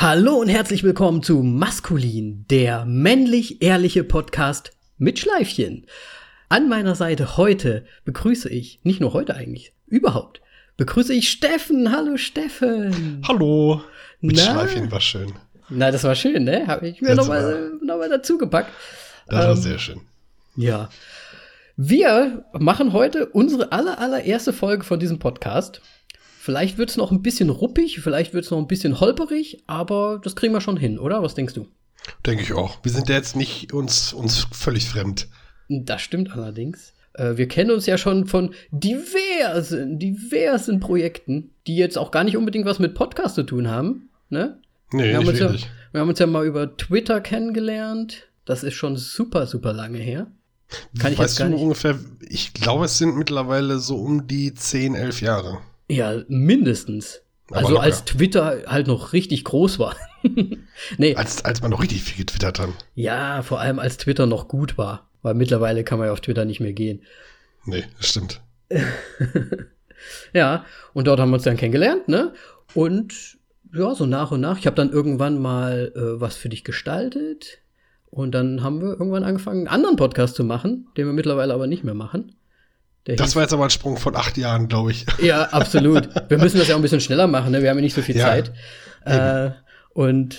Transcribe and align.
Hallo 0.00 0.36
und 0.36 0.46
herzlich 0.46 0.84
willkommen 0.84 1.24
zu 1.24 1.42
Maskulin, 1.42 2.44
der 2.50 2.84
männlich-ehrliche 2.84 4.04
Podcast 4.04 4.70
mit 4.96 5.18
Schleifchen. 5.18 5.86
An 6.48 6.68
meiner 6.68 6.94
Seite 6.94 7.36
heute 7.36 7.84
begrüße 8.04 8.48
ich, 8.48 8.78
nicht 8.84 9.00
nur 9.00 9.12
heute 9.12 9.34
eigentlich, 9.34 9.72
überhaupt, 9.88 10.40
begrüße 10.76 11.12
ich 11.12 11.28
Steffen. 11.28 11.90
Hallo 11.90 12.16
Steffen. 12.16 13.22
Hallo. 13.26 13.82
Mit 14.20 14.36
Na? 14.36 14.42
Schleifchen 14.52 14.92
war 14.92 15.00
schön. 15.00 15.32
Na, 15.68 15.90
das 15.90 16.04
war 16.04 16.14
schön, 16.14 16.44
ne? 16.44 16.68
Habe 16.68 16.86
ich 16.86 17.02
mir 17.02 17.16
nochmal 17.16 17.72
noch 17.82 17.98
mal 17.98 18.08
dazu 18.08 18.38
gepackt. 18.38 18.70
Das 19.26 19.46
war 19.46 19.50
Ähm, 19.50 19.56
sehr 19.56 19.80
schön. 19.80 20.00
Ja. 20.54 20.90
Wir 21.76 22.44
machen 22.52 22.92
heute 22.92 23.26
unsere 23.26 23.72
aller, 23.72 23.98
allererste 23.98 24.52
Folge 24.52 24.84
von 24.84 25.00
diesem 25.00 25.18
Podcast. 25.18 25.82
Vielleicht 26.48 26.78
wird 26.78 26.88
es 26.88 26.96
noch 26.96 27.10
ein 27.10 27.20
bisschen 27.20 27.50
ruppig, 27.50 28.00
vielleicht 28.00 28.32
wird 28.32 28.46
es 28.46 28.50
noch 28.50 28.56
ein 28.56 28.66
bisschen 28.68 29.00
holperig, 29.00 29.64
aber 29.66 30.18
das 30.24 30.34
kriegen 30.34 30.54
wir 30.54 30.62
schon 30.62 30.78
hin, 30.78 30.98
oder? 30.98 31.22
Was 31.22 31.34
denkst 31.34 31.52
du? 31.52 31.66
Denke 32.24 32.42
ich 32.42 32.54
auch. 32.54 32.78
Wir 32.82 32.90
sind 32.90 33.10
ja 33.10 33.16
jetzt 33.16 33.36
nicht 33.36 33.74
uns, 33.74 34.14
uns 34.14 34.46
völlig 34.50 34.88
fremd. 34.88 35.28
Das 35.68 36.00
stimmt 36.00 36.32
allerdings. 36.32 36.94
Äh, 37.12 37.36
Wir 37.36 37.48
kennen 37.48 37.70
uns 37.70 37.84
ja 37.84 37.98
schon 37.98 38.24
von 38.24 38.54
diversen, 38.70 39.98
diversen 39.98 40.80
Projekten, 40.80 41.50
die 41.66 41.76
jetzt 41.76 41.98
auch 41.98 42.10
gar 42.10 42.24
nicht 42.24 42.38
unbedingt 42.38 42.64
was 42.64 42.78
mit 42.78 42.94
Podcast 42.94 43.34
zu 43.34 43.42
tun 43.42 43.68
haben. 43.68 44.08
Ne? 44.30 44.58
Nee, 44.90 45.02
Wir 45.10 45.16
haben, 45.18 45.26
nicht 45.26 45.42
uns 45.42 45.60
ja, 45.60 45.68
wir 45.92 46.00
haben 46.00 46.08
uns 46.08 46.18
ja 46.18 46.26
mal 46.26 46.46
über 46.46 46.74
Twitter 46.78 47.20
kennengelernt. 47.20 48.30
Das 48.46 48.62
ist 48.64 48.72
schon 48.72 48.96
super, 48.96 49.46
super 49.46 49.74
lange 49.74 49.98
her. 49.98 50.28
Kann 50.98 51.12
ich 51.12 51.18
jetzt 51.18 51.32
weißt 51.32 51.38
gar 51.40 51.48
du 51.48 51.54
nicht. 51.56 51.62
ungefähr, 51.62 51.98
ich 52.26 52.54
glaube, 52.54 52.86
es 52.86 52.96
sind 52.96 53.18
mittlerweile 53.18 53.80
so 53.80 53.96
um 53.98 54.26
die 54.26 54.54
10, 54.54 54.94
11 54.94 55.20
Jahre. 55.20 55.58
Ja, 55.88 56.22
mindestens. 56.28 57.22
Aber 57.48 57.58
also 57.58 57.70
locker. 57.70 57.82
als 57.82 58.04
Twitter 58.04 58.62
halt 58.66 58.86
noch 58.86 59.12
richtig 59.12 59.44
groß 59.44 59.78
war. 59.78 59.96
nee, 60.98 61.14
Als, 61.14 61.44
als 61.44 61.62
man 61.62 61.70
noch 61.70 61.82
richtig 61.82 62.02
viel 62.02 62.18
getwittert 62.18 62.58
hat. 62.58 62.70
ja, 62.94 63.42
vor 63.42 63.60
allem 63.60 63.78
als 63.78 63.96
Twitter 63.96 64.26
noch 64.26 64.48
gut 64.48 64.76
war. 64.76 65.08
Weil 65.22 65.34
mittlerweile 65.34 65.82
kann 65.84 65.98
man 65.98 66.06
ja 66.08 66.12
auf 66.12 66.20
Twitter 66.20 66.44
nicht 66.44 66.60
mehr 66.60 66.72
gehen. 66.74 67.02
Nee, 67.64 67.84
das 67.96 68.08
stimmt. 68.08 68.40
Ja, 70.32 70.64
und 70.94 71.06
dort 71.06 71.18
haben 71.20 71.30
wir 71.30 71.34
uns 71.34 71.42
dann 71.44 71.56
kennengelernt, 71.56 72.08
ne? 72.08 72.32
Und 72.74 73.36
ja, 73.74 73.94
so 73.94 74.06
nach 74.06 74.30
und 74.30 74.40
nach. 74.40 74.58
Ich 74.58 74.66
habe 74.66 74.76
dann 74.76 74.90
irgendwann 74.92 75.40
mal 75.40 75.92
äh, 75.94 76.20
was 76.20 76.36
für 76.36 76.48
dich 76.48 76.64
gestaltet. 76.64 77.58
Und 78.10 78.32
dann 78.32 78.62
haben 78.62 78.80
wir 78.80 78.90
irgendwann 78.90 79.24
angefangen, 79.24 79.58
einen 79.60 79.68
anderen 79.68 79.96
Podcast 79.96 80.34
zu 80.36 80.44
machen, 80.44 80.86
den 80.96 81.06
wir 81.06 81.12
mittlerweile 81.12 81.52
aber 81.52 81.66
nicht 81.66 81.84
mehr 81.84 81.94
machen. 81.94 82.36
Das 83.16 83.34
war 83.34 83.42
jetzt 83.42 83.52
aber 83.52 83.64
ein 83.64 83.70
Sprung 83.70 83.96
von 83.96 84.14
acht 84.16 84.36
Jahren, 84.36 84.68
glaube 84.68 84.90
ich. 84.92 85.06
Ja, 85.20 85.42
absolut. 85.50 86.08
Wir 86.28 86.38
müssen 86.38 86.58
das 86.58 86.68
ja 86.68 86.74
auch 86.74 86.78
ein 86.78 86.82
bisschen 86.82 87.00
schneller 87.00 87.26
machen, 87.26 87.52
ne? 87.52 87.62
Wir 87.62 87.70
haben 87.70 87.78
ja 87.78 87.82
nicht 87.82 87.94
so 87.94 88.02
viel 88.02 88.16
Ja, 88.16 88.26
Zeit. 88.26 88.52
Äh, 89.04 89.50
und 89.94 90.38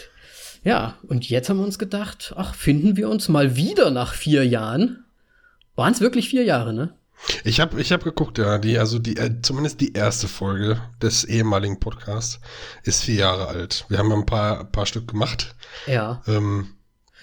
ja, 0.63 0.95
und 1.07 1.29
jetzt 1.29 1.49
haben 1.49 1.57
wir 1.57 1.65
uns 1.65 1.79
gedacht, 1.79 2.33
ach, 2.37 2.53
finden 2.53 2.97
wir 2.97 3.09
uns 3.09 3.29
mal 3.29 3.55
wieder 3.55 3.89
nach 3.91 4.13
vier 4.13 4.45
Jahren. 4.45 5.05
Waren 5.75 5.93
es 5.93 6.01
wirklich 6.01 6.29
vier 6.29 6.43
Jahre, 6.43 6.73
ne? 6.73 6.93
Ich 7.43 7.59
habe 7.59 7.81
ich 7.81 7.91
hab 7.91 8.03
geguckt, 8.03 8.37
ja, 8.37 8.57
die, 8.59 8.77
also 8.77 8.99
die, 8.99 9.17
äh, 9.17 9.41
zumindest 9.41 9.81
die 9.81 9.93
erste 9.93 10.27
Folge 10.27 10.81
des 11.01 11.23
ehemaligen 11.25 11.79
Podcasts 11.79 12.39
ist 12.83 13.03
vier 13.03 13.15
Jahre 13.15 13.47
alt. 13.47 13.85
Wir 13.89 13.97
haben 13.97 14.11
ein 14.11 14.25
paar, 14.25 14.61
ein 14.61 14.71
paar 14.71 14.85
Stück 14.85 15.07
gemacht. 15.09 15.55
Ja, 15.87 16.21
Ähm, 16.27 16.75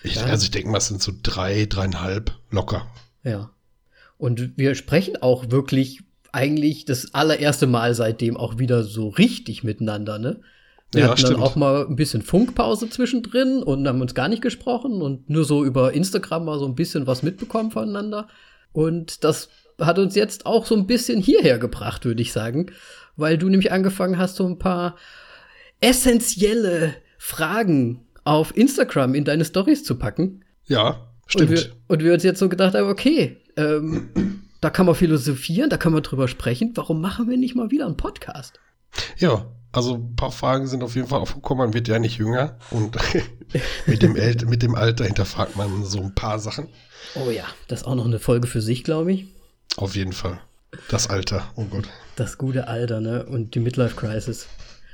ich, 0.03 0.17
Ja. 0.17 0.25
Also 0.25 0.45
ich 0.45 0.51
denke 0.51 0.69
mal, 0.71 0.79
es 0.79 0.89
sind 0.89 1.03
so 1.03 1.13
drei, 1.23 1.67
dreieinhalb 1.67 2.33
locker. 2.51 2.87
ja. 3.23 3.51
Und 4.19 4.57
wir 4.57 4.75
sprechen 4.75 5.17
auch 5.21 5.51
wirklich 5.51 6.01
eigentlich 6.33 6.85
das 6.85 7.15
allererste 7.15 7.67
Mal 7.67 7.95
seitdem 7.95 8.37
auch 8.37 8.59
wieder 8.59 8.83
so 8.83 9.09
richtig 9.09 9.65
miteinander, 9.65 10.19
ne? 10.19 10.41
Wir 10.93 11.03
Ja, 11.03 11.09
hatten 11.11 11.23
dann 11.23 11.33
stimmt. 11.33 11.43
auch 11.43 11.57
mal 11.57 11.87
ein 11.87 11.97
bisschen 11.97 12.23
Funkpause 12.23 12.89
zwischendrin 12.89 13.63
und 13.63 13.87
haben 13.89 14.01
uns 14.01 14.15
gar 14.15 14.29
nicht 14.29 14.41
gesprochen 14.43 15.03
und 15.03 15.29
nur 15.29 15.45
so 15.45 15.65
über 15.65 15.93
Instagram 15.93 16.45
mal 16.45 16.59
so 16.59 16.67
ein 16.67 16.75
bisschen 16.77 17.07
was 17.07 17.23
mitbekommen 17.23 17.71
voneinander. 17.73 18.29
Und 18.73 19.25
das 19.25 19.49
hat 19.81 19.99
uns 19.99 20.15
jetzt 20.15 20.47
auch 20.47 20.65
so 20.65 20.77
ein 20.77 20.87
bisschen 20.87 21.21
hierher 21.21 21.59
gebracht, 21.59 22.05
würde 22.05 22.23
ich 22.23 22.33
sagen, 22.33 22.67
weil 23.17 23.37
du 23.37 23.49
nämlich 23.49 23.73
angefangen 23.73 24.17
hast, 24.17 24.37
so 24.37 24.47
ein 24.47 24.59
paar 24.59 24.97
essentielle 25.81 26.95
Fragen 27.19 28.07
auf 28.25 28.57
Instagram 28.57 29.15
in 29.15 29.25
deine 29.25 29.45
Stories 29.45 29.85
zu 29.85 29.97
packen. 29.97 30.45
Ja, 30.67 31.09
Und 31.35 31.51
wir, 31.51 31.57
stimmt. 31.57 31.77
und 31.89 32.03
wir 32.05 32.13
uns 32.13 32.23
jetzt 32.23 32.39
so 32.39 32.49
gedacht 32.49 32.75
haben, 32.75 32.89
okay, 32.89 33.37
ähm, 33.57 34.43
da 34.61 34.71
kann 34.71 34.87
man 34.87 34.95
philosophieren, 34.95 35.71
da 35.71 35.77
kann 35.77 35.93
man 35.93 36.03
drüber 36.03 36.29
sprechen. 36.29 36.73
Warum 36.75 37.01
machen 37.01 37.29
wir 37.29 37.37
nicht 37.37 37.57
mal 37.57 37.71
wieder 37.71 37.87
einen 37.87 37.97
Podcast? 37.97 38.61
Ja, 39.19 39.47
also 39.73 39.95
ein 39.97 40.17
paar 40.17 40.33
Fragen 40.33 40.67
sind 40.67 40.83
auf 40.83 40.95
jeden 40.95 41.09
Fall 41.09 41.21
aufgekommen. 41.21 41.67
Man 41.67 41.75
wird 41.75 41.89
ja 41.89 41.99
nicht 41.99 42.19
jünger 42.19 42.57
und 42.71 42.97
mit, 43.87 44.03
dem 44.03 44.17
El 44.17 44.37
mit 44.47 44.63
dem 44.63 44.75
Alter 44.75 45.05
hinterfragt 45.05 45.57
man 45.57 45.85
so 45.85 46.01
ein 46.01 46.15
paar 46.15 46.39
Sachen. 46.39 46.69
Oh 47.15 47.31
ja, 47.31 47.45
das 47.69 47.81
ist 47.81 47.87
auch 47.87 47.95
noch 47.95 48.07
eine 48.07 48.19
Folge 48.19 48.47
für 48.47 48.63
sich, 48.63 48.85
glaube 48.85 49.13
ich. 49.13 49.27
Auf 49.77 49.97
jeden 49.97 50.13
Fall. 50.13 50.41
Das 50.89 51.09
Alter, 51.09 51.51
oh 51.57 51.65
Gott. 51.65 51.89
Das 52.17 52.39
gute 52.39 52.69
Alter, 52.69 53.01
ne? 53.01 53.27
Und 53.27 53.55
die 53.55 53.61
Midlife 53.61 53.97
Crisis. 53.97 54.47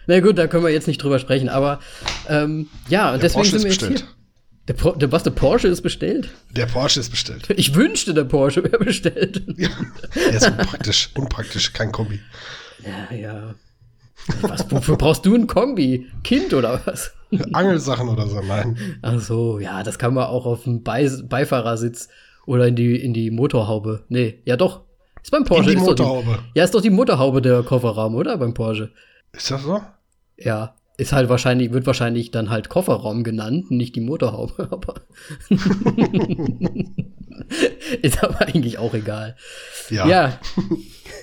Na 0.07 0.19
gut, 0.21 0.37
da 0.37 0.49
können 0.49 0.65
wir 0.65 0.71
jetzt 0.71 0.89
nicht 0.89 1.03
drüber 1.03 1.19
sprechen, 1.19 1.49
aber 1.49 1.81
ähm, 2.29 2.69
ja, 2.89 3.15
und 3.15 3.23
deswegen 3.23 3.45
sind 3.45 3.63
wir 3.63 3.71
jetzt 3.71 3.81
bestellt. 3.81 4.01
hier. 4.01 4.22
Der, 4.69 4.75
Po- 4.75 4.93
der, 4.93 5.11
was, 5.11 5.25
der 5.25 5.33
Porsche 5.33 5.69
ist 5.69 5.83
bestellt? 5.83 6.31
Der 6.51 6.67
Porsche 6.67 7.01
ist 7.01 7.11
bestellt. 7.11 7.49
Ich 7.57 7.75
wünschte, 7.75 8.15
der 8.15 8.25
Porsche 8.25 8.63
wäre 8.63 8.79
bestellt. 8.79 9.43
Ja, 9.57 9.69
der 10.15 10.31
ist 10.35 10.47
unpraktisch, 10.49 11.11
unpraktisch, 11.15 11.73
kein 11.73 11.91
Kombi. 11.91 12.21
Ja, 12.85 13.17
ja. 13.17 13.55
Was, 14.41 14.71
wofür 14.71 14.97
brauchst 14.97 15.27
du 15.27 15.35
ein 15.35 15.49
Kombi? 15.49 16.07
Kind 16.23 16.55
oder 16.55 16.81
was? 16.85 17.13
Angelsachen 17.53 18.09
oder 18.09 18.29
so, 18.29 18.41
nein. 18.41 18.77
Ach 19.03 19.19
so, 19.21 19.59
ja, 19.59 19.83
das 19.83 19.99
kann 19.99 20.15
man 20.15 20.27
auch 20.27 20.47
auf 20.47 20.63
dem 20.65 20.83
Bei 20.85 21.09
Beifahrersitz 21.09 22.09
oder 22.47 22.69
in 22.69 22.77
die, 22.77 22.95
in 22.97 23.15
die 23.15 23.31
Motorhaube. 23.33 24.05
Nee, 24.09 24.43
ja 24.45 24.57
doch. 24.57 24.83
Ist 25.23 25.31
beim 25.33 25.45
Porsche. 25.45 25.71
In 25.71 25.77
die 25.77 25.83
ist 25.83 25.89
Motorhaube. 25.89 26.39
ja, 26.55 26.63
ist 26.65 26.75
doch 26.75 26.83
die 26.83 26.91
Motorhaube 26.91 27.43
der 27.43 27.63
Kofferraum, 27.65 28.15
oder? 28.15 28.37
Beim 28.37 28.55
Porsche. 28.55 28.93
Ist 29.33 29.51
das 29.51 29.63
so? 29.63 29.81
Ja. 30.37 30.75
Ist 31.03 31.13
halt 31.13 31.29
wahrscheinlich, 31.29 31.73
wird 31.73 31.85
wahrscheinlich 31.85 32.31
dann 32.31 32.49
halt 32.49 32.69
Kofferraum 32.69 33.25
genannt, 33.25 33.73
nicht 33.73 33.97
die 33.97 34.01
Motorhaube, 34.01 34.69
aber. 34.71 34.95
ist 38.03 38.23
aber 38.23 38.43
eigentlich 38.43 38.79
auch 38.79 38.95
egal. 38.95 39.35
Ja. 39.91 40.07
Ja. 40.07 40.41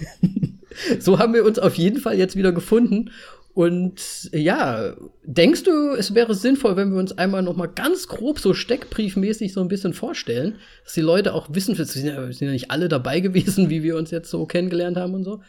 so 0.99 1.17
haben 1.17 1.33
wir 1.33 1.45
uns 1.45 1.59
auf 1.59 1.75
jeden 1.75 2.01
Fall 2.01 2.17
jetzt 2.17 2.35
wieder 2.35 2.51
gefunden. 2.51 3.11
Und 3.53 4.29
ja, 4.33 4.95
denkst 5.23 5.63
du, 5.63 5.93
es 5.93 6.13
wäre 6.13 6.35
sinnvoll, 6.35 6.75
wenn 6.75 6.91
wir 6.91 6.99
uns 6.99 7.17
einmal 7.17 7.41
noch 7.41 7.55
mal 7.55 7.67
ganz 7.67 8.09
grob 8.09 8.39
so 8.39 8.53
steckbriefmäßig 8.53 9.53
so 9.53 9.61
ein 9.61 9.69
bisschen 9.69 9.93
vorstellen, 9.93 10.55
dass 10.83 10.91
die 10.91 10.99
Leute 10.99 11.33
auch 11.33 11.47
wissen, 11.53 11.77
wir 11.77 11.85
sind 11.85 12.05
ja, 12.05 12.27
wir 12.27 12.33
sind 12.33 12.47
ja 12.47 12.51
nicht 12.51 12.69
alle 12.69 12.89
dabei 12.89 13.21
gewesen, 13.21 13.69
wie 13.69 13.81
wir 13.81 13.95
uns 13.95 14.11
jetzt 14.11 14.29
so 14.29 14.45
kennengelernt 14.45 14.97
haben 14.97 15.13
und 15.13 15.23
so. 15.23 15.41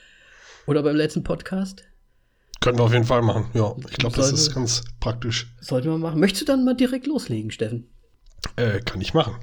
Oder 0.69 0.85
beim 0.85 0.95
letzten 0.95 1.25
Podcast. 1.25 1.83
Können 2.60 2.78
wir 2.78 2.84
auf 2.84 2.93
jeden 2.93 3.06
Fall 3.06 3.22
machen. 3.22 3.47
Ja, 3.54 3.75
ich 3.91 3.97
glaube, 3.97 4.16
das 4.16 4.32
ist 4.32 4.54
ganz 4.54 4.84
praktisch. 5.00 5.54
Sollten 5.60 5.88
wir 5.88 5.98
machen. 5.98 6.21
Möchtest 6.21 6.43
du 6.43 6.47
dann 6.47 6.65
mal 6.65 6.75
direkt 6.75 7.06
loslegen, 7.06 7.50
Steffen? 7.50 7.88
Äh, 8.56 8.81
kann 8.81 9.00
ich 9.00 9.15
machen. 9.15 9.34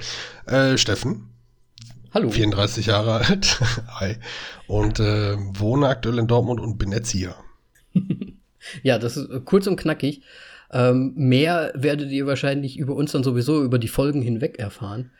Äh, 0.46 0.78
Steffen, 0.78 1.30
Hallo. 2.14 2.30
34 2.30 2.86
Jahre 2.86 3.14
alt. 3.14 3.60
Hi. 4.00 4.16
Und 4.68 5.00
äh, 5.00 5.36
wohne 5.38 5.88
aktuell 5.88 6.20
in 6.20 6.28
Dortmund 6.28 6.60
und 6.60 6.78
bin 6.78 6.92
Erzieher. 6.92 7.36
Ja, 8.84 9.00
das 9.00 9.16
ist 9.16 9.30
äh, 9.30 9.40
kurz 9.40 9.66
und 9.68 9.78
knackig. 9.78 10.24
Ähm, 10.72 11.14
mehr 11.16 11.72
werdet 11.74 12.12
ihr 12.12 12.28
wahrscheinlich 12.28 12.78
über 12.78 12.96
uns 12.96 13.14
dann 13.14 13.24
sowieso 13.24 13.64
über 13.64 13.80
die 13.80 13.88
Folgen 13.88 14.22
hinweg 14.22 14.60
erfahren. 14.60 15.12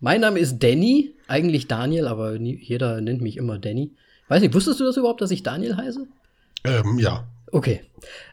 Mein 0.00 0.20
Name 0.20 0.38
ist 0.38 0.58
Danny, 0.58 1.14
eigentlich 1.28 1.68
Daniel, 1.68 2.06
aber 2.06 2.38
nie, 2.38 2.58
jeder 2.60 3.00
nennt 3.00 3.22
mich 3.22 3.38
immer 3.38 3.58
Danny. 3.58 3.92
Weiß 4.28 4.42
nicht, 4.42 4.52
wusstest 4.52 4.80
du 4.80 4.84
das 4.84 4.98
überhaupt, 4.98 5.22
dass 5.22 5.30
ich 5.30 5.42
Daniel 5.42 5.76
heiße? 5.76 6.06
Ähm, 6.64 6.98
ja. 6.98 7.26
Okay. 7.50 7.82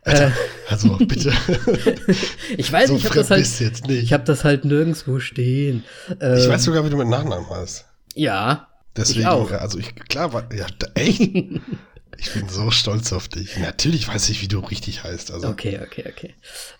Alter, 0.03 0.31
also 0.69 0.97
bitte. 0.97 1.31
Ich 2.57 2.71
weiß, 2.71 2.89
so 2.89 2.95
ich 2.95 3.05
habe 3.05 3.15
das 3.15 3.29
halt, 3.29 3.59
jetzt 3.59 3.87
nicht. 3.87 4.03
ich 4.03 4.13
habe 4.13 4.23
das 4.23 4.43
halt 4.43 4.65
nirgendwo 4.65 5.19
stehen. 5.19 5.83
Ähm, 6.19 6.37
Ich 6.37 6.47
weiß 6.47 6.63
sogar, 6.63 6.85
wie 6.85 6.89
du 6.89 6.97
mit 6.97 7.07
Nachnamen 7.07 7.49
heißt. 7.49 7.85
Ja. 8.15 8.67
Deswegen, 8.95 9.21
ich 9.21 9.27
auch. 9.27 9.51
also 9.51 9.77
ich, 9.77 9.93
klar, 9.95 10.33
war, 10.33 10.49
ja, 10.53 10.65
echt? 10.95 11.19
ich 12.17 12.33
bin 12.33 12.49
so 12.49 12.71
stolz 12.71 13.13
auf 13.13 13.27
dich. 13.27 13.57
Natürlich 13.57 14.07
weiß 14.07 14.29
ich, 14.29 14.41
wie 14.41 14.47
du 14.47 14.59
richtig 14.59 15.03
heißt. 15.03 15.31
Also, 15.31 15.47
Okay, 15.49 15.79
okay, 15.85 16.05
okay. 16.09 16.33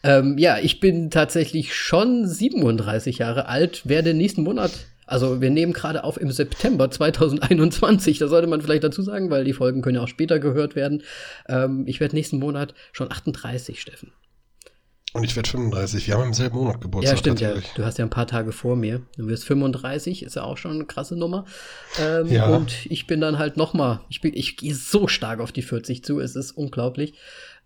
Ähm, 0.03 0.38
ja, 0.38 0.57
ich 0.59 0.79
bin 0.79 1.12
tatsächlich 1.12 1.75
schon 1.75 2.27
37 2.27 3.19
Jahre 3.19 3.47
alt, 3.47 3.88
werde 3.88 4.13
nächsten 4.13 4.44
Monat, 4.44 4.71
also 5.09 5.41
wir 5.41 5.50
nehmen 5.50 5.73
gerade 5.73 6.03
auf 6.03 6.19
im 6.19 6.31
September 6.31 6.89
2021, 6.91 8.17
da 8.19 8.27
sollte 8.27 8.47
man 8.47 8.61
vielleicht 8.61 8.83
dazu 8.83 9.01
sagen, 9.01 9.29
weil 9.29 9.44
die 9.44 9.53
Folgen 9.53 9.81
können 9.81 9.95
ja 9.95 10.03
auch 10.03 10.07
später 10.07 10.39
gehört 10.39 10.75
werden. 10.75 11.03
Ähm, 11.47 11.83
ich 11.88 12.00
werde 12.00 12.15
nächsten 12.15 12.39
Monat 12.39 12.73
schon 12.91 13.11
38, 13.11 13.81
Steffen. 13.81 14.11
und 15.13 15.23
ich 15.23 15.35
werde 15.35 15.50
35. 15.50 16.07
Wir 16.07 16.13
haben 16.15 16.23
im 16.27 16.33
selben 16.33 16.57
Monat 16.57 16.81
Geburtstag. 16.81 17.13
Ja, 17.15 17.17
stimmt, 17.17 17.41
ja. 17.41 17.53
Du 17.75 17.83
hast 17.83 17.97
ja 17.97 18.06
ein 18.06 18.11
paar 18.11 18.27
Tage 18.27 18.51
vor 18.51 18.75
mir. 18.75 19.01
Du 19.17 19.27
wirst 19.27 19.44
35, 19.45 20.21
ist 20.23 20.35
ja 20.35 20.44
auch 20.44 20.57
schon 20.57 20.71
eine 20.73 20.85
krasse 20.85 21.15
Nummer. 21.15 21.45
Ähm, 22.00 22.27
Ja. 22.27 22.47
Und 22.47 22.85
ich 22.85 23.07
bin 23.07 23.19
dann 23.19 23.39
halt 23.39 23.57
noch 23.57 23.73
mal, 23.73 24.01
ich, 24.09 24.21
bin- 24.21 24.35
ich 24.35 24.56
gehe 24.57 24.75
so 24.75 25.07
stark 25.07 25.39
auf 25.39 25.51
die 25.51 25.63
40 25.63 26.03
zu, 26.03 26.19
es 26.19 26.35
ist 26.35 26.51
unglaublich. 26.51 27.15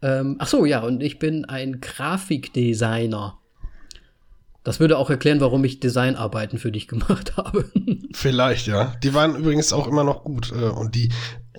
Ähm, 0.02 0.38
ach 0.40 0.48
so, 0.48 0.66
ja, 0.66 0.80
und 0.82 1.02
ich 1.04 1.20
bin 1.20 1.46
ein 1.46 1.82
Grafikdesigner. 1.82 3.40
Das 4.64 4.80
würde 4.80 4.98
auch 4.98 5.10
erklären, 5.10 5.42
warum 5.42 5.64
ich 5.66 5.80
Designarbeiten 5.80 6.58
für 6.58 6.72
dich 6.72 6.88
gemacht 6.88 7.34
habe. 7.38 7.66
Vielleicht, 8.14 8.68
ja. 8.68 8.96
Die 9.04 9.14
waren 9.14 9.36
übrigens 9.36 9.74
auch 9.74 9.88
immer 9.88 10.04
noch 10.04 10.24
gut. 10.24 10.52
äh, 10.52 10.70
Und 10.70 10.96
die 10.96 11.12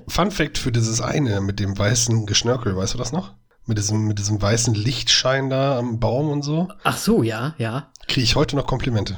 Fun 0.08 0.30
Fact 0.30 0.58
für 0.58 0.72
dieses 0.72 1.00
eine 1.00 1.40
mit 1.40 1.60
dem 1.60 1.76
weißen 1.78 2.26
Geschnörkel, 2.26 2.76
weißt 2.76 2.94
du 2.94 2.98
das 2.98 3.12
noch? 3.12 3.34
Mit 3.66 3.78
diesem, 3.78 4.06
mit 4.06 4.18
diesem 4.18 4.40
weißen 4.42 4.74
Lichtschein 4.74 5.48
da 5.48 5.78
am 5.78 5.98
Baum 6.00 6.28
und 6.28 6.42
so. 6.42 6.68
Ach 6.82 6.98
so, 6.98 7.22
ja, 7.22 7.54
ja. 7.58 7.90
Kriege 8.08 8.24
ich 8.24 8.36
heute 8.36 8.56
noch 8.56 8.66
Komplimente. 8.66 9.16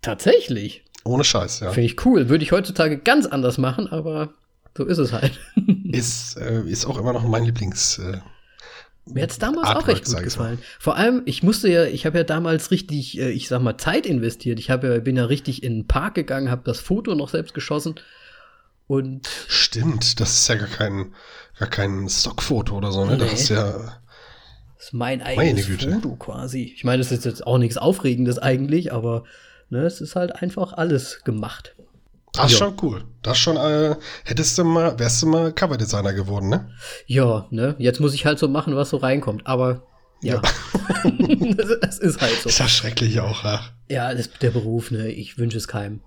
Tatsächlich. 0.00 0.84
Ohne 1.04 1.24
Scheiß, 1.24 1.60
ja. 1.60 1.70
Finde 1.70 1.86
ich 1.86 2.04
cool. 2.06 2.28
Würde 2.30 2.44
ich 2.44 2.52
heutzutage 2.52 2.98
ganz 2.98 3.26
anders 3.26 3.58
machen, 3.58 3.88
aber 3.88 4.32
so 4.76 4.84
ist 4.84 4.98
es 4.98 5.12
halt. 5.12 5.38
Ist, 5.84 6.36
äh, 6.38 6.62
ist 6.62 6.86
auch 6.86 6.98
immer 6.98 7.12
noch 7.12 7.22
mein 7.28 7.44
Lieblings. 7.44 7.98
Äh, 7.98 8.18
Mir 9.06 9.24
hat's 9.24 9.38
damals 9.38 9.68
Artwork, 9.68 9.84
auch 9.84 9.88
recht 9.88 10.04
gut 10.06 10.22
gefallen. 10.22 10.58
Vor 10.78 10.96
allem, 10.96 11.22
ich 11.26 11.42
musste 11.42 11.68
ja, 11.68 11.84
ich 11.84 12.06
habe 12.06 12.18
ja 12.18 12.24
damals 12.24 12.70
richtig, 12.70 13.18
äh, 13.18 13.30
ich 13.30 13.48
sag 13.48 13.60
mal, 13.60 13.76
Zeit 13.76 14.06
investiert. 14.06 14.58
Ich 14.58 14.70
habe 14.70 14.88
ja, 14.88 14.98
bin 15.00 15.16
ja 15.16 15.26
richtig 15.26 15.62
in 15.62 15.80
den 15.80 15.86
Park 15.86 16.14
gegangen, 16.14 16.50
habe 16.50 16.62
das 16.64 16.80
Foto 16.80 17.14
noch 17.14 17.28
selbst 17.28 17.52
geschossen 17.52 17.96
und 18.86 19.28
stimmt, 19.48 20.20
das 20.20 20.34
ist 20.34 20.48
ja 20.48 20.56
gar 20.56 20.68
kein, 20.68 21.14
gar 21.58 21.68
kein 21.68 22.08
Stockfoto 22.08 22.76
oder 22.76 22.92
so, 22.92 23.04
ne? 23.04 23.12
Nee. 23.12 23.18
Das 23.18 23.32
ist 23.32 23.48
ja. 23.48 23.72
das 24.76 24.86
ist 24.86 24.92
mein 24.92 25.22
eigenes. 25.22 25.66
Foto 25.66 26.16
quasi. 26.16 26.72
Ich 26.74 26.84
meine, 26.84 26.98
das 26.98 27.10
ist 27.10 27.24
jetzt 27.24 27.46
auch 27.46 27.58
nichts 27.58 27.78
Aufregendes 27.78 28.38
eigentlich, 28.38 28.92
aber 28.92 29.24
ne, 29.70 29.84
es 29.84 30.00
ist 30.00 30.16
halt 30.16 30.42
einfach 30.42 30.74
alles 30.74 31.22
gemacht. 31.24 31.74
Das 32.34 32.46
ist 32.52 32.58
Ja. 32.58 32.66
schon 32.66 32.76
cool. 32.82 33.04
Das 33.22 33.38
schon, 33.38 33.56
äh, 33.56 33.96
hättest 34.24 34.58
du 34.58 34.64
mal, 34.64 34.98
wärst 34.98 35.22
du 35.22 35.26
mal 35.26 35.52
Coverdesigner 35.52 36.12
geworden, 36.12 36.48
ne? 36.48 36.70
Ja, 37.06 37.46
ne, 37.50 37.74
jetzt 37.78 38.00
muss 38.00 38.12
ich 38.12 38.26
halt 38.26 38.38
so 38.38 38.48
machen, 38.48 38.74
was 38.76 38.90
so 38.90 38.96
reinkommt, 38.96 39.46
aber 39.46 39.82
ja. 40.20 40.40
das, 40.40 41.78
das 41.80 41.98
ist 41.98 42.20
halt 42.20 42.34
so. 42.42 42.48
Ist 42.48 42.58
ja 42.58 42.68
schrecklich 42.68 43.20
auch, 43.20 43.44
ja. 43.44 43.60
Ja, 43.88 44.14
das, 44.14 44.30
der 44.40 44.50
Beruf, 44.50 44.90
ne, 44.90 45.08
ich 45.08 45.38
wünsche 45.38 45.58
es 45.58 45.68
keinem. 45.68 46.00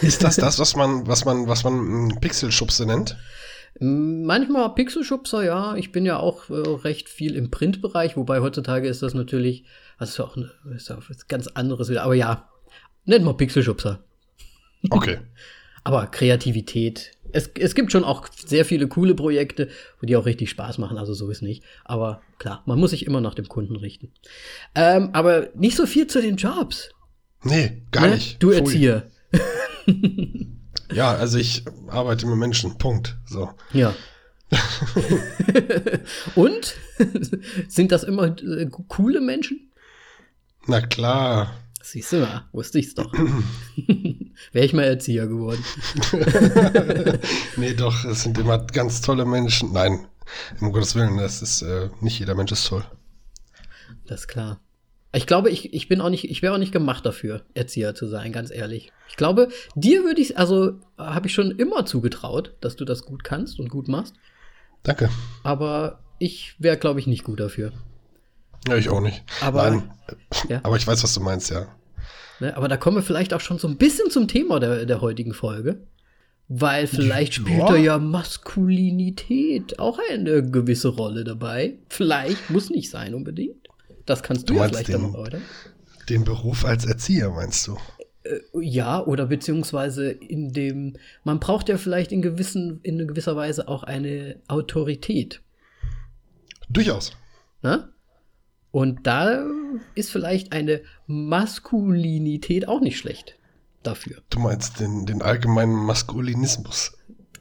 Ist 0.00 0.22
das 0.22 0.36
das, 0.36 0.58
was 0.60 0.76
man, 0.76 1.06
was 1.06 1.24
man, 1.24 1.48
was 1.48 1.64
man 1.64 1.74
mm, 1.74 2.20
Pixelschubse 2.20 2.86
nennt? 2.86 3.16
Manchmal 3.78 4.74
Pixelschubser, 4.74 5.42
ja. 5.44 5.74
Ich 5.76 5.90
bin 5.92 6.04
ja 6.04 6.18
auch 6.18 6.48
äh, 6.50 6.54
recht 6.54 7.08
viel 7.08 7.34
im 7.34 7.50
Printbereich, 7.50 8.16
wobei 8.16 8.40
heutzutage 8.40 8.88
ist 8.88 9.02
das 9.02 9.14
natürlich, 9.14 9.64
also 9.98 10.10
ist 10.10 10.18
ja 10.18 10.24
auch 10.24 10.36
ist 10.74 10.88
ja 10.88 10.98
was 11.08 11.26
ganz 11.28 11.46
anderes 11.48 11.88
wieder. 11.88 12.02
Aber 12.02 12.14
ja, 12.14 12.48
nennt 13.04 13.24
mal 13.24 13.34
Pixelschubser. 13.34 14.04
Okay. 14.88 15.18
Aber 15.84 16.06
Kreativität. 16.06 17.12
Es, 17.32 17.48
es 17.58 17.74
gibt 17.74 17.90
schon 17.92 18.04
auch 18.04 18.28
sehr 18.28 18.64
viele 18.64 18.88
coole 18.88 19.14
Projekte, 19.14 19.68
die 20.02 20.16
auch 20.16 20.26
richtig 20.26 20.50
Spaß 20.50 20.78
machen, 20.78 20.98
also 20.98 21.14
so 21.14 21.30
ist 21.30 21.42
nicht. 21.42 21.62
Aber 21.84 22.22
klar, 22.38 22.62
man 22.66 22.78
muss 22.78 22.90
sich 22.90 23.06
immer 23.06 23.20
nach 23.20 23.34
dem 23.34 23.48
Kunden 23.48 23.76
richten. 23.76 24.12
Ähm, 24.74 25.10
aber 25.12 25.48
nicht 25.54 25.76
so 25.76 25.86
viel 25.86 26.06
zu 26.06 26.20
den 26.20 26.36
Jobs. 26.36 26.90
Nee, 27.44 27.82
gar 27.92 28.08
ne? 28.08 28.14
nicht. 28.16 28.42
Du 28.42 28.50
Pfui. 28.50 28.58
Erzieher. 28.58 29.10
Ja, 30.92 31.12
also 31.14 31.38
ich 31.38 31.64
arbeite 31.88 32.26
mit 32.26 32.36
Menschen. 32.36 32.78
Punkt. 32.78 33.16
So. 33.26 33.50
Ja. 33.72 33.94
Und? 36.34 36.74
Sind 37.68 37.92
das 37.92 38.04
immer 38.04 38.36
äh, 38.38 38.68
coole 38.88 39.20
Menschen? 39.20 39.70
Na 40.66 40.80
klar. 40.80 41.54
Siehst 41.82 42.12
du 42.12 42.20
mal, 42.20 42.44
wusste 42.52 42.78
ich's 42.78 42.94
doch. 42.94 43.12
Wäre 44.52 44.66
ich 44.66 44.72
mal 44.72 44.84
Erzieher 44.84 45.26
geworden. 45.26 45.64
Nee, 47.56 47.74
doch, 47.74 48.04
es 48.04 48.22
sind 48.22 48.38
immer 48.38 48.58
ganz 48.58 49.00
tolle 49.02 49.24
Menschen. 49.26 49.72
Nein, 49.72 50.06
um 50.60 50.72
Gottes 50.72 50.94
Willen, 50.94 51.18
das 51.18 51.42
ist, 51.42 51.62
äh, 51.62 51.90
nicht 52.00 52.18
jeder 52.18 52.34
Mensch 52.34 52.52
ist 52.52 52.66
toll. 52.66 52.84
Das 54.06 54.20
ist 54.20 54.28
klar. 54.28 54.60
Ich 55.12 55.26
glaube, 55.26 55.50
ich, 55.50 55.74
ich 55.74 55.88
bin 55.88 56.00
auch 56.00 56.08
nicht, 56.08 56.30
ich 56.30 56.40
wäre 56.40 56.54
auch 56.54 56.58
nicht 56.58 56.72
gemacht 56.72 57.04
dafür, 57.04 57.42
Erzieher 57.54 57.94
zu 57.94 58.06
sein, 58.06 58.32
ganz 58.32 58.50
ehrlich. 58.50 58.92
Ich 59.08 59.16
glaube, 59.16 59.48
dir 59.74 60.04
würde 60.04 60.20
ich, 60.20 60.38
also 60.38 60.78
habe 60.96 61.26
ich 61.26 61.34
schon 61.34 61.50
immer 61.50 61.84
zugetraut, 61.84 62.54
dass 62.60 62.76
du 62.76 62.84
das 62.84 63.02
gut 63.04 63.24
kannst 63.24 63.58
und 63.58 63.68
gut 63.68 63.88
machst. 63.88 64.14
Danke. 64.82 65.10
Aber 65.42 66.00
ich 66.18 66.54
wäre, 66.58 66.76
glaube 66.76 67.00
ich, 67.00 67.06
nicht 67.06 67.24
gut 67.24 67.40
dafür. 67.40 67.72
Ja, 68.68 68.76
ich 68.76 68.88
auch 68.88 69.00
nicht. 69.00 69.22
Aber- 69.40 69.70
Nein, 69.70 69.90
Ja. 70.48 70.60
aber 70.62 70.76
ich 70.76 70.86
weiß, 70.86 71.02
was 71.02 71.14
du 71.14 71.20
meinst, 71.20 71.50
ja. 71.50 71.66
Ne? 72.40 72.56
Aber 72.56 72.68
da 72.68 72.76
kommen 72.76 72.96
wir 72.96 73.02
vielleicht 73.02 73.34
auch 73.34 73.40
schon 73.40 73.58
so 73.58 73.68
ein 73.68 73.76
bisschen 73.76 74.10
zum 74.10 74.28
Thema 74.28 74.60
der, 74.60 74.86
der 74.86 75.00
heutigen 75.00 75.32
Folge. 75.34 75.86
Weil 76.52 76.86
vielleicht 76.88 77.36
Ja. 77.36 77.42
spielt 77.42 77.62
da 77.68 77.76
ja 77.76 77.98
Maskulinität 77.98 79.78
auch 79.78 79.98
eine 80.10 80.42
gewisse 80.42 80.88
Rolle 80.88 81.22
dabei. 81.24 81.78
Vielleicht, 81.88 82.50
muss 82.50 82.70
nicht 82.70 82.90
sein 82.90 83.14
unbedingt. 83.14 83.68
Das 84.06 84.22
kannst 84.22 84.48
du, 84.50 84.54
Du 84.54 84.60
ja 84.60 84.68
vielleicht 84.68 84.88
den- 84.88 85.02
noch 85.02 85.14
erläutern. 85.14 85.42
Den 86.08 86.24
Beruf 86.24 86.64
als 86.64 86.84
Erzieher, 86.86 87.30
meinst 87.30 87.68
du? 87.68 87.76
Ja, 88.60 89.00
oder 89.04 89.26
beziehungsweise 89.26 90.10
in 90.10 90.52
dem, 90.52 90.96
man 91.24 91.38
braucht 91.40 91.68
ja 91.68 91.78
vielleicht 91.78 92.10
in 92.12 92.20
gewissen, 92.20 92.80
in 92.82 93.06
gewisser 93.06 93.36
Weise 93.36 93.68
auch 93.68 93.82
eine 93.84 94.36
Autorität. 94.48 95.40
Durchaus. 96.68 97.12
Ne? 97.62 97.88
Und 98.72 99.06
da 99.06 99.44
ist 99.94 100.10
vielleicht 100.12 100.52
eine 100.52 100.80
Maskulinität 101.06 102.68
auch 102.68 102.80
nicht 102.80 102.98
schlecht 102.98 103.34
dafür. 103.82 104.18
Du 104.30 104.38
meinst 104.40 104.78
den, 104.80 105.06
den 105.06 105.22
allgemeinen 105.22 105.74
Maskulinismus. 105.74 106.92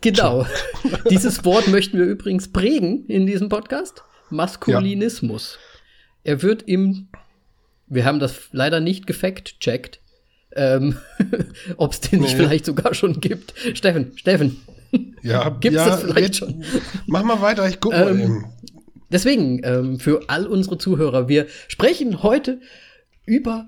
Genau. 0.01 0.45
Dieses 1.09 1.43
Wort 1.45 1.67
möchten 1.67 1.97
wir 1.97 2.05
übrigens 2.05 2.51
prägen 2.51 3.05
in 3.07 3.27
diesem 3.27 3.49
Podcast. 3.49 4.03
Maskulinismus. 4.29 5.59
Er 6.23 6.41
wird 6.41 6.63
im, 6.63 7.07
wir 7.87 8.05
haben 8.05 8.19
das 8.19 8.35
leider 8.51 8.79
nicht 8.79 9.05
gefact-checkt, 9.07 9.99
ähm, 10.55 10.97
ob 11.77 11.91
es 11.93 12.01
den 12.01 12.21
nicht 12.21 12.31
Nee. 12.37 12.43
vielleicht 12.43 12.65
sogar 12.65 12.93
schon 12.93 13.19
gibt. 13.21 13.53
Steffen, 13.73 14.17
Steffen. 14.17 14.61
Ja, 15.21 15.49
Gibt's 15.59 15.77
ja, 15.77 15.85
das 15.89 16.01
vielleicht 16.03 16.17
red- 16.17 16.35
schon? 16.35 16.63
Mach 17.05 17.23
mal 17.23 17.41
weiter, 17.41 17.67
ich 17.67 17.79
guck 17.79 17.91
mal 17.91 18.09
Ähm, 18.11 18.19
eben. 18.19 18.45
Deswegen, 19.11 19.61
ähm, 19.63 19.99
für 19.99 20.21
all 20.27 20.45
unsere 20.45 20.77
Zuhörer, 20.77 21.27
wir 21.27 21.47
sprechen 21.67 22.23
heute 22.23 22.61
über 23.25 23.67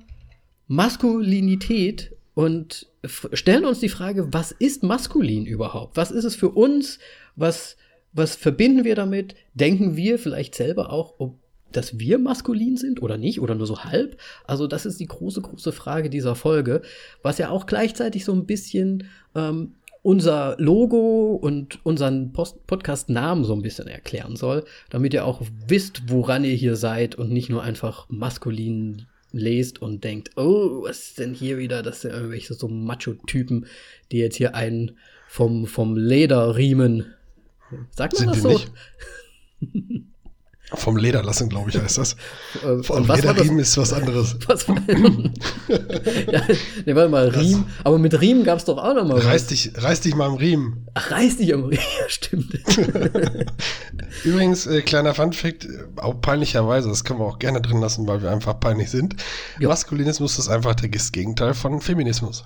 Maskulinität 0.68 2.16
und 2.34 2.88
stellen 3.34 3.66
uns 3.66 3.80
die 3.80 3.90
Frage, 3.90 4.34
was 4.34 4.52
ist 4.52 4.84
maskulin 4.84 5.46
überhaupt? 5.46 5.98
Was 5.98 6.12
ist 6.12 6.24
es 6.24 6.36
für 6.36 6.50
uns? 6.50 7.00
Was, 7.36 7.78
was 8.14 8.36
verbinden 8.36 8.84
wir 8.84 8.96
damit? 8.96 9.36
Denken 9.54 9.96
wir 9.96 10.20
vielleicht 10.20 10.56
selber 10.56 10.92
auch, 10.92 11.16
ob, 11.18 11.40
dass 11.72 12.00
wir 12.00 12.20
maskulin 12.20 12.78
sind 12.78 13.02
oder 13.02 13.18
nicht 13.18 13.42
oder 13.42 13.56
nur 13.56 13.68
so 13.68 13.84
halb? 13.84 14.18
Also 14.46 14.68
das 14.68 14.86
ist 14.86 15.00
die 15.00 15.08
große, 15.08 15.42
große 15.42 15.72
Frage 15.72 16.10
dieser 16.10 16.36
Folge, 16.36 16.82
was 17.24 17.38
ja 17.38 17.50
auch 17.50 17.66
gleichzeitig 17.66 18.24
so 18.24 18.34
ein 18.34 18.46
bisschen 18.46 19.08
ähm, 19.36 19.76
unser 20.04 20.56
Logo 20.58 21.36
und 21.36 21.80
unseren 21.86 22.34
Podcast-Namen 22.34 23.44
so 23.44 23.54
ein 23.54 23.62
bisschen 23.62 23.88
erklären 23.88 24.36
soll, 24.36 24.66
damit 24.90 25.14
ihr 25.14 25.26
auch 25.26 25.42
wisst, 25.68 26.10
woran 26.10 26.44
ihr 26.44 26.56
hier 26.56 26.76
seid 26.76 27.16
und 27.16 27.32
nicht 27.32 27.50
nur 27.50 27.62
einfach 27.64 28.08
maskulin 28.10 29.06
lest 29.32 29.82
und 29.82 30.04
denkt, 30.04 30.32
oh, 30.38 30.84
was 30.84 31.00
ist 31.00 31.20
denn 31.20 31.34
hier 31.34 31.58
wieder? 31.58 31.84
Das 31.84 32.02
sind 32.02 32.12
irgendwelche 32.12 32.54
so 32.54 32.68
Macho-Typen, 32.68 33.68
die 34.12 34.18
jetzt 34.18 34.36
hier 34.36 34.56
einen 34.56 34.98
vom, 35.28 35.68
vom 35.68 35.96
Leder 35.96 36.58
riemen. 36.58 37.14
Sagt 37.92 38.20
man 38.20 38.34
Sind 38.34 38.46
das 38.46 38.62
so? 38.62 38.62
Vom 40.74 40.96
Leder 40.98 41.22
lassen, 41.24 41.50
glaube 41.50 41.70
ich, 41.70 41.78
heißt 41.78 41.98
das. 41.98 42.16
Äh, 42.64 42.84
Vom? 42.84 43.08
Lederriemen 43.08 43.60
ist 43.60 43.78
was 43.78 43.92
anderes. 43.94 44.36
Was 44.48 44.68
war 44.68 44.76
ja, 46.32 46.42
nee, 46.86 46.96
warte 46.96 47.10
mal, 47.10 47.28
Riemen. 47.30 47.66
Aber 47.84 47.98
mit 47.98 48.20
Riemen 48.20 48.44
gab 48.44 48.60
es 48.60 48.66
doch 48.66 48.78
auch 48.78 48.94
noch 48.94 49.06
mal 49.08 49.18
Reiß 49.20 49.44
was. 49.44 49.48
dich, 49.48 49.72
reiß 49.76 50.02
dich 50.02 50.16
mal 50.16 50.28
am 50.28 50.36
Riemen. 50.36 50.88
Ach, 50.94 51.12
reiß 51.12 51.38
dich 51.38 51.54
am 51.54 51.64
Riemen. 51.64 51.84
Ja, 52.00 52.10
stimmt. 52.10 52.54
Übrigens, 54.24 54.68
äh, 54.68 54.82
kleiner 54.82 55.14
Funfact, 55.14 55.66
äh, 55.66 55.70
auch 55.98 56.20
peinlicherweise, 56.22 56.90
das 56.90 57.04
können 57.04 57.20
wir 57.20 57.26
auch 57.26 57.40
gerne 57.40 57.62
drin 57.62 57.80
lassen, 57.80 58.08
weil 58.08 58.22
wir 58.22 58.30
einfach 58.32 58.60
peinlich 58.60 58.90
sind. 58.92 59.16
Ja. 59.60 59.70
Maskulinismus 59.70 60.38
ist 60.40 60.50
einfach 60.50 60.76
das 60.76 61.12
Gegenteil 61.12 61.54
von 61.54 61.82
Feminismus. 61.82 62.44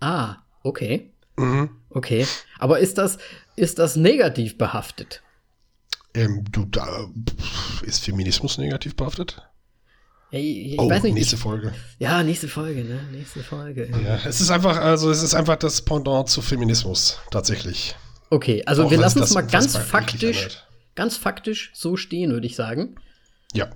ah, 0.00 0.36
okay. 0.62 1.10
Mhm. 1.36 1.70
Okay. 1.90 2.26
Aber 2.58 2.78
ist 2.80 2.98
das, 2.98 3.18
ist 3.56 3.78
das 3.78 3.96
negativ 3.96 4.58
behaftet? 4.58 5.21
Ähm, 6.14 6.44
du, 6.50 6.64
da, 6.66 7.08
ist 7.82 8.04
Feminismus 8.04 8.58
negativ 8.58 8.96
behaftet? 8.96 9.42
Ich, 10.30 10.72
ich 10.72 10.78
oh, 10.78 10.88
weiß 10.88 11.02
nicht. 11.02 11.14
nächste 11.14 11.36
Folge. 11.36 11.72
ja, 11.98 12.22
nächste 12.22 12.48
Folge, 12.48 12.84
ne? 12.84 13.00
Nächste 13.12 13.40
Folge. 13.40 13.90
Ja, 14.04 14.18
es 14.26 14.40
ist 14.40 14.50
einfach, 14.50 14.78
also 14.78 15.10
es 15.10 15.22
ist 15.22 15.34
einfach 15.34 15.56
das 15.56 15.82
Pendant 15.82 16.28
zu 16.28 16.40
Feminismus, 16.40 17.18
tatsächlich. 17.30 17.94
Okay, 18.30 18.62
also 18.64 18.84
Auch 18.84 18.90
wir 18.90 18.96
lassen 18.96 19.22
es 19.22 19.34
mal 19.34 19.42
ganz 19.42 19.76
faktisch, 19.76 20.48
ganz 20.94 21.18
faktisch 21.18 21.70
so 21.74 21.96
stehen, 21.96 22.32
würde 22.32 22.46
ich 22.46 22.56
sagen. 22.56 22.96
Ja. 23.52 23.68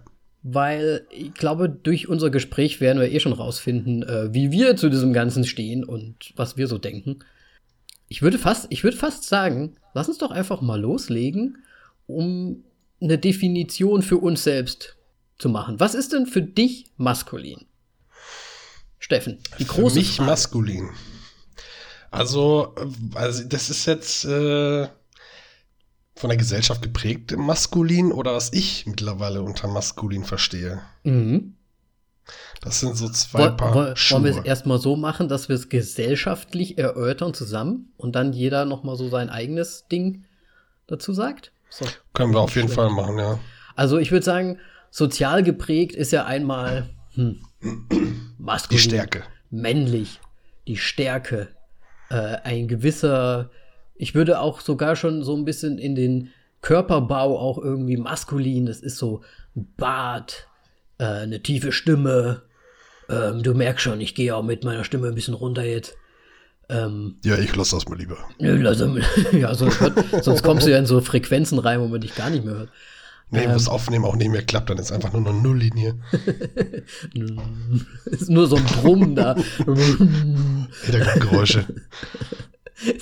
Weil 0.43 1.07
ich 1.11 1.35
glaube, 1.35 1.69
durch 1.69 2.09
unser 2.09 2.31
Gespräch 2.31 2.81
werden 2.81 3.01
wir 3.01 3.13
eh 3.13 3.21
schon 3.21 3.35
rausfinden, 3.35 4.03
äh, 4.03 4.33
wie 4.33 4.51
wir 4.51 4.77
zu 4.77 4.89
diesem 4.89 5.13
Ganzen 5.13 5.45
stehen 5.45 5.85
und 5.85 6.33
was 6.37 6.57
wir 6.57 6.69
so 6.69 6.79
denken. 6.79 7.19
Ich 8.09 8.23
würde 8.23 8.39
fast, 8.39 8.67
ich 8.71 8.83
würde 8.83 8.97
fast 8.97 9.25
sagen, 9.25 9.77
lass 9.93 10.09
uns 10.09 10.19
doch 10.19 10.31
einfach 10.31 10.63
mal 10.63 10.81
loslegen, 10.81 11.59
um 12.07 12.65
eine 13.01 13.19
Definition 13.19 14.03
für 14.03 14.19
uns 14.19 14.45
selbst 14.45 14.97
zu 15.39 15.49
machen. 15.49 15.79
Was 15.81 15.95
ist 15.95 16.13
denn 16.13 16.27
für 16.27 16.43
dich 16.43 16.87
maskulin? 16.97 17.67
Steffen, 18.99 19.39
die 19.59 19.67
große 19.67 19.95
Für 19.95 20.01
mich 20.01 20.17
Frage. 20.17 20.31
maskulin. 20.31 20.91
Also, 22.11 22.75
äh, 22.77 23.17
also 23.17 23.45
das 23.45 23.69
ist 23.71 23.87
jetzt 23.87 24.25
äh, 24.25 24.89
von 26.15 26.31
der 26.31 26.39
Gesellschaft 26.39 26.81
geprägt 26.83 27.37
maskulin 27.37 28.11
oder 28.11 28.35
was 28.35 28.53
ich 28.53 28.87
mittlerweile 28.87 29.43
unter 29.43 29.69
maskulin 29.69 30.25
verstehe. 30.25 30.81
Mhm. 31.05 31.55
Das 32.63 32.81
sind 32.81 32.97
so 32.97 33.09
zwei 33.11 33.41
Woll, 33.41 33.57
Paar 33.57 33.75
woll, 33.75 33.97
Schuhe. 33.97 34.23
wollen 34.23 34.35
wir 34.35 34.41
es 34.41 34.45
erstmal 34.47 34.79
so 34.79 34.97
machen, 34.97 35.29
dass 35.29 35.49
wir 35.49 35.55
es 35.55 35.69
gesellschaftlich 35.69 36.79
erörtern 36.79 37.35
zusammen 37.35 37.93
und 37.99 38.17
dann 38.17 38.33
jeder 38.33 38.65
noch 38.65 38.83
mal 38.83 38.97
so 38.97 39.09
sein 39.09 39.29
eigenes 39.29 39.87
Ding 39.93 40.25
dazu 40.87 41.13
sagt? 41.13 41.53
So. 41.69 41.85
Können 42.15 42.33
wir 42.33 42.41
auf 42.41 42.55
jeden. 42.57 42.69
Fall 42.69 42.91
machen, 42.91 43.19
ja. 43.19 43.39
Also 43.75 43.99
ich 43.99 44.11
würde 44.13 44.25
sagen, 44.25 44.59
sozial 44.91 45.43
geprägt 45.43 45.95
ist 45.95 46.13
ja 46.13 46.25
einmal 46.25 46.89
hm, 47.15 47.41
maskulin, 48.39 48.79
Die 48.79 48.89
Stärke. 48.89 49.23
männlich, 49.51 50.21
die 50.67 50.77
Stärke, 50.77 51.49
äh, 52.09 52.37
ein 52.45 52.69
gewisser, 52.69 53.51
ich 53.95 54.15
würde 54.15 54.41
auch 54.41 54.61
sogar 54.61 54.97
schon 54.97 55.23
so 55.23 55.37
ein 55.37 55.45
bisschen 55.45 55.79
in 55.79 55.95
den 55.95 56.31
Körperbau 56.63 57.39
auch 57.39 57.59
irgendwie 57.59 57.97
maskulin, 57.97 58.67
das 58.67 58.81
ist 58.81 58.97
so 58.99 59.23
ein 59.55 59.73
Bart, 59.77 60.49
äh, 60.99 61.05
eine 61.05 61.43
tiefe 61.43 61.73
Stimme, 61.73 62.43
ähm, 63.09 63.43
du 63.43 63.55
merkst 63.55 63.83
schon, 63.85 64.01
ich 64.01 64.15
gehe 64.15 64.35
auch 64.35 64.43
mit 64.43 64.65
meiner 64.65 64.85
Stimme 64.85 65.09
ein 65.09 65.15
bisschen 65.15 65.35
runter 65.35 65.65
jetzt. 65.65 65.97
Ähm, 66.69 67.17
Ja, 67.25 67.39
ich 67.39 67.55
lasse 67.55 67.77
das 67.77 67.89
mal 67.89 67.97
lieber. 67.99 68.17
ja, 68.39 68.75
sonst, 69.55 69.81
hört, 69.81 70.25
sonst 70.25 70.43
kommst 70.43 70.67
du 70.67 70.71
ja 70.71 70.79
in 70.79 70.87
so 70.87 71.01
Frequenzen 71.01 71.59
rein, 71.59 71.81
wo 71.81 71.89
man 71.89 72.01
dich 72.01 72.15
gar 72.15 72.31
nicht 72.31 72.45
mehr 72.45 72.55
hört. 72.55 72.71
Nee, 73.31 73.41
Ähm. 73.45 73.51
wo 73.51 73.55
das 73.55 73.69
Aufnehmen 73.69 74.05
auch 74.05 74.15
nicht 74.17 74.31
mehr 74.31 74.43
klappt, 74.43 74.71
dann 74.71 74.79
ist 74.79 74.93
einfach 74.93 75.13
nur 75.13 75.27
eine 75.29 75.39
Nulllinie. 75.41 75.99
ist 78.07 78.31
nur 78.31 78.47
so 78.47 78.57
ein 78.57 78.65
Brummen 78.65 79.15
da. 79.17 79.35
Hintergrundgeräusche. 80.83 81.67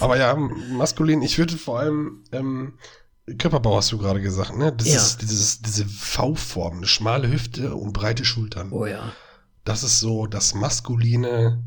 Aber 0.00 0.16
ja, 0.16 0.34
maskulin, 0.36 1.22
ich 1.22 1.38
würde 1.38 1.56
vor 1.56 1.80
allem 1.80 2.22
ähm, 2.32 2.74
Körperbau 3.38 3.76
hast 3.76 3.90
du 3.92 3.98
gerade 3.98 4.20
gesagt, 4.20 4.56
ne? 4.56 4.72
Das 4.76 4.88
Ja. 4.88 4.96
ist 4.96 5.22
dieses, 5.22 5.62
diese 5.62 5.84
V-Form, 5.86 6.78
eine 6.78 6.86
schmale 6.86 7.30
Hüfte 7.30 7.74
und 7.74 7.92
breite 7.92 8.24
Schultern. 8.24 8.70
oh 8.72 8.86
ja. 8.86 9.12
Das 9.64 9.82
ist 9.82 10.00
so 10.00 10.26
das 10.26 10.54
Maskuline, 10.54 11.62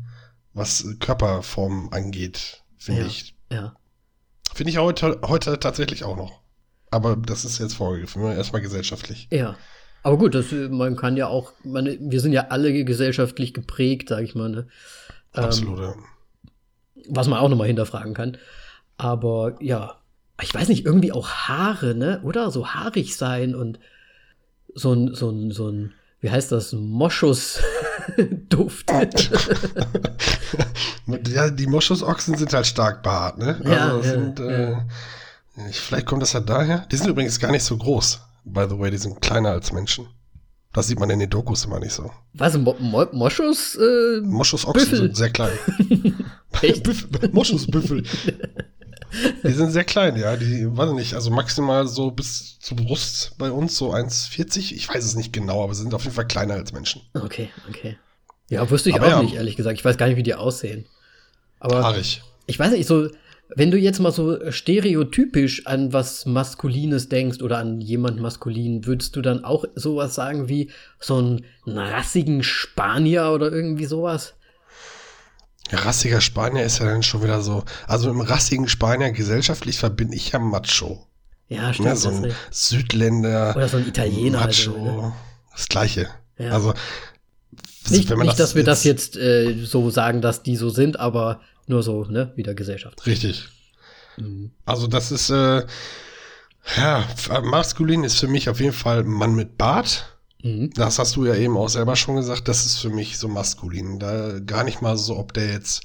was 0.58 0.86
Körperform 1.00 1.88
angeht, 1.92 2.62
finde 2.76 3.02
Ja. 3.02 3.06
ich. 3.06 3.34
Ja. 3.52 3.74
Finde 4.54 4.70
ich 4.72 4.78
heute, 4.78 5.20
heute 5.24 5.58
tatsächlich 5.60 6.04
auch 6.04 6.16
noch. 6.16 6.40
Aber 6.90 7.16
das 7.16 7.44
ist 7.44 7.58
jetzt 7.58 7.74
vorgegriffen, 7.74 8.22
ne? 8.22 8.34
erstmal 8.34 8.62
gesellschaftlich. 8.62 9.28
Ja. 9.30 9.56
Aber 10.02 10.16
gut, 10.16 10.34
das, 10.34 10.52
äh, 10.52 10.68
man 10.68 10.96
kann 10.96 11.16
ja 11.16 11.26
auch, 11.26 11.52
man, 11.64 11.86
wir 12.00 12.20
sind 12.20 12.32
ja 12.32 12.46
alle 12.48 12.84
gesellschaftlich 12.84 13.52
geprägt, 13.52 14.08
sag 14.08 14.22
ich 14.22 14.34
mal, 14.34 14.48
ne? 14.48 14.68
Ähm, 15.34 15.44
Absolut. 15.44 15.78
ja. 15.80 15.94
was 17.08 17.28
man 17.28 17.38
auch 17.40 17.48
nochmal 17.48 17.66
hinterfragen 17.66 18.14
kann. 18.14 18.36
Aber 18.96 19.56
ja, 19.60 19.96
ich 20.40 20.54
weiß 20.54 20.68
nicht, 20.68 20.84
irgendwie 20.86 21.12
auch 21.12 21.28
Haare, 21.28 21.94
ne? 21.94 22.20
Oder 22.22 22.50
so 22.50 22.68
haarig 22.68 23.16
sein 23.16 23.54
und 23.54 23.78
so 24.74 24.92
ein, 24.92 25.14
so 25.14 25.30
ein, 25.30 25.50
so 25.50 25.68
ein, 25.68 25.92
wie 26.20 26.30
heißt 26.30 26.52
das, 26.52 26.72
Moschus-Duft. 26.72 28.90
ja, 31.28 31.50
die 31.50 31.66
Moschusochsen 31.66 32.36
sind 32.36 32.52
halt 32.52 32.66
stark 32.66 33.02
behaart, 33.02 33.38
ne? 33.38 33.60
Ja, 33.64 33.96
das 33.96 34.06
ja, 34.06 34.12
sind, 34.12 34.40
äh, 34.40 34.76
ich, 35.68 35.80
vielleicht 35.80 36.06
kommt 36.06 36.22
das 36.22 36.34
halt 36.34 36.48
daher. 36.48 36.86
Die 36.90 36.96
sind 36.96 37.08
übrigens 37.08 37.38
gar 37.38 37.50
nicht 37.50 37.64
so 37.64 37.76
groß. 37.76 38.20
By 38.44 38.66
the 38.68 38.78
way, 38.78 38.90
die 38.90 38.98
sind 38.98 39.20
kleiner 39.20 39.50
als 39.50 39.72
Menschen. 39.72 40.06
Das 40.72 40.86
sieht 40.86 41.00
man 41.00 41.10
in 41.10 41.18
den 41.18 41.30
Dokus 41.30 41.64
immer 41.64 41.80
nicht 41.80 41.92
so. 41.92 42.10
Was, 42.34 42.56
Mo 42.56 42.76
Mo 42.78 43.06
Moschus? 43.12 43.76
Äh, 43.76 44.20
Moschusochsen 44.22 44.96
sind 44.96 45.16
sehr 45.16 45.30
klein. 45.30 45.58
Moschusbüffel. 47.32 48.04
Die 49.44 49.52
sind 49.52 49.70
sehr 49.70 49.84
klein, 49.84 50.16
ja. 50.16 50.36
Die, 50.36 50.66
weiß 50.76 50.90
ich 50.90 50.96
nicht, 50.96 51.14
also 51.14 51.30
maximal 51.30 51.86
so 51.86 52.10
bis 52.10 52.58
zur 52.60 52.76
Brust 52.76 53.34
bei 53.38 53.50
uns, 53.50 53.76
so 53.76 53.92
1,40. 53.92 54.72
Ich 54.74 54.88
weiß 54.88 55.04
es 55.04 55.16
nicht 55.16 55.32
genau, 55.32 55.64
aber 55.64 55.74
sie 55.74 55.82
sind 55.82 55.94
auf 55.94 56.04
jeden 56.04 56.14
Fall 56.14 56.26
kleiner 56.26 56.54
als 56.54 56.72
Menschen. 56.72 57.02
Okay, 57.14 57.50
okay. 57.68 57.96
Ja, 58.48 58.68
wusste 58.70 58.90
ich 58.90 58.96
Aber 58.96 59.06
auch 59.06 59.10
ja. 59.10 59.22
nicht, 59.22 59.34
ehrlich 59.34 59.56
gesagt. 59.56 59.78
Ich 59.78 59.84
weiß 59.84 59.96
gar 59.96 60.06
nicht, 60.08 60.16
wie 60.16 60.22
die 60.22 60.34
aussehen. 60.34 60.86
Aber 61.60 61.82
Haarig. 61.82 62.22
ich 62.46 62.58
weiß 62.58 62.72
nicht, 62.72 62.86
so, 62.86 63.08
wenn 63.54 63.70
du 63.70 63.78
jetzt 63.78 63.98
mal 63.98 64.12
so 64.12 64.50
stereotypisch 64.50 65.66
an 65.66 65.92
was 65.92 66.26
Maskulines 66.26 67.08
denkst 67.08 67.42
oder 67.42 67.58
an 67.58 67.80
jemand 67.80 68.20
Maskulin, 68.20 68.86
würdest 68.86 69.16
du 69.16 69.22
dann 69.22 69.44
auch 69.44 69.64
sowas 69.74 70.14
sagen 70.14 70.48
wie 70.48 70.70
so 71.00 71.16
einen 71.16 71.44
rassigen 71.66 72.42
Spanier 72.42 73.30
oder 73.32 73.50
irgendwie 73.52 73.86
sowas? 73.86 74.34
Rassiger 75.70 76.20
Spanier 76.20 76.64
ist 76.64 76.78
ja 76.78 76.86
dann 76.86 77.02
schon 77.02 77.22
wieder 77.22 77.42
so. 77.42 77.64
Also 77.86 78.10
im 78.10 78.20
rassigen 78.20 78.68
Spanier 78.68 79.10
gesellschaftlich 79.12 79.78
verbinde 79.78 80.16
ich 80.16 80.32
ja 80.32 80.38
Macho. 80.38 81.06
Ja, 81.48 81.72
stimmt. 81.72 81.88
Ne, 81.88 81.96
so 81.96 82.10
das 82.10 82.24
ein 82.24 82.34
Südländer. 82.50 83.54
oder 83.56 83.68
so 83.68 83.78
ein 83.78 83.88
Italiener. 83.88 84.40
Macho. 84.40 84.72
Also, 84.72 84.72
ne? 84.78 85.12
Das 85.52 85.68
Gleiche. 85.68 86.08
Ja. 86.38 86.52
Also, 86.52 86.74
Nicht, 87.90 88.08
wenn 88.10 88.18
man 88.18 88.26
nicht 88.26 88.38
dass 88.38 88.54
wir 88.54 88.64
das 88.64 88.84
jetzt 88.84 89.16
äh, 89.16 89.64
so 89.64 89.90
sagen, 89.90 90.20
dass 90.20 90.42
die 90.42 90.56
so 90.56 90.68
sind, 90.70 91.00
aber 91.00 91.40
nur 91.66 91.82
so, 91.82 92.04
ne, 92.04 92.32
wieder 92.36 92.54
Gesellschaft. 92.54 93.04
Richtig. 93.06 93.48
Mhm. 94.16 94.52
Also, 94.66 94.86
das 94.86 95.10
ist, 95.10 95.30
äh, 95.30 95.64
ja, 96.76 97.04
maskulin 97.42 98.04
ist 98.04 98.20
für 98.20 98.28
mich 98.28 98.48
auf 98.48 98.60
jeden 98.60 98.74
Fall 98.74 99.04
Mann 99.04 99.34
mit 99.34 99.56
Bart. 99.56 100.17
Mhm. 100.42 100.70
Das 100.74 100.98
hast 100.98 101.16
du 101.16 101.24
ja 101.24 101.34
eben 101.34 101.56
auch 101.56 101.68
selber 101.68 101.96
schon 101.96 102.16
gesagt, 102.16 102.48
das 102.48 102.66
ist 102.66 102.78
für 102.78 102.90
mich 102.90 103.18
so 103.18 103.28
maskulin. 103.28 103.98
Da 103.98 104.38
gar 104.40 104.64
nicht 104.64 104.82
mal 104.82 104.96
so, 104.96 105.16
ob 105.16 105.32
der 105.32 105.52
jetzt 105.52 105.82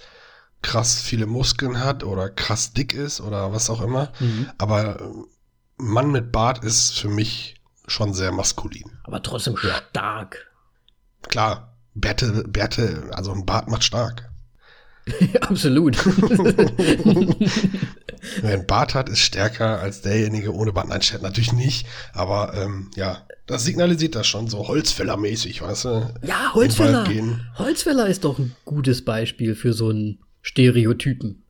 krass 0.62 1.02
viele 1.02 1.26
Muskeln 1.26 1.80
hat 1.80 2.04
oder 2.04 2.30
krass 2.30 2.74
dick 2.74 2.94
ist 2.94 3.22
oder 3.22 3.52
was 3.52 3.70
auch 3.70 3.82
immer. 3.82 4.12
Mhm. 4.20 4.50
Aber 4.58 5.12
Mann 5.78 6.12
mit 6.12 6.32
Bart 6.32 6.64
ist 6.64 7.00
für 7.00 7.10
mich 7.10 7.56
schon 7.88 8.14
sehr 8.14 8.32
maskulin. 8.32 8.92
Aber 9.04 9.22
trotzdem 9.22 9.58
stark. 9.58 10.52
Klar, 11.24 11.76
Bärte, 11.96 12.44
Bärte, 12.48 13.10
also 13.12 13.34
ein 13.34 13.46
Bart 13.46 13.68
macht 13.68 13.84
stark. 13.84 14.30
Absolut. 15.42 15.98
Wer 18.42 18.54
einen 18.54 18.66
Bart 18.66 18.96
hat, 18.96 19.10
ist 19.10 19.20
stärker 19.20 19.80
als 19.80 20.02
derjenige 20.02 20.54
ohne 20.54 20.72
Bart. 20.72 20.88
Nein, 20.88 21.02
stimmt 21.02 21.24
natürlich 21.24 21.54
nicht. 21.54 21.86
Aber 22.14 22.54
ähm, 22.56 22.90
ja, 22.96 23.26
das 23.46 23.64
signalisiert 23.66 24.16
das 24.16 24.28
schon 24.28 24.48
so 24.48 24.68
Holzfällermäßig, 24.68 25.62
weißt 25.62 25.86
du? 25.86 26.14
Ja, 26.24 26.54
Holzfäller. 26.54 27.06
Holzfäller 27.58 28.08
ist 28.08 28.24
doch 28.24 28.40
ein 28.40 28.56
gutes 28.66 29.04
Beispiel 29.04 29.56
für 29.56 29.74
so 29.74 29.90
einen 29.90 30.20
Stereotypen. 30.42 31.44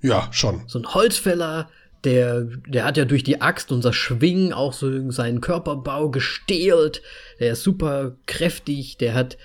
Ja, 0.00 0.28
schon. 0.32 0.62
So 0.66 0.80
ein 0.80 0.86
Holzfäller, 0.86 1.70
der, 2.04 2.42
der 2.66 2.84
hat 2.84 2.96
ja 2.96 3.04
durch 3.04 3.22
die 3.22 3.40
Axt 3.40 3.72
unser 3.72 3.92
Schwingen 3.92 4.52
auch 4.52 4.72
so 4.72 5.10
seinen 5.10 5.40
Körperbau 5.40 6.10
gestählt. 6.10 7.02
Der 7.38 7.52
ist 7.52 7.62
super 7.62 8.16
kräftig, 8.26 8.98
der 8.98 9.14
hat 9.14 9.38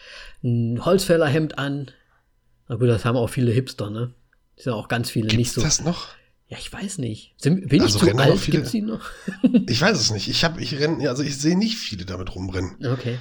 ein 0.43 0.83
Holzfällerhemd 0.83 1.57
an. 1.57 1.91
Na 2.67 2.75
gut, 2.75 2.89
das 2.89 3.05
haben 3.05 3.15
auch 3.15 3.29
viele 3.29 3.51
Hipster, 3.51 3.89
ne? 3.89 4.13
Das 4.55 4.65
sind 4.65 4.74
auch 4.74 4.88
ganz 4.88 5.12
viele 5.12 5.27
Gibt's 5.27 5.38
nicht 5.38 5.51
so. 5.53 5.62
das 5.62 5.83
noch? 5.83 6.07
Ja, 6.50 6.58
ich 6.58 6.72
weiß 6.72 7.00
nicht. 7.00 7.34
Sind, 7.38 7.68
bin 7.68 7.82
Also 7.82 8.00
ich 8.06 8.12
zu 8.13 8.18
alt? 8.18 8.39
viele- 8.39 8.58
Gibt's 8.60 8.72
die 8.72 8.82
noch? 8.82 9.01
Ich 9.68 9.82
weiß 9.82 10.00
es 10.00 10.12
nicht. 10.12 10.30
Ich 10.30 10.44
habe, 10.46 10.62
ich 10.62 10.80
renn, 10.80 11.06
also 11.08 11.22
ich 11.24 11.38
sehe 11.38 11.58
nicht 11.58 11.77
viele 11.77 12.06
damit 12.06 12.34
rumrennen. 12.36 12.86
Okay. 12.86 13.18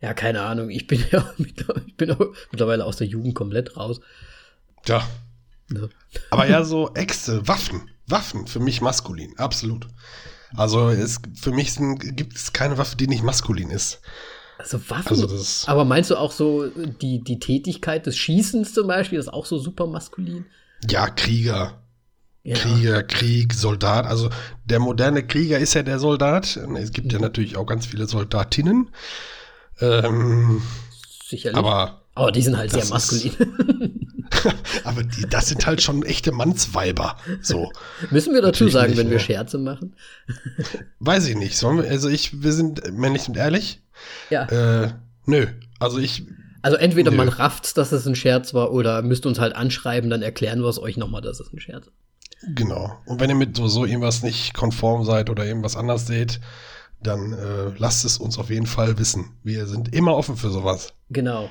Ja, 0.00 0.14
keine 0.14 0.42
Ahnung. 0.42 0.70
Ich 0.70 0.86
bin 0.86 1.04
ja 1.12 1.32
ich 1.38 1.96
bin 1.96 2.10
auch 2.10 2.20
mittlerweile 2.50 2.84
aus 2.84 2.96
der 2.96 3.06
Jugend 3.06 3.34
komplett 3.34 3.76
raus. 3.76 4.00
Tja. 4.84 5.06
Ne? 5.68 5.88
Aber 6.30 6.48
ja, 6.48 6.64
so 6.64 6.92
Äxte, 6.94 7.46
Waffen. 7.46 7.88
Waffen, 8.06 8.46
für 8.46 8.58
mich 8.60 8.80
maskulin, 8.80 9.34
absolut. 9.38 9.86
Also 10.56 10.88
es, 10.88 11.18
für 11.38 11.52
mich 11.52 11.74
sind, 11.74 12.16
gibt 12.16 12.34
es 12.36 12.54
keine 12.54 12.78
Waffe, 12.78 12.96
die 12.96 13.06
nicht 13.06 13.22
maskulin 13.22 13.68
ist. 13.70 14.00
Also 14.56 14.80
Waffen. 14.88 15.08
Also 15.22 15.70
aber 15.70 15.84
meinst 15.84 16.10
du 16.10 16.16
auch 16.16 16.32
so 16.32 16.66
die, 16.68 17.22
die 17.22 17.38
Tätigkeit 17.38 18.06
des 18.06 18.16
Schießens 18.16 18.72
zum 18.72 18.86
Beispiel 18.88 19.18
ist 19.18 19.28
auch 19.28 19.44
so 19.46 19.58
super 19.58 19.86
maskulin? 19.86 20.46
ja, 20.88 21.10
Krieger, 21.10 21.82
Ja. 22.48 22.54
Krieger, 22.56 23.02
Krieg, 23.02 23.52
Soldat. 23.52 24.06
Also 24.06 24.30
der 24.64 24.78
moderne 24.80 25.26
Krieger 25.26 25.58
ist 25.58 25.74
ja 25.74 25.82
der 25.82 25.98
Soldat. 25.98 26.56
Es 26.76 26.92
gibt 26.92 27.12
ja 27.12 27.18
natürlich 27.18 27.56
auch 27.56 27.66
ganz 27.66 27.84
viele 27.86 28.06
Soldatinnen. 28.06 28.88
Ähm, 29.80 30.62
Sicherlich. 31.26 31.56
Aber, 31.58 32.02
aber 32.14 32.32
die 32.32 32.40
sind 32.42 32.56
halt 32.56 32.70
sehr 32.70 32.80
das 32.80 32.86
ist- 32.88 32.92
maskulin. 33.36 34.10
aber 34.84 35.02
die, 35.04 35.26
das 35.28 35.48
sind 35.48 35.66
halt 35.66 35.82
schon 35.82 36.02
echte 36.04 36.32
Mannsweiber. 36.32 37.16
So. 37.42 37.70
Müssen 38.10 38.32
wir 38.32 38.40
dazu 38.40 38.64
Natürlich 38.64 38.72
sagen, 38.72 38.90
nicht, 38.90 38.98
wenn 38.98 39.10
wir 39.10 39.18
ja. 39.18 39.22
Scherze 39.22 39.58
machen? 39.58 39.94
Weiß 41.00 41.26
ich 41.26 41.36
nicht. 41.36 41.56
Sollen 41.58 41.82
wir, 41.82 41.88
also 41.90 42.08
ich, 42.08 42.42
wir 42.42 42.52
sind 42.52 42.92
männlich 42.96 43.28
und 43.28 43.36
ehrlich. 43.36 43.82
Ja. 44.30 44.44
Äh, 44.46 44.92
nö. 45.26 45.46
Also 45.78 45.98
ich, 45.98 46.24
Also 46.62 46.76
entweder 46.78 47.10
man 47.10 47.28
rafft's, 47.28 47.74
dass 47.74 47.92
es 47.92 48.06
ein 48.06 48.14
Scherz 48.14 48.54
war, 48.54 48.72
oder 48.72 49.02
müsst 49.02 49.26
uns 49.26 49.38
halt 49.38 49.54
anschreiben, 49.54 50.08
dann 50.08 50.22
erklären 50.22 50.60
wir 50.62 50.68
es 50.68 50.78
euch 50.78 50.96
nochmal, 50.96 51.20
dass 51.20 51.40
es 51.40 51.52
ein 51.52 51.60
Scherz 51.60 51.86
ist. 51.88 51.92
Genau. 52.42 52.98
Und 53.06 53.20
wenn 53.20 53.30
ihr 53.30 53.36
mit 53.36 53.56
so, 53.56 53.68
so 53.68 53.84
irgendwas 53.84 54.22
nicht 54.22 54.54
konform 54.54 55.04
seid 55.04 55.28
oder 55.30 55.44
irgendwas 55.44 55.76
anders 55.76 56.06
seht, 56.06 56.40
dann 57.02 57.32
äh, 57.32 57.72
lasst 57.76 58.04
es 58.04 58.18
uns 58.18 58.38
auf 58.38 58.50
jeden 58.50 58.66
Fall 58.66 58.98
wissen. 58.98 59.36
Wir 59.42 59.66
sind 59.66 59.94
immer 59.94 60.16
offen 60.16 60.36
für 60.36 60.50
sowas. 60.50 60.92
Genau. 61.10 61.50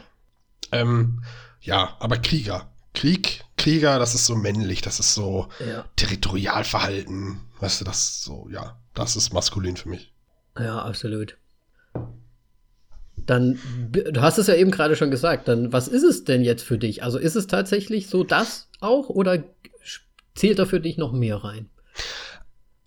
Ähm, 0.71 1.23
ja, 1.61 1.95
aber 1.99 2.17
Krieger. 2.17 2.71
Krieg, 2.93 3.43
Krieger, 3.57 3.99
das 3.99 4.15
ist 4.15 4.25
so 4.25 4.35
männlich, 4.35 4.81
das 4.81 4.99
ist 4.99 5.13
so 5.13 5.49
Ja. 5.59 5.85
Territorialverhalten. 5.95 7.41
Weißt 7.59 7.81
du, 7.81 7.85
das 7.85 7.99
ist 7.99 8.23
so, 8.23 8.47
ja, 8.51 8.79
das 8.93 9.15
ist 9.15 9.33
maskulin 9.33 9.77
für 9.77 9.89
mich. 9.89 10.13
Ja, 10.57 10.79
absolut. 10.81 11.37
Dann, 13.17 13.59
du 13.91 14.21
hast 14.21 14.37
es 14.37 14.47
ja 14.47 14.55
eben 14.55 14.71
gerade 14.71 14.95
schon 14.95 15.11
gesagt, 15.11 15.47
dann 15.47 15.73
was 15.73 15.87
ist 15.87 16.03
es 16.03 16.23
denn 16.23 16.43
jetzt 16.43 16.63
für 16.63 16.77
dich? 16.77 17.03
Also 17.03 17.17
ist 17.17 17.35
es 17.35 17.47
tatsächlich 17.47 18.07
so 18.07 18.23
das 18.23 18.69
auch 18.79 19.09
oder 19.09 19.43
zählt 20.37 20.59
da 20.59 20.65
für 20.65 20.79
dich 20.79 20.97
noch 20.97 21.11
mehr 21.11 21.37
rein? 21.37 21.69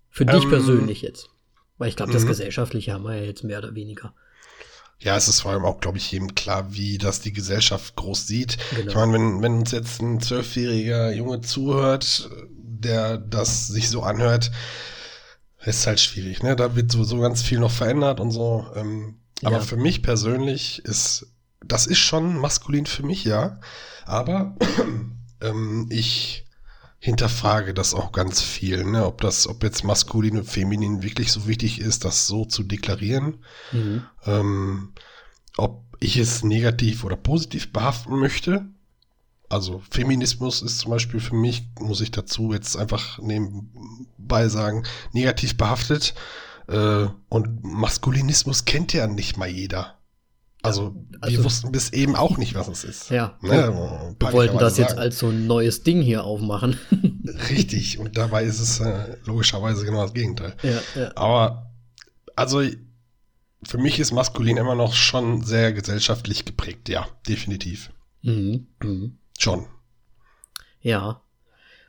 Für 0.09 0.25
dich 0.25 0.43
Ähm, 0.43 0.49
persönlich 0.49 1.01
jetzt. 1.01 1.29
Weil 1.77 1.89
ich 1.89 1.95
glaube, 1.95 2.11
das 2.11 2.23
mhm. 2.23 2.27
Gesellschaftliche 2.29 2.93
haben 2.93 3.03
wir 3.03 3.15
ja 3.15 3.23
jetzt 3.23 3.43
mehr 3.43 3.59
oder 3.59 3.73
weniger. 3.75 4.13
Ja, 4.99 5.17
es 5.17 5.27
ist 5.27 5.41
vor 5.41 5.51
allem 5.51 5.65
auch, 5.65 5.79
glaube 5.79 5.97
ich, 5.97 6.11
jedem 6.11 6.35
klar, 6.35 6.73
wie 6.73 6.99
das 6.99 7.21
die 7.21 7.33
Gesellschaft 7.33 7.95
groß 7.95 8.27
sieht. 8.27 8.57
Genau. 8.69 8.89
Ich 8.89 8.95
meine, 8.95 9.13
wenn, 9.13 9.41
wenn 9.41 9.53
uns 9.59 9.71
jetzt 9.71 9.99
ein 9.99 10.21
zwölfjähriger 10.21 11.11
Junge 11.11 11.41
zuhört, 11.41 12.29
der 12.53 13.17
das 13.17 13.67
sich 13.67 13.89
so 13.89 14.03
anhört, 14.03 14.51
ist 15.63 15.87
halt 15.87 15.99
schwierig, 15.99 16.43
ne? 16.43 16.55
Da 16.55 16.75
wird 16.75 16.91
sowieso 16.91 17.19
ganz 17.19 17.41
viel 17.41 17.59
noch 17.59 17.71
verändert 17.71 18.19
und 18.19 18.31
so. 18.31 18.67
Ähm, 18.75 19.19
aber 19.43 19.57
Ja. 19.57 19.61
für 19.61 19.77
mich 19.77 20.03
persönlich 20.03 20.85
ist, 20.85 21.27
das 21.65 21.87
ist 21.87 21.99
schon 21.99 22.37
maskulin 22.37 22.85
für 22.85 23.03
mich, 23.03 23.23
ja. 23.23 23.59
Aber 24.05 24.55
ähm, 25.41 25.87
ich 25.89 26.45
hinterfrage 27.03 27.73
das 27.73 27.95
auch 27.95 28.11
ganz 28.11 28.41
viel, 28.41 28.85
ne? 28.85 29.07
Ob 29.07 29.21
das, 29.21 29.47
ob 29.47 29.63
jetzt 29.63 29.83
maskulin 29.83 30.37
und 30.37 30.45
feminin 30.45 31.01
wirklich 31.01 31.31
so 31.31 31.47
wichtig 31.47 31.81
ist, 31.81 32.05
das 32.05 32.27
so 32.27 32.45
zu 32.45 32.61
deklarieren 32.63 33.39
Mhm. 33.71 34.03
ähm, 34.25 34.93
ob 35.57 35.83
ich 35.99 36.17
es 36.17 36.43
negativ 36.43 37.03
oder 37.03 37.15
positiv 37.15 37.73
behaften 37.73 38.19
möchte. 38.19 38.65
Also 39.49 39.81
Feminismus 39.89 40.61
ist 40.61 40.77
zum 40.77 40.91
Beispiel 40.91 41.19
für 41.19 41.35
mich, 41.35 41.67
muss 41.79 42.01
ich 42.01 42.11
dazu 42.11 42.53
jetzt 42.53 42.77
einfach 42.77 43.17
nebenbei 43.17 44.47
sagen, 44.47 44.83
negativ 45.11 45.57
behaftet. 45.57 46.13
Äh, 46.67 47.07
und 47.29 47.63
Maskulinismus 47.63 48.65
kennt 48.65 48.93
ja 48.93 49.07
nicht 49.07 49.37
mal 49.37 49.49
jeder. 49.49 49.97
Also, 50.63 50.95
wir 51.09 51.17
also- 51.21 51.43
wussten 51.43 51.71
bis 51.71 51.89
eben 51.91 52.15
auch 52.15 52.37
nicht, 52.37 52.53
was 52.53 52.67
es 52.67 52.83
ist. 52.83 53.09
Ja. 53.09 53.37
Ne, 53.41 53.49
Wir 53.49 53.75
wollten 53.75 54.15
das 54.19 54.31
peinlicherweise 54.31 54.81
jetzt 54.81 54.89
sagen. 54.91 55.01
als 55.01 55.19
so 55.19 55.29
ein 55.29 55.47
neues 55.47 55.83
Ding 55.83 56.01
hier 56.01 56.23
aufmachen. 56.23 56.77
Richtig, 57.49 57.97
und 57.97 58.15
dabei 58.17 58.43
ist 58.43 58.59
es 58.59 58.79
äh, 58.79 59.17
logischerweise 59.25 59.85
genau 59.85 60.03
das 60.03 60.13
Gegenteil. 60.13 60.55
ja, 60.61 60.79
ja. 60.95 61.11
Aber, 61.15 61.71
also, 62.35 62.61
für 63.63 63.77
mich 63.77 63.99
ist 63.99 64.11
maskulin 64.11 64.57
immer 64.57 64.75
noch 64.75 64.93
schon 64.93 65.43
sehr 65.43 65.73
gesellschaftlich 65.73 66.45
geprägt, 66.45 66.89
ja, 66.89 67.07
definitiv. 67.27 67.91
Mhm. 68.21 68.67
Mhm. 68.83 69.17
Schon. 69.39 69.65
Ja. 70.81 71.21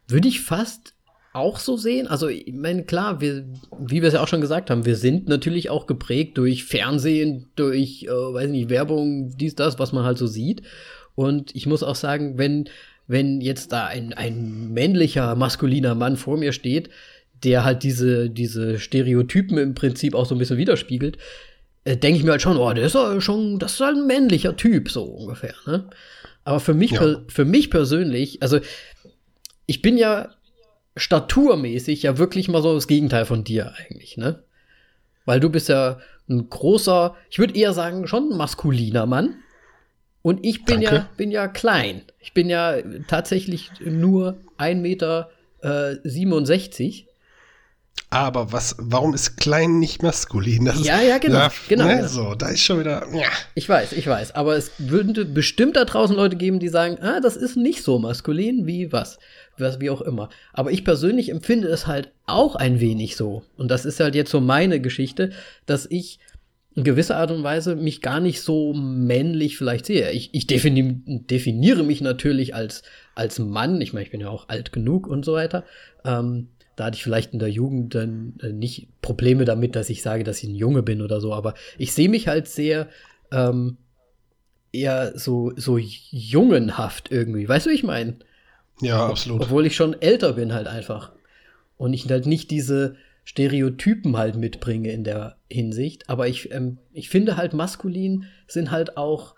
Würde 0.07 0.29
ich 0.29 0.41
fast 0.41 0.92
auch 1.33 1.59
so 1.59 1.77
sehen. 1.77 2.07
Also, 2.07 2.29
ich 2.29 2.53
meine, 2.53 2.85
klar, 2.85 3.21
wir, 3.21 3.45
wie 3.79 4.03
wir 4.03 4.09
es 4.09 4.15
ja 4.15 4.23
auch 4.23 4.29
schon 4.29 4.41
gesagt 4.41 4.71
haben, 4.71 4.85
wir 4.85 4.97
sind 4.97 5.29
natürlich 5.29 5.71
auch 5.71 5.87
geprägt 5.87 6.37
durch 6.39 6.65
Fernsehen, 6.65 7.47
durch, 7.57 8.05
äh, 8.05 8.09
weiß 8.11 8.51
nicht, 8.51 8.69
Werbung, 8.71 9.35
dies, 9.37 9.55
das, 9.55 9.79
was 9.79 9.93
man 9.93 10.05
halt 10.05 10.19
so 10.19 10.27
sieht. 10.27 10.63
Und 11.15 11.55
ich 11.55 11.67
muss 11.67 11.83
auch 11.83 11.95
sagen, 11.95 12.39
wenn, 12.39 12.69
wenn 13.07 13.41
jetzt 13.41 13.73
da 13.73 13.87
ein, 13.87 14.13
ein 14.13 14.73
männlicher, 14.73 15.35
maskuliner 15.35 15.95
Mann 15.95 16.17
vor 16.17 16.37
mir 16.37 16.53
steht, 16.53 16.91
der 17.43 17.65
halt 17.65 17.83
diese, 17.83 18.31
diese 18.31 18.79
Stereotypen 18.79 19.59
im 19.59 19.75
Prinzip 19.75 20.15
auch 20.15 20.27
so 20.27 20.35
ein 20.35 20.39
bisschen 20.39 20.59
widerspiegelt, 20.59 21.19
äh, 21.85 21.97
denke 21.97 22.19
ich 22.19 22.25
mir 22.25 22.33
halt 22.33 22.43
schon, 22.43 22.57
oh, 22.57 22.73
der 22.73 22.85
ist 22.85 22.95
ja 22.95 23.21
schon, 23.21 23.59
das 23.59 23.75
ist 23.75 23.81
halt 23.81 23.97
ein 23.97 24.07
männlicher 24.07 24.57
Typ, 24.57 24.91
so 24.91 25.03
ungefähr, 25.03 25.55
ne? 25.67 25.89
Aber 26.45 26.61
für 26.61 26.75
mich, 26.75 26.93
Ja. 26.93 27.21
für 27.29 27.45
mich 27.45 27.71
persönlich, 27.71 28.43
also 28.43 28.59
ich 29.67 29.81
bin 29.83 29.97
ja 29.97 30.31
staturmäßig 30.97 32.03
ja 32.03 32.19
wirklich 32.19 32.49
mal 32.49 32.63
so 32.63 32.75
das 32.75 32.87
Gegenteil 32.87 33.25
von 33.25 33.45
dir 33.45 33.73
eigentlich, 33.79 34.17
ne? 34.17 34.43
Weil 35.25 35.41
du 35.41 35.51
bist 35.51 35.69
ja 35.69 35.99
ein 36.29 36.49
großer, 36.49 37.15
ich 37.31 37.39
würde 37.39 37.55
eher 37.55 37.73
sagen, 37.73 38.07
schon 38.07 38.31
ein 38.31 38.37
maskuliner 38.37 39.07
Mann. 39.07 39.37
Und 40.23 40.45
ich 40.45 40.65
bin 40.65 40.81
ja, 40.81 40.91
Danke. 40.91 41.09
bin 41.17 41.31
ja 41.31 41.49
klein. 41.49 42.03
Ich 42.21 42.33
bin 42.33 42.49
ja 42.49 42.77
tatsächlich 43.09 43.71
nur 43.81 44.39
1,67 44.59 44.75
Meter. 44.77 45.31
Äh, 45.63 45.97
67. 46.05 47.07
Aber 48.11 48.53
was, 48.53 48.77
warum 48.79 49.15
ist 49.15 49.37
klein 49.37 49.79
nicht 49.79 50.03
maskulin? 50.03 50.67
Das 50.67 50.77
ist, 50.77 50.85
Ja, 50.85 51.01
ja, 51.01 51.19
genau, 51.19 51.49
genau, 51.69 51.87
Ne, 51.87 51.97
genau. 51.97 52.09
So, 52.09 52.35
da 52.35 52.49
ist 52.49 52.61
schon 52.61 52.81
wieder, 52.81 53.07
ja. 53.13 53.29
Ich 53.55 53.69
weiß, 53.69 53.93
ich 53.93 54.07
weiß. 54.07 54.35
Aber 54.35 54.57
es 54.57 54.73
würden 54.79 55.33
bestimmt 55.33 55.77
da 55.77 55.85
draußen 55.85 56.15
Leute 56.15 56.37
geben, 56.37 56.59
die 56.59 56.69
sagen, 56.69 56.99
ah, 57.01 57.21
das 57.21 57.37
ist 57.37 57.57
nicht 57.57 57.83
so 57.83 57.99
maskulin 57.99 58.67
wie 58.67 58.93
was. 58.93 59.19
Was, 59.59 59.81
wie 59.81 59.91
auch 59.91 60.01
immer. 60.01 60.29
Aber 60.53 60.71
ich 60.71 60.85
persönlich 60.85 61.29
empfinde 61.31 61.69
es 61.69 61.87
halt 61.87 62.13
auch 62.27 62.57
ein 62.57 62.81
wenig 62.81 63.17
so. 63.17 63.43
Und 63.57 63.71
das 63.71 63.85
ist 63.85 64.01
halt 64.01 64.15
jetzt 64.15 64.31
so 64.31 64.41
meine 64.41 64.81
Geschichte, 64.81 65.31
dass 65.67 65.87
ich 65.91 66.19
in 66.75 66.85
gewisser 66.85 67.17
Art 67.17 67.31
und 67.31 67.43
Weise 67.43 67.77
mich 67.77 68.01
gar 68.01 68.21
nicht 68.21 68.41
so 68.41 68.73
männlich 68.73 69.59
vielleicht 69.59 69.87
sehe. 69.87 70.11
Ich, 70.13 70.31
ich 70.33 70.47
defini 70.47 71.03
definiere 71.05 71.83
mich 71.83 72.01
natürlich 72.01 72.55
als, 72.55 72.83
als 73.15 73.39
Mann. 73.39 73.81
Ich 73.81 73.93
meine, 73.93 74.05
ich 74.05 74.11
bin 74.11 74.23
ja 74.23 74.31
auch 74.31 74.49
alt 74.49 74.73
genug 74.73 75.07
und 75.07 75.25
so 75.25 75.35
weiter. 75.35 75.65
Ähm, 76.05 76.49
da 76.77 76.87
hatte 76.87 76.97
ich 76.97 77.03
vielleicht 77.03 77.35
in 77.35 77.39
der 77.39 77.51
Jugend 77.51 77.95
dann 77.95 78.35
äh, 78.43 78.53
nicht 78.53 78.89
Probleme 79.03 79.45
damit, 79.45 79.77
dass 79.77 79.91
ich 79.91 80.03
sage, 80.03 80.25
dass 80.25 80.43
ich 80.43 80.49
ein 80.49 80.55
Junge 80.55 80.83
bin 80.83 81.03
oder 81.03 81.21
so. 81.21 81.35
Aber 81.35 81.55
ich 81.77 81.93
sehe 81.93 82.09
mich 82.09 82.29
halt 82.29 82.49
sehr 82.49 82.89
ähm, 83.31 83.77
eher 84.73 85.19
so, 85.19 85.53
so 85.57 85.77
jungenhaft 85.79 87.13
irgendwie. 87.13 87.47
Weißt 87.47 87.67
du, 87.67 87.71
wie 87.71 87.75
ich 87.75 87.83
meine? 87.83 88.17
Ja, 88.83 89.07
absolut. 89.07 89.43
Obwohl 89.43 89.67
ich 89.67 89.77
schon 89.77 90.01
älter 90.01 90.35
bin 90.35 90.53
halt 90.53 90.67
einfach. 90.67 91.13
Und 91.77 91.95
ich 91.95 92.09
halt 92.09 92.27
nicht 92.27 92.51
diese 92.51 92.97
Stereotypen 93.25 94.17
halt 94.17 94.37
mitbringe 94.37 94.91
in 94.91 95.05
der 95.05 95.37
Hinsicht. 95.51 96.11
Aber 96.11 96.29
ich, 96.29 96.53
ähm, 96.53 96.79
ich 96.93 97.09
finde 97.09 97.37
halt 97.37 97.55
maskulin 97.55 98.25
sind 98.47 98.71
halt 98.71 98.97
auch 98.97 99.35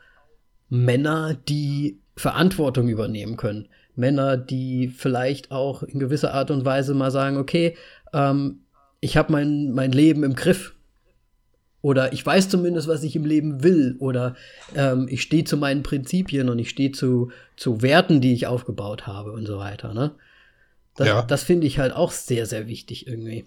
Männer, 0.68 1.34
die 1.34 2.00
Verantwortung 2.16 2.88
übernehmen 2.88 3.36
können. 3.36 3.68
Männer, 3.94 4.36
die 4.36 4.88
vielleicht 4.88 5.52
auch 5.52 5.82
in 5.82 6.00
gewisser 6.00 6.34
Art 6.34 6.50
und 6.50 6.64
Weise 6.64 6.94
mal 6.94 7.10
sagen, 7.10 7.36
okay, 7.36 7.76
ähm, 8.12 8.60
ich 9.00 9.16
habe 9.16 9.32
mein, 9.32 9.72
mein 9.72 9.92
Leben 9.92 10.24
im 10.24 10.34
Griff. 10.34 10.74
Oder 11.84 12.14
ich 12.14 12.24
weiß 12.24 12.48
zumindest, 12.48 12.88
was 12.88 13.02
ich 13.02 13.14
im 13.14 13.26
Leben 13.26 13.62
will. 13.62 13.96
Oder 13.98 14.36
ähm, 14.74 15.06
ich 15.10 15.20
stehe 15.20 15.44
zu 15.44 15.58
meinen 15.58 15.82
Prinzipien 15.82 16.48
und 16.48 16.58
ich 16.58 16.70
stehe 16.70 16.92
zu, 16.92 17.30
zu 17.58 17.82
Werten, 17.82 18.22
die 18.22 18.32
ich 18.32 18.46
aufgebaut 18.46 19.06
habe 19.06 19.32
und 19.32 19.44
so 19.44 19.58
weiter. 19.58 19.92
Ne? 19.92 20.14
Das, 20.96 21.08
Ja. 21.08 21.22
das 21.22 21.42
finde 21.42 21.66
ich 21.66 21.78
halt 21.78 21.92
auch 21.92 22.10
sehr, 22.10 22.46
sehr 22.46 22.68
wichtig 22.68 23.06
irgendwie. 23.06 23.44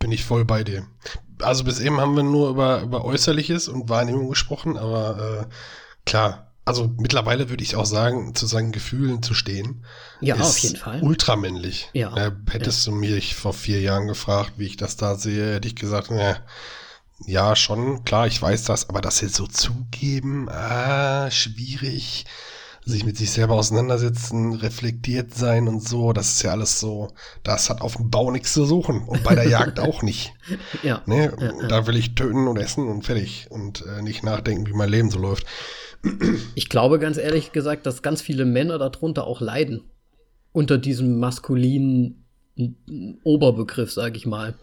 Bin 0.00 0.10
ich 0.10 0.24
voll 0.24 0.44
bei 0.44 0.64
dir. 0.64 0.84
Also 1.40 1.62
bis 1.62 1.78
eben 1.78 2.00
haben 2.00 2.16
wir 2.16 2.24
nur 2.24 2.50
über, 2.50 2.82
über 2.82 3.04
Äußerliches 3.04 3.68
und 3.68 3.88
Wahrnehmung 3.88 4.28
gesprochen, 4.28 4.76
aber 4.76 5.46
äh, 5.48 5.54
klar, 6.04 6.51
also 6.64 6.92
mittlerweile 6.98 7.48
würde 7.50 7.62
ich 7.64 7.76
auch 7.76 7.86
sagen, 7.86 8.34
zu 8.34 8.46
seinen 8.46 8.72
Gefühlen 8.72 9.22
zu 9.22 9.34
stehen. 9.34 9.84
Ja, 10.20 10.36
ist 10.36 10.42
auf 10.42 10.58
jeden 10.58 10.76
Fall. 10.76 11.02
Ultramännlich. 11.02 11.88
Ja, 11.92 12.16
Äh, 12.16 12.30
hättest 12.50 12.86
du 12.86 12.92
mich 12.92 13.34
vor 13.34 13.52
vier 13.52 13.80
Jahren 13.80 14.06
gefragt, 14.06 14.52
wie 14.56 14.66
ich 14.66 14.76
das 14.76 14.96
da 14.96 15.16
sehe, 15.16 15.54
hätte 15.54 15.68
ich 15.68 15.74
gesagt, 15.76 16.08
na, 16.10 16.36
ja, 17.26 17.54
schon, 17.56 18.04
klar, 18.04 18.26
ich 18.26 18.40
weiß 18.40 18.64
das, 18.64 18.88
aber 18.88 19.00
das 19.00 19.20
jetzt 19.20 19.34
so 19.36 19.46
zugeben, 19.46 20.48
ah, 20.48 21.30
schwierig. 21.30 22.26
Sich 22.84 23.04
mit 23.04 23.16
sich 23.16 23.30
selber 23.30 23.54
auseinandersetzen, 23.54 24.54
reflektiert 24.54 25.34
sein 25.34 25.68
und 25.68 25.86
so, 25.86 26.12
das 26.12 26.32
ist 26.32 26.42
ja 26.42 26.50
alles 26.50 26.80
so, 26.80 27.12
das 27.44 27.70
hat 27.70 27.80
auf 27.80 27.96
dem 27.96 28.10
Bau 28.10 28.32
nichts 28.32 28.52
zu 28.52 28.64
suchen 28.64 29.02
und 29.06 29.22
bei 29.22 29.36
der 29.36 29.48
Jagd 29.48 29.78
auch 29.78 30.02
nicht. 30.02 30.32
Ja. 30.82 31.02
Ne? 31.06 31.32
Ja, 31.38 31.46
ja. 31.46 31.68
Da 31.68 31.86
will 31.86 31.96
ich 31.96 32.16
töten 32.16 32.48
und 32.48 32.56
essen 32.56 32.88
und 32.88 33.04
fertig 33.04 33.46
und 33.50 33.84
äh, 33.86 34.02
nicht 34.02 34.24
nachdenken, 34.24 34.66
wie 34.66 34.72
mein 34.72 34.88
Leben 34.88 35.10
so 35.10 35.18
läuft. 35.18 35.46
Ich 36.56 36.68
glaube 36.68 36.98
ganz 36.98 37.16
ehrlich 37.16 37.52
gesagt, 37.52 37.86
dass 37.86 38.02
ganz 38.02 38.20
viele 38.20 38.44
Männer 38.44 38.78
darunter 38.78 39.24
auch 39.24 39.40
leiden. 39.40 39.84
Unter 40.50 40.78
diesem 40.78 41.20
maskulinen 41.20 42.24
mm, 42.56 43.12
Oberbegriff, 43.22 43.92
sage 43.92 44.16
ich 44.16 44.26
mal. 44.26 44.54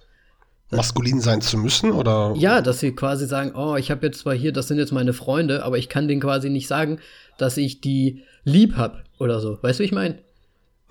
Maskulin 0.71 1.19
sein 1.19 1.41
zu 1.41 1.57
müssen 1.57 1.91
oder? 1.91 2.33
Ja, 2.37 2.61
dass 2.61 2.79
sie 2.79 2.91
quasi 2.91 3.25
sagen, 3.25 3.53
oh, 3.55 3.75
ich 3.75 3.89
habe 3.89 4.05
jetzt 4.05 4.19
zwar 4.19 4.35
hier, 4.35 4.51
das 4.51 4.67
sind 4.67 4.77
jetzt 4.77 4.91
meine 4.91 5.13
Freunde, 5.13 5.63
aber 5.63 5.77
ich 5.77 5.89
kann 5.89 6.07
denen 6.07 6.21
quasi 6.21 6.49
nicht 6.49 6.67
sagen, 6.67 6.99
dass 7.41 7.57
ich 7.57 7.81
die 7.81 8.23
lieb 8.43 8.75
hab 8.75 9.03
oder 9.19 9.39
so. 9.39 9.57
Weißt 9.61 9.79
du, 9.79 9.83
wie 9.83 9.87
ich 9.87 9.91
meine? 9.91 10.19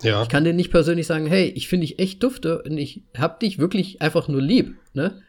Ja. 0.02 0.22
Ich 0.22 0.28
kann 0.28 0.44
denen 0.44 0.56
nicht 0.56 0.70
persönlich 0.70 1.06
sagen, 1.06 1.26
hey, 1.26 1.46
ich 1.46 1.68
finde 1.68 1.86
dich 1.86 1.98
echt 1.98 2.22
dufte 2.22 2.62
und 2.62 2.78
ich 2.78 3.02
hab 3.16 3.40
dich 3.40 3.58
wirklich 3.58 4.00
einfach 4.00 4.28
nur 4.28 4.42
lieb, 4.42 4.76
ne? 4.94 5.22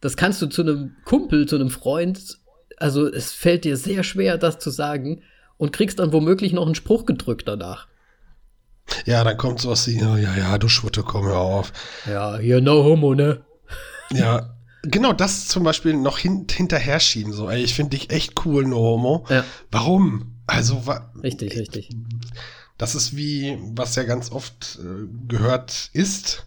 Das 0.00 0.16
kannst 0.16 0.40
du 0.40 0.46
zu 0.46 0.62
einem 0.62 0.96
Kumpel, 1.04 1.46
zu 1.46 1.56
einem 1.56 1.70
Freund, 1.70 2.38
also 2.78 3.06
es 3.06 3.32
fällt 3.32 3.64
dir 3.64 3.76
sehr 3.76 4.02
schwer, 4.02 4.38
das 4.38 4.58
zu 4.58 4.70
sagen 4.70 5.22
und 5.58 5.72
kriegst 5.72 5.98
dann 5.98 6.12
womöglich 6.12 6.52
noch 6.52 6.64
einen 6.64 6.74
Spruch 6.74 7.04
gedrückt 7.04 7.48
danach. 7.48 7.86
Ja, 9.04 9.24
dann 9.24 9.36
kommt 9.36 9.60
sowas 9.60 9.86
wie, 9.86 9.98
ja, 9.98 10.16
ja, 10.16 10.58
du 10.58 10.68
Schwutte, 10.68 11.02
komm 11.02 11.26
hör 11.26 11.38
auf. 11.38 11.72
Ja, 12.08 12.38
hier 12.38 12.60
no 12.60 12.84
homo, 12.84 13.14
ne? 13.14 13.44
Ja, 14.12 14.56
genau 14.82 15.12
das 15.12 15.48
zum 15.48 15.64
Beispiel 15.64 15.94
noch 15.94 16.18
hin, 16.18 16.46
hinterher 16.50 17.00
schieben. 17.00 17.32
So, 17.32 17.48
ey, 17.48 17.62
ich 17.62 17.74
finde 17.74 17.96
dich 17.96 18.10
echt 18.10 18.44
cool, 18.44 18.66
no 18.66 18.78
homo. 18.78 19.26
Ja. 19.28 19.44
Warum? 19.70 20.36
Also, 20.46 20.86
wa 20.86 21.12
Richtig, 21.22 21.56
richtig. 21.56 21.90
das 22.78 22.94
ist 22.94 23.16
wie, 23.16 23.58
was 23.74 23.94
ja 23.94 24.02
ganz 24.04 24.32
oft 24.32 24.78
äh, 24.82 25.06
gehört 25.28 25.90
ist. 25.92 26.46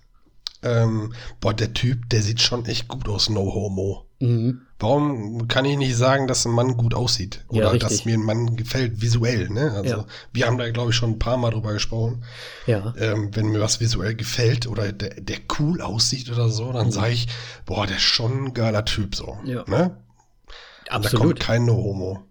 Ähm, 0.62 1.14
boah, 1.40 1.54
der 1.54 1.74
Typ, 1.74 2.10
der 2.10 2.22
sieht 2.22 2.42
schon 2.42 2.66
echt 2.66 2.88
gut 2.88 3.08
aus, 3.08 3.30
no 3.30 3.42
homo. 3.42 4.06
Mhm. 4.24 4.62
Warum 4.80 5.48
kann 5.48 5.66
ich 5.66 5.78
nicht 5.78 5.96
sagen, 5.96 6.28
dass 6.28 6.46
ein 6.46 6.52
Mann 6.54 6.78
gut 6.78 6.94
aussieht? 6.94 7.44
Ja, 7.52 7.64
Oder 7.64 7.74
richtig. 7.74 7.90
dass 7.90 8.06
mir 8.06 8.16
ein 8.16 8.24
Mann 8.24 8.56
gefällt, 8.56 9.02
visuell, 9.02 9.50
ne? 9.50 9.72
Also, 9.72 9.98
Ja. 9.98 10.06
wir 10.32 10.48
haben 10.48 10.58
da, 10.58 10.70
glaube 10.72 10.92
ich, 10.92 10.96
schon 10.96 11.12
ein 11.12 11.20
paar 11.20 11.38
Mal 11.38 11.52
drüber 11.52 11.74
gesprochen. 11.74 12.24
Ja. 12.66 12.94
Ähm, 12.98 13.30
wenn 13.36 13.48
mir 13.48 13.60
was 13.60 13.80
visuell 13.82 14.16
gefällt 14.16 14.68
oder 14.68 14.92
der, 14.92 15.22
der 15.22 15.38
cool 15.60 15.82
aussieht 15.82 16.32
oder 16.32 16.50
so, 16.50 16.72
dann 16.72 16.92
sage 16.92 17.14
ich, 17.14 17.28
boah, 17.66 17.86
der 17.86 17.98
ist 17.98 18.04
schon 18.04 18.46
ein 18.46 18.54
geiler 18.54 18.86
Typ, 18.86 19.16
so. 19.16 19.38
Mhm. 19.44 19.50
Ja. 19.50 19.64
Ne? 19.68 19.98
Und 19.98 20.88
da 20.88 20.94
kommt 20.94 21.06
Absolut. 21.06 21.40
kein 21.40 21.66
No-Homo. 21.66 22.24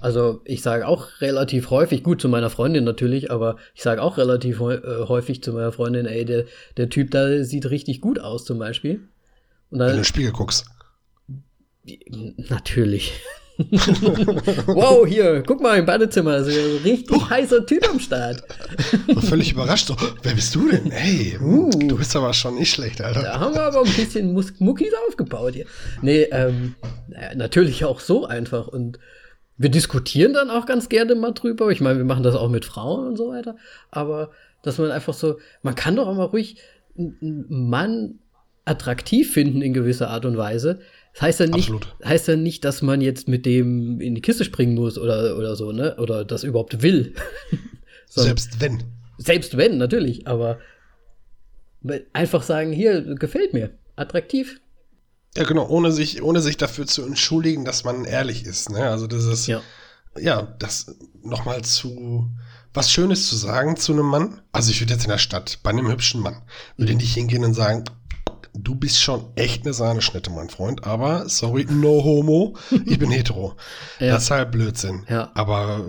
Also 0.00 0.40
ich 0.44 0.62
sage 0.62 0.86
auch 0.86 1.20
relativ 1.20 1.70
häufig, 1.70 2.02
gut 2.02 2.20
zu 2.20 2.28
meiner 2.28 2.50
Freundin 2.50 2.84
natürlich, 2.84 3.30
aber 3.30 3.56
ich 3.74 3.82
sage 3.82 4.02
auch 4.02 4.18
relativ 4.18 4.60
äh, 4.60 4.80
häufig 5.08 5.42
zu 5.42 5.52
meiner 5.52 5.72
Freundin, 5.72 6.06
ey, 6.06 6.24
der, 6.24 6.44
der 6.76 6.88
Typ 6.90 7.10
da 7.12 7.42
sieht 7.44 7.70
richtig 7.70 8.00
gut 8.00 8.18
aus 8.20 8.44
zum 8.44 8.58
Beispiel. 8.58 9.08
Und 9.70 9.78
Wenn 9.78 9.78
du 9.78 9.84
in 9.84 9.88
dann, 9.88 9.96
den 9.98 10.04
Spiegel 10.04 10.32
guckst. 10.32 10.66
Natürlich. 12.48 13.12
wow, 14.66 15.06
hier, 15.06 15.42
guck 15.46 15.62
mal 15.62 15.78
im 15.78 15.86
Badezimmer, 15.86 16.44
so 16.44 16.50
ein 16.50 16.76
richtig 16.84 17.30
heißer 17.30 17.64
Typ 17.64 17.88
am 17.88 17.98
Start. 17.98 18.42
So 19.08 19.20
völlig 19.22 19.52
überrascht. 19.52 19.86
So, 19.86 19.96
wer 20.22 20.34
bist 20.34 20.54
du 20.54 20.68
denn? 20.70 20.90
Hey, 20.90 21.38
Uh. 21.40 21.70
du 21.70 21.96
bist 21.96 22.14
aber 22.14 22.34
schon 22.34 22.56
nicht 22.56 22.70
schlecht, 22.70 23.00
Alter. 23.00 23.22
Da 23.22 23.40
haben 23.40 23.54
wir 23.54 23.62
aber 23.62 23.80
ein 23.82 23.92
bisschen 23.92 24.34
Mus 24.34 24.52
Muckis 24.58 24.92
aufgebaut 25.08 25.54
hier. 25.54 25.66
Nee, 26.02 26.28
ähm, 26.32 26.74
natürlich 27.34 27.84
auch 27.86 28.00
so 28.00 28.26
einfach. 28.26 28.68
Und 28.68 28.98
wir 29.56 29.70
diskutieren 29.70 30.34
dann 30.34 30.50
auch 30.50 30.66
ganz 30.66 30.90
gerne 30.90 31.14
mal 31.14 31.32
drüber. 31.32 31.70
Ich 31.70 31.80
meine, 31.80 31.96
wir 31.98 32.04
machen 32.04 32.24
das 32.24 32.34
auch 32.34 32.50
mit 32.50 32.66
Frauen 32.66 33.06
und 33.06 33.16
so 33.16 33.30
weiter. 33.30 33.56
Aber 33.90 34.32
dass 34.62 34.76
man 34.76 34.90
einfach 34.90 35.14
so, 35.14 35.38
man 35.62 35.74
kann 35.74 35.96
doch 35.96 36.08
auch 36.08 36.16
mal 36.16 36.24
ruhig 36.24 36.58
einen 36.98 37.46
Mann 37.48 38.18
attraktiv 38.66 39.32
finden 39.32 39.62
in 39.62 39.72
gewisser 39.72 40.10
Art 40.10 40.26
und 40.26 40.36
Weise. 40.36 40.80
Das 41.16 41.22
heißt 41.22 41.40
ja 41.40 41.46
nicht, 41.46 41.54
Absolut. 41.70 41.94
heißt 42.04 42.28
ja 42.28 42.36
nicht, 42.36 42.64
dass 42.64 42.82
man 42.82 43.00
jetzt 43.00 43.26
mit 43.26 43.46
dem 43.46 44.00
in 44.02 44.14
die 44.14 44.20
Kiste 44.20 44.44
springen 44.44 44.74
muss 44.74 44.98
oder, 44.98 45.36
oder 45.38 45.56
so, 45.56 45.72
ne? 45.72 45.96
Oder 45.96 46.24
das 46.26 46.44
überhaupt 46.44 46.82
will. 46.82 47.14
Sondern- 48.08 48.36
Selbst 48.36 48.60
wenn. 48.60 48.82
selbst 49.18 49.56
wenn, 49.56 49.78
natürlich, 49.78 50.26
aber 50.28 50.58
einfach 52.12 52.42
sagen, 52.42 52.72
hier, 52.72 53.00
gefällt 53.14 53.52
mir, 53.52 53.70
attraktiv. 53.96 54.60
Ja, 55.36 55.44
genau, 55.44 55.66
ohne 55.68 55.92
sich, 55.92 56.22
ohne 56.22 56.40
sich 56.40 56.56
dafür 56.56 56.86
zu 56.86 57.04
entschuldigen, 57.04 57.64
dass 57.64 57.84
man 57.84 58.04
ehrlich 58.04 58.44
ist. 58.44 58.70
Ne? 58.70 58.88
Also 58.88 59.06
das 59.06 59.24
ist, 59.24 59.46
Ja. 59.46 59.60
ja, 60.18 60.54
das 60.58 60.96
nochmal 61.22 61.62
zu 61.62 62.30
was 62.74 62.90
Schönes 62.90 63.26
zu 63.28 63.36
sagen 63.36 63.76
zu 63.76 63.92
einem 63.94 64.04
Mann. 64.06 64.42
Also 64.52 64.70
ich 64.70 64.80
würde 64.82 64.92
jetzt 64.94 65.04
in 65.04 65.10
der 65.10 65.16
Stadt 65.18 65.60
bei 65.62 65.70
einem 65.70 65.88
hübschen 65.90 66.20
Mann, 66.20 66.42
würde 66.76 66.92
Mhm. 66.92 66.98
nicht 66.98 67.14
hingehen 67.14 67.44
und 67.44 67.54
sagen, 67.54 67.84
du 68.58 68.74
bist 68.74 69.00
schon 69.00 69.24
echt 69.36 69.64
eine 69.64 69.72
Sahneschnitte, 69.74 70.30
mein 70.30 70.48
Freund, 70.50 70.84
aber 70.84 71.28
sorry, 71.28 71.66
no 71.68 72.02
homo, 72.04 72.56
ich 72.84 72.98
bin 72.98 73.10
hetero. 73.12 73.54
Ja. 73.98 74.14
Das 74.14 74.24
ist 74.24 74.30
halt 74.30 74.50
Blödsinn. 74.50 75.04
Ja. 75.08 75.30
Aber 75.34 75.84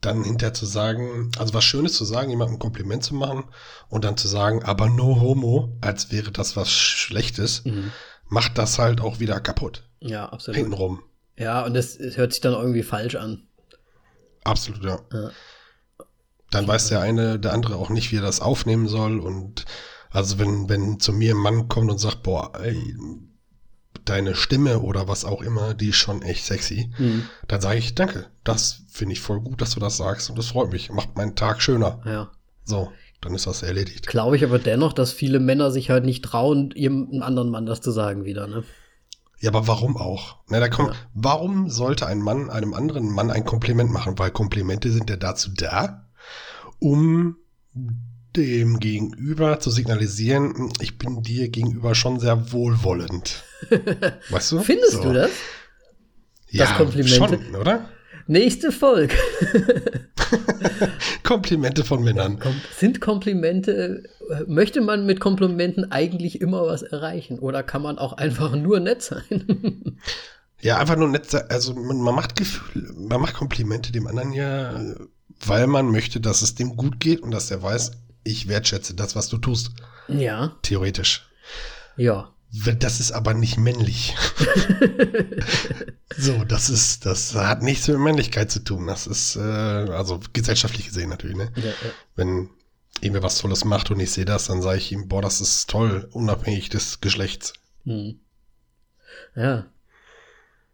dann 0.00 0.24
hinterher 0.24 0.52
zu 0.54 0.66
sagen, 0.66 1.30
also 1.38 1.54
was 1.54 1.62
Schönes 1.64 1.94
zu 1.94 2.04
sagen, 2.04 2.30
jemandem 2.30 2.56
ein 2.56 2.58
Kompliment 2.60 3.04
zu 3.04 3.14
machen 3.14 3.44
und 3.88 4.04
dann 4.04 4.16
zu 4.16 4.26
sagen, 4.28 4.62
aber 4.64 4.88
no 4.88 5.20
homo, 5.20 5.76
als 5.80 6.10
wäre 6.10 6.32
das 6.32 6.56
was 6.56 6.70
Schlechtes, 6.70 7.64
Mhm. 7.64 7.92
macht 8.28 8.58
das 8.58 8.78
halt 8.78 9.00
auch 9.00 9.20
wieder 9.20 9.38
kaputt. 9.40 9.84
Ja, 10.00 10.28
absolut. 10.28 10.56
Hintenrum. 10.56 11.02
Ja, 11.38 11.64
und 11.64 11.76
es, 11.76 11.96
es 11.96 12.16
hört 12.16 12.32
sich 12.32 12.40
dann 12.40 12.52
irgendwie 12.54 12.82
falsch 12.82 13.14
an. 13.14 13.44
Absolut, 14.44 14.82
ja. 14.84 14.98
Ja. 15.12 15.30
Dann 16.50 16.66
weiß 16.68 16.88
der 16.88 17.00
eine, 17.00 17.38
der 17.38 17.52
andere 17.52 17.76
auch 17.76 17.88
nicht, 17.88 18.12
wie 18.12 18.16
er 18.16 18.22
das 18.22 18.40
aufnehmen 18.40 18.88
soll. 18.88 19.20
Und 19.20 19.64
also 20.12 20.38
wenn, 20.38 20.68
wenn 20.68 21.00
zu 21.00 21.12
mir 21.12 21.34
ein 21.34 21.38
Mann 21.40 21.68
kommt 21.68 21.90
und 21.90 21.98
sagt, 21.98 22.22
boah, 22.22 22.52
ey, 22.62 22.94
deine 24.04 24.34
Stimme 24.34 24.80
oder 24.80 25.06
was 25.08 25.24
auch 25.24 25.42
immer, 25.42 25.74
die 25.74 25.88
ist 25.90 25.96
schon 25.96 26.22
echt 26.22 26.44
sexy, 26.44 26.90
Mhm. 26.98 27.24
dann 27.48 27.60
sage 27.60 27.78
ich, 27.78 27.94
danke. 27.94 28.26
Das 28.44 28.82
finde 28.88 29.12
ich 29.12 29.20
voll 29.20 29.40
gut, 29.40 29.60
dass 29.60 29.70
du 29.74 29.80
das 29.80 29.96
sagst 29.96 30.28
und 30.28 30.38
das 30.38 30.48
freut 30.48 30.72
mich. 30.72 30.90
Macht 30.90 31.16
meinen 31.16 31.36
Tag 31.36 31.62
schöner. 31.62 32.00
Ja. 32.04 32.30
So, 32.64 32.90
dann 33.20 33.34
ist 33.34 33.46
das 33.46 33.62
erledigt. 33.62 34.06
Glaube 34.08 34.36
ich 34.36 34.44
aber 34.44 34.58
dennoch, 34.58 34.92
dass 34.92 35.12
viele 35.12 35.38
Männer 35.38 35.70
sich 35.70 35.90
halt 35.90 36.04
nicht 36.04 36.24
trauen, 36.24 36.72
ihrem 36.74 37.22
anderen 37.22 37.50
Mann 37.50 37.66
das 37.66 37.80
zu 37.80 37.90
sagen 37.92 38.24
wieder, 38.24 38.46
ne? 38.48 38.64
Ja, 39.38 39.50
aber 39.50 39.66
warum 39.66 39.96
auch? 39.96 40.36
Na, 40.48 40.60
da 40.60 40.68
kommt, 40.68 40.90
Ja. 40.90 40.96
warum 41.14 41.68
sollte 41.70 42.06
ein 42.06 42.20
Mann 42.20 42.48
einem 42.50 42.74
anderen 42.74 43.08
Mann 43.10 43.30
ein 43.30 43.44
Kompliment 43.44 43.90
machen? 43.90 44.16
Weil 44.18 44.30
Komplimente 44.30 44.90
sind 44.90 45.10
ja 45.10 45.16
dazu 45.16 45.50
da, 45.52 46.08
um 46.80 47.36
dem 48.36 48.78
Gegenüber 48.80 49.60
zu 49.60 49.70
signalisieren, 49.70 50.54
"Hm, 50.56 50.72
ich 50.80 50.98
bin 50.98 51.22
dir 51.22 51.48
gegenüber 51.48 51.94
schon 51.94 52.20
sehr 52.20 52.52
wohlwollend. 52.52 53.44
Weißt 54.30 54.52
du? 54.52 54.60
Findest 54.60 54.92
So. 54.92 55.02
du 55.04 55.12
das? 55.12 55.30
Ja, 56.50 56.66
Komplimente? 56.76 57.16
schon, 57.16 57.54
oder? 57.56 57.88
Nächste 58.26 58.70
Folge. 58.72 59.14
Komplimente 61.22 61.84
von 61.84 62.02
Männern. 62.04 62.38
Sind 62.76 63.00
Komplimente, 63.00 64.04
äh, 64.30 64.44
möchte 64.46 64.80
man 64.80 65.06
mit 65.06 65.20
Komplimenten 65.20 65.90
eigentlich 65.90 66.40
immer 66.40 66.66
was 66.66 66.82
erreichen? 66.82 67.38
Oder 67.38 67.62
kann 67.62 67.82
man 67.82 67.98
auch 67.98 68.12
einfach 68.14 68.54
nur 68.56 68.80
nett 68.80 69.02
sein? 69.02 69.98
Ja, 70.64 70.76
einfach 70.78 70.94
nur 70.94 71.08
nett, 71.08 71.28
se- 71.28 71.50
also 71.50 71.74
man, 71.74 72.00
man 72.02 72.14
macht 72.14 72.36
Gefühl, 72.36 72.94
man 72.96 73.20
macht 73.20 73.34
Komplimente 73.34 73.90
dem 73.90 74.06
anderen 74.06 74.32
ja, 74.32 74.80
äh, 74.80 74.94
weil 75.44 75.66
man 75.66 75.90
möchte, 75.90 76.20
dass 76.20 76.40
es 76.40 76.54
dem 76.54 76.76
gut 76.76 77.00
geht 77.00 77.20
und 77.20 77.32
dass 77.32 77.50
er 77.50 77.64
weiß, 77.64 77.90
ich 78.24 78.48
wertschätze 78.48 78.94
das, 78.94 79.16
was 79.16 79.28
du 79.28 79.38
tust. 79.38 79.70
ja, 80.08 80.56
Theoretisch. 80.62 81.28
ja. 81.96 82.28
Das 82.80 83.00
ist 83.00 83.12
aber 83.12 83.32
nicht 83.32 83.56
männlich. 83.56 84.14
so, 86.18 86.44
das 86.44 86.68
ist, 86.68 87.06
das 87.06 87.34
hat 87.34 87.62
nichts 87.62 87.88
mit 87.88 87.98
Männlichkeit 87.98 88.50
zu 88.50 88.60
tun. 88.62 88.86
Das 88.86 89.06
ist, 89.06 89.36
äh, 89.36 89.40
also 89.40 90.20
gesellschaftlich 90.34 90.88
gesehen 90.88 91.08
natürlich, 91.08 91.38
ne? 91.38 91.50
ja, 91.56 91.62
ja. 91.70 91.74
Wenn 92.14 92.50
irgendwer 93.00 93.22
was 93.22 93.38
Tolles 93.38 93.64
macht 93.64 93.90
und 93.90 94.00
ich 94.00 94.10
sehe 94.10 94.26
das, 94.26 94.48
dann 94.48 94.60
sage 94.60 94.76
ich 94.76 94.92
ihm, 94.92 95.08
boah, 95.08 95.22
das 95.22 95.40
ist 95.40 95.70
toll, 95.70 96.08
unabhängig 96.12 96.68
des 96.68 97.00
Geschlechts. 97.00 97.54
Hm. 97.84 98.20
Ja. 99.34 99.66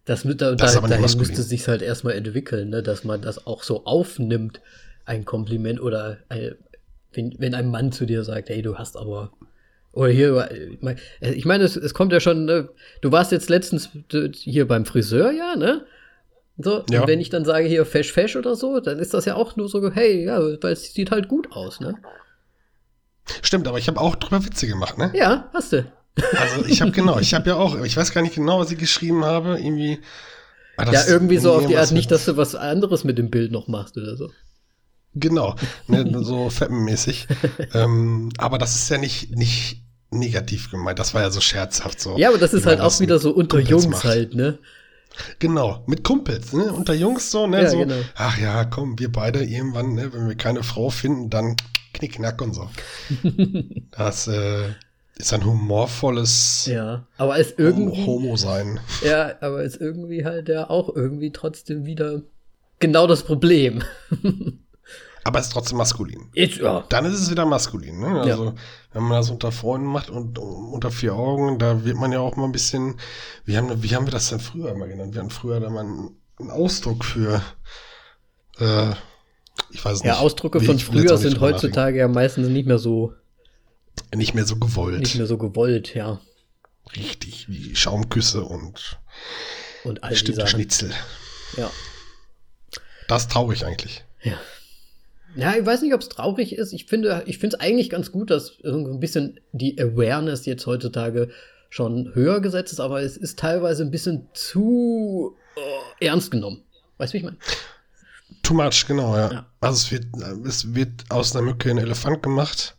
Das, 0.05 0.25
mit, 0.25 0.41
da, 0.41 0.55
Das 0.55 0.75
da, 0.75 0.81
dahin 0.81 1.19
müsste 1.19 1.43
sich 1.43 1.69
halt 1.69 1.83
erstmal 1.83 2.15
entwickeln, 2.15 2.71
ne? 2.71 2.83
dass 2.83 3.05
man 3.05 3.23
das 3.23 3.47
auch 3.47 3.63
so 3.63 3.85
aufnimmt, 3.85 4.61
ein 5.05 5.25
Kompliment 5.25 5.81
oder 5.81 6.19
ein, 6.29 6.57
wenn, 7.19 7.35
wenn 7.39 7.55
ein 7.55 7.71
Mann 7.71 7.93
zu 7.93 8.07
dir 8.07 8.23
sagt, 8.25 8.49
hey, 8.49 8.63
du 8.63 8.77
hast 8.79 8.97
aber 8.97 9.33
oder 9.93 10.11
hier, 10.13 10.49
ich 11.21 11.45
meine, 11.45 11.65
es, 11.65 11.75
es 11.77 11.93
kommt 11.93 12.13
ja 12.13 12.21
schon, 12.21 12.45
ne? 12.45 12.69
du 13.01 13.11
warst 13.11 13.33
jetzt 13.33 13.51
letztens 13.51 13.89
hier 14.33 14.69
beim 14.69 14.85
Friseur, 14.87 15.33
ja, 15.33 15.57
ne? 15.57 15.85
So, 16.59 16.85
Ja. 16.91 17.01
und 17.01 17.09
wenn 17.09 17.21
ich 17.21 17.31
dann 17.31 17.45
sage 17.45 17.67
hier 17.67 17.85
fesch 17.85 18.13
fesch 18.13 18.37
oder 18.37 18.55
so, 18.55 18.81
dann 18.81 18.99
ist 18.99 19.15
das 19.15 19.25
ja 19.25 19.35
auch 19.35 19.57
nur 19.57 19.69
so, 19.69 19.91
hey, 19.91 20.25
ja, 20.25 20.41
weil 20.63 20.73
es 20.73 20.93
sieht 20.95 21.11
halt 21.11 21.29
gut 21.29 21.51
aus, 21.53 21.81
ne? 21.81 21.95
Stimmt, 23.43 23.67
aber 23.67 23.79
ich 23.79 23.89
habe 23.89 24.01
auch 24.01 24.15
drüber 24.17 24.45
Witze 24.45 24.67
gemacht, 24.67 24.99
ne? 24.99 25.11
Ja, 25.15 25.51
hast 25.53 25.73
du. 25.73 25.85
Also 26.37 26.65
ich 26.67 26.81
habe 26.81 26.91
genau, 26.93 27.19
ich 27.19 27.35
habe 27.35 27.49
ja 27.51 27.57
auch, 27.57 27.83
ich 27.85 27.97
weiß 27.97 28.13
gar 28.13 28.23
nicht 28.23 28.35
genau, 28.35 28.61
was 28.61 28.71
ich 28.71 28.79
geschrieben 28.79 29.25
habe, 29.25 29.59
irgendwie. 29.59 29.99
Ah, 30.77 30.91
Ja, 30.93 31.03
irgendwie 31.09 31.39
so 31.39 31.53
auf 31.53 31.67
die 31.67 31.77
Art, 31.77 31.91
nicht, 31.93 32.11
dass 32.11 32.25
du 32.25 32.37
was 32.37 32.55
anderes 32.55 33.05
mit 33.05 33.19
dem 33.19 33.31
Bild 33.31 33.53
noch 33.53 33.69
machst 33.69 33.97
oder 33.97 34.17
so. 34.17 34.31
Genau, 35.21 35.55
ne, 35.87 36.25
so 36.25 36.51
feppenmäßig. 36.51 37.27
ähm, 37.75 38.31
aber 38.39 38.59
das 38.59 38.77
ist 38.77 38.89
ja 38.91 38.99
nicht, 38.99 39.35
nicht 39.37 39.83
negativ 40.11 40.71
gemeint, 40.71 40.99
das 40.99 41.15
war 41.15 41.23
ja 41.23 41.31
so 41.31 41.41
scherzhaft 41.41 42.01
so. 42.01 42.17
Ja, 42.17 42.29
aber 42.29 42.39
das 42.39 42.55
ist 42.55 42.67
halt 42.67 42.81
auch 42.81 42.99
wieder 43.01 43.19
so 43.19 43.31
unter 43.31 43.59
Kumpels 43.59 43.71
Jungs 43.71 43.89
macht. 43.89 44.05
halt, 44.05 44.35
ne? 44.35 44.59
Genau, 45.39 45.83
mit 45.87 46.05
Kumpels, 46.05 46.53
ne? 46.53 46.73
Unter 46.73 46.95
Jungs 46.95 47.31
so, 47.31 47.47
ne? 47.47 47.63
Ja, 47.63 47.71
so, 47.71 47.79
genau. 47.79 47.97
ach 48.15 48.39
ja, 48.39 48.65
komm, 48.65 48.99
wir 48.99 49.11
beide 49.11 49.45
irgendwann, 49.45 49.95
ne, 49.95 50.13
wenn 50.13 50.29
wir 50.29 50.37
keine 50.37 50.63
Frau 50.63 50.91
finden, 50.91 51.31
dann 51.31 51.57
knickknack 51.93 52.41
und 52.41 52.55
so. 52.55 52.69
das 53.91 54.29
äh, 54.29 54.69
ist 55.17 55.33
ein 55.35 55.45
humorvolles 55.45 56.67
Ja, 56.71 57.07
aber 57.17 57.39
es 57.39 57.55
irgendwie, 57.57 58.07
Homo 58.07 58.37
sein. 58.37 58.81
ja, 59.05 59.33
aber 59.41 59.63
ist 59.65 59.81
irgendwie 59.81 60.25
halt 60.25 60.49
ja 60.49 60.71
auch 60.71 60.95
irgendwie 60.95 61.33
trotzdem 61.33 61.85
wieder 61.85 62.23
genau 62.79 63.07
das 63.07 63.23
Problem. 63.25 63.83
Aber 65.29 65.41
es 65.41 65.49
ist 65.49 65.53
trotzdem 65.53 65.77
maskulin. 65.77 66.31
Jetzt, 66.33 66.57
ja. 66.57 66.87
Dann 66.89 67.05
ist 67.05 67.21
es 67.21 67.31
wieder 67.31 67.45
maskulin, 67.45 67.99
ne? 68.01 68.23
Also, 68.23 68.55
wenn 68.95 69.03
man 69.03 69.19
das 69.19 69.29
unter 69.29 69.53
Freunden 69.53 69.87
macht 69.87 70.09
und 70.09 70.39
um, 70.39 70.73
unter 70.73 70.91
vier 70.91 71.17
Augen, 71.17 71.59
da 71.59 71.85
wird 71.85 71.99
man 71.99 72.13
ja 72.13 72.21
auch 72.21 72.37
mal 72.37 72.47
ein 72.47 72.53
bisschen, 72.53 72.99
wie 73.45 73.59
haben, 73.59 73.83
wie 73.83 73.95
haben 73.95 74.07
wir 74.07 74.11
das 74.11 74.31
denn 74.31 74.41
früher 74.41 74.71
immer 74.71 74.89
genannt? 74.89 75.13
Wir 75.13 75.21
hatten 75.21 75.31
früher 75.31 75.61
da 75.61 75.69
mal 75.69 75.81
einen, 75.85 76.17
einen 76.39 76.51
Ausdruck 76.51 77.05
für, 77.05 77.43
äh, 78.59 78.93
Ich 79.71 79.85
weiß 79.85 79.99
nicht. 79.99 80.07
Ja, 80.07 80.17
Ausdrücke 80.17 80.63
von 80.63 80.79
früher 80.79 81.19
sind 81.19 81.41
heutzutage 81.41 81.99
ja 81.99 82.09
meistens 82.09 82.49
nicht 82.49 82.67
mehr 82.67 82.79
so. 82.79 83.13
Nicht 84.15 84.33
mehr 84.33 84.47
so 84.47 84.57
gewollt. 84.57 85.01
Nicht 85.01 85.17
mehr 85.17 85.27
so 85.27 85.37
gewollt, 85.37 85.95
ja. 85.95 86.23
Richtig, 86.97 87.51
wie 87.51 87.77
Schaumküsse 87.77 88.45
und, 88.45 88.99
und 89.85 90.03
all 90.03 90.17
Schnitzel. 90.17 90.95
Ja. 91.59 91.71
Das 93.09 93.25
ist 93.25 93.33
traurig 93.33 93.67
eigentlich. 93.67 94.07
Ja. 94.23 94.39
Ja, 95.39 95.55
ich 95.55 95.65
weiß 95.65 95.83
nicht, 95.83 95.95
ob 95.95 96.01
es 96.01 96.09
traurig 96.09 96.53
ist. 96.53 96.73
Ich 96.73 96.87
finde, 96.87 97.23
ich 97.27 97.39
finde 97.39 97.57
es 97.57 97.61
eigentlich 97.61 97.91
ganz 97.91 98.11
gut, 98.11 98.31
dass 98.31 98.59
ein 98.65 98.99
bisschen 98.99 99.39
die 99.53 99.81
Awareness 99.81 100.47
jetzt 100.47 100.67
heutzutage 100.67 101.29
schon 101.71 102.13
höher 102.15 102.41
gesetzt 102.41 102.73
ist, 102.73 102.81
aber 102.81 103.03
es 103.03 103.17
ist 103.17 103.39
teilweise 103.39 103.85
ein 103.85 103.93
bisschen 103.93 104.27
zu 104.35 105.37
äh, 106.01 106.07
ernst 106.07 106.33
genommen. 106.33 106.65
Weißt 106.97 107.13
du, 107.13 107.15
wie 107.15 107.19
ich 107.19 107.25
meine? 107.25 107.37
Too 108.43 108.55
much, 108.55 108.85
genau, 108.89 109.15
ja. 109.17 109.31
ja. 109.31 109.47
Also 109.61 109.77
es 109.77 109.93
wird, 109.93 110.07
es 110.45 110.75
wird 110.75 111.05
aus 111.09 111.37
einer 111.37 111.45
Mücke 111.45 111.71
ein 111.71 111.79
Elefant 111.79 112.21
gemacht, 112.21 112.77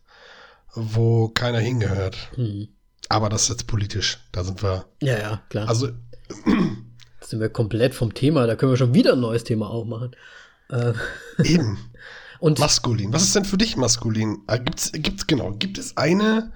wo 0.74 1.30
keiner 1.30 1.60
hingehört. 1.60 2.18
Mhm. 2.36 2.68
Aber 3.08 3.30
das 3.30 3.44
ist 3.44 3.50
jetzt 3.50 3.68
politisch. 3.68 4.20
Da 4.34 4.44
sind 4.44 4.62
wir. 4.62 4.86
Ja, 5.02 5.18
ja, 5.18 5.44
klar. 5.48 5.70
Also. 5.70 5.90
Sind 7.22 7.40
wir 7.40 7.50
komplett 7.50 7.96
vom 7.96 8.14
Thema. 8.14 8.48
Da 8.48 8.56
können 8.56 8.74
wir 8.74 8.78
schon 8.78 8.94
wieder 8.94 9.14
ein 9.14 9.22
neues 9.22 9.46
Thema 9.46 9.70
aufmachen. 9.70 10.14
Äh. 10.70 10.94
Eben. 11.44 11.78
Und 12.40 12.60
maskulin. 12.60 13.12
Was 13.12 13.24
ist 13.24 13.36
denn 13.36 13.46
für 13.46 13.58
dich 13.58 13.76
maskulin? 13.76 14.40
Ah, 14.48 14.58
gibt's, 14.58 14.92
gibt's, 14.94 15.28
genau, 15.28 15.52
gibt 15.52 15.78
es 15.78 15.98
eine 15.98 16.52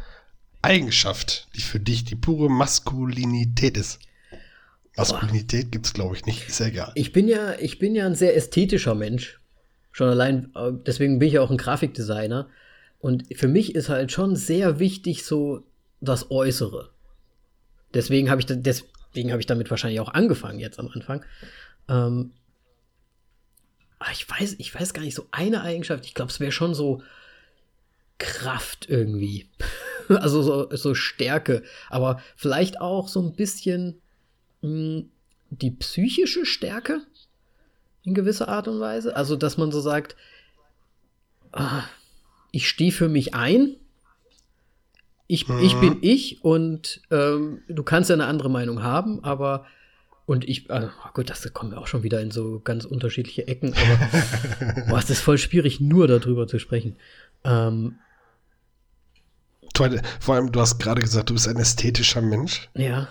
Eigenschaft, 0.62 1.48
die 1.56 1.62
für 1.62 1.80
dich 1.80 2.06
die 2.06 2.16
pure 2.16 2.50
Maskulinität 2.50 3.78
ist? 3.78 4.00
Maskulinität 4.96 5.72
gibt 5.72 5.88
es, 5.88 5.94
glaube 5.94 6.16
ich, 6.16 6.26
nicht. 6.26 6.48
Ist 6.48 6.60
ja 6.60 6.68
egal. 6.68 6.92
Ich 6.96 7.12
bin 7.12 7.28
ja, 7.28 7.54
ich 7.60 7.80
bin 7.80 7.96
ja 7.96 8.06
ein 8.06 8.16
sehr 8.16 8.36
ästhetischer 8.36 8.96
Mensch. 8.96 9.40
Schon 9.92 10.08
allein, 10.08 10.52
äh, 10.56 10.72
deswegen 10.86 11.20
bin 11.20 11.28
ich 11.28 11.36
ja 11.36 11.42
auch 11.42 11.52
ein 11.52 11.58
Grafikdesigner. 11.58 12.48
Und 13.00 13.26
für 13.36 13.48
mich 13.48 13.76
ist 13.76 13.90
halt 13.90 14.12
schon 14.12 14.36
sehr 14.36 14.80
wichtig 14.80 15.26
so 15.26 15.64
das 16.00 16.32
Äußere. 16.32 16.90
Deswegen 17.94 18.30
habe 18.30 18.42
ich, 18.42 18.48
deswegen 18.48 19.32
habe 19.32 19.40
ich 19.40 19.46
damit 19.46 19.70
wahrscheinlich 19.70 20.00
auch 20.00 20.14
angefangen 20.14 20.60
jetzt 20.60 20.80
am 20.80 20.88
Anfang. 20.88 21.24
Ähm, 21.90 22.32
ich 24.12 24.30
weiß, 24.30 24.56
ich 24.58 24.74
weiß 24.74 24.94
gar 24.94 25.02
nicht, 25.02 25.16
so 25.16 25.28
eine 25.32 25.62
Eigenschaft, 25.62 26.06
ich 26.06 26.14
glaube, 26.14 26.32
es 26.32 26.40
wäre 26.40 26.52
schon 26.52 26.74
so 26.74 27.02
Kraft 28.18 28.90
irgendwie. 28.90 29.50
also 30.10 30.42
so, 30.42 30.76
so 30.76 30.96
Stärke. 30.96 31.64
Aber 31.90 32.22
vielleicht 32.36 32.82
auch 32.82 33.08
so 33.08 33.22
ein 33.22 33.36
bisschen 33.36 34.02
mh, 34.62 34.70
hm, 34.70 35.10
die 35.50 35.72
psychische 35.72 36.46
Stärke 36.46 37.02
in 38.04 38.14
gewisser 38.14 38.48
Art 38.48 38.68
und 38.68 38.80
Weise. 38.80 39.16
Also, 39.16 39.36
dass 39.36 39.58
man 39.58 39.72
so 39.72 39.80
sagt, 39.80 40.16
ah, 41.52 41.84
ich 42.52 42.68
stehe 42.68 42.92
für 42.92 43.10
mich 43.10 43.34
ein. 43.34 43.76
Ich, 45.28 45.48
mhm. 45.48 45.60
ich 45.60 45.76
bin 45.76 45.98
ich 46.02 46.44
und 46.44 47.02
ähm, 47.10 47.62
du 47.68 47.84
kannst 47.84 48.10
ja 48.10 48.16
eine 48.16 48.26
andere 48.26 48.50
Meinung 48.50 48.84
haben, 48.84 49.24
aber 49.24 49.66
und 50.26 50.48
ich, 50.48 50.72
also, 50.72 50.90
gut, 51.14 51.30
das 51.30 51.52
kommen 51.54 51.72
wir 51.72 51.80
auch 51.80 51.88
schon 51.88 52.04
wieder 52.04 52.22
in 52.22 52.32
so 52.32 52.60
ganz 52.60 52.86
unterschiedliche 52.86 53.48
Ecken, 53.48 53.74
aber 53.74 54.86
boah, 54.90 55.00
es 55.00 55.10
ist 55.10 55.20
voll 55.20 55.38
schwierig, 55.38 55.82
nur 55.82 56.08
darüber 56.08 56.48
zu 56.48 56.60
sprechen. 56.60 56.96
Ähm, 57.44 57.98
vor 60.20 60.36
allem, 60.36 60.52
du 60.52 60.62
hast 60.62 60.78
gerade 60.80 61.02
gesagt, 61.02 61.30
du 61.30 61.34
bist 61.34 61.48
ein 61.48 61.58
ästhetischer 61.58 62.22
Mensch. 62.22 62.70
Ja. 62.76 63.08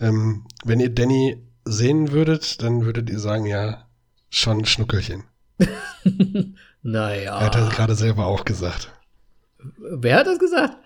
Ähm, 0.00 0.46
wenn 0.64 0.80
ihr 0.80 0.90
Danny 0.90 1.42
sehen 1.64 2.12
würdet, 2.12 2.62
dann 2.62 2.84
würdet 2.84 3.10
ihr 3.10 3.18
sagen, 3.18 3.46
ja, 3.46 3.86
schon 4.30 4.58
ein 4.58 4.64
Schnuckelchen. 4.64 5.24
naja. 6.82 7.38
Er 7.38 7.46
hat 7.46 7.54
das 7.54 7.70
gerade 7.70 7.94
selber 7.94 8.26
auch 8.26 8.44
gesagt. 8.44 8.92
Wer 9.78 10.18
hat 10.18 10.26
das 10.26 10.38
gesagt? 10.38 10.76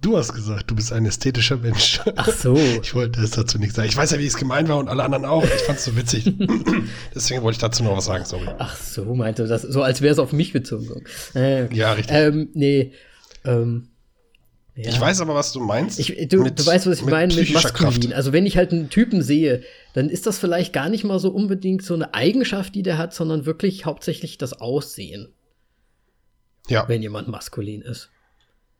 Du 0.00 0.16
hast 0.16 0.32
gesagt, 0.32 0.70
du 0.70 0.76
bist 0.76 0.92
ein 0.92 1.04
ästhetischer 1.06 1.56
Mensch. 1.56 2.00
Ach 2.16 2.32
so. 2.32 2.56
Ich 2.82 2.94
wollte 2.94 3.20
es 3.20 3.32
dazu 3.32 3.58
nicht 3.58 3.74
sagen. 3.74 3.88
Ich 3.88 3.96
weiß 3.96 4.12
ja, 4.12 4.18
wie 4.18 4.26
es 4.26 4.36
gemeint 4.36 4.68
war 4.68 4.78
und 4.78 4.88
alle 4.88 5.02
anderen 5.02 5.24
auch. 5.24 5.44
Ich 5.44 5.62
fand 5.62 5.78
es 5.78 5.84
so 5.84 5.96
witzig. 5.96 6.32
Deswegen 7.14 7.42
wollte 7.42 7.56
ich 7.56 7.60
dazu 7.60 7.82
noch 7.82 7.96
was 7.96 8.04
sagen, 8.04 8.24
sorry. 8.24 8.48
Ach 8.58 8.76
so, 8.76 9.14
meinte 9.14 9.46
das, 9.46 9.62
so 9.62 9.82
als 9.82 10.00
wäre 10.00 10.12
es 10.12 10.20
auf 10.20 10.32
mich 10.32 10.52
bezogen. 10.52 11.04
Äh, 11.34 11.74
ja, 11.74 11.92
richtig. 11.92 12.16
Ähm, 12.16 12.48
nee. 12.54 12.92
Ähm, 13.44 13.88
ja. 14.76 14.90
Ich 14.90 15.00
weiß 15.00 15.20
aber, 15.20 15.34
was 15.34 15.52
du 15.52 15.58
meinst. 15.58 15.98
Ich, 15.98 16.28
du, 16.28 16.44
mit, 16.44 16.60
du 16.60 16.64
weißt, 16.64 16.86
was 16.86 16.98
ich 16.98 17.04
mit 17.04 17.10
meine 17.10 17.34
mit 17.34 17.52
maskulin. 17.52 18.00
Kraft. 18.00 18.12
Also 18.12 18.32
wenn 18.32 18.46
ich 18.46 18.56
halt 18.56 18.72
einen 18.72 18.90
Typen 18.90 19.22
sehe, 19.22 19.64
dann 19.94 20.08
ist 20.08 20.28
das 20.28 20.38
vielleicht 20.38 20.72
gar 20.72 20.88
nicht 20.88 21.02
mal 21.02 21.18
so 21.18 21.30
unbedingt 21.30 21.82
so 21.82 21.94
eine 21.94 22.14
Eigenschaft, 22.14 22.76
die 22.76 22.84
der 22.84 22.98
hat, 22.98 23.12
sondern 23.12 23.44
wirklich 23.46 23.84
hauptsächlich 23.84 24.38
das 24.38 24.52
Aussehen. 24.52 25.34
Ja. 26.68 26.88
Wenn 26.88 27.02
jemand 27.02 27.26
maskulin 27.26 27.82
ist. 27.82 28.10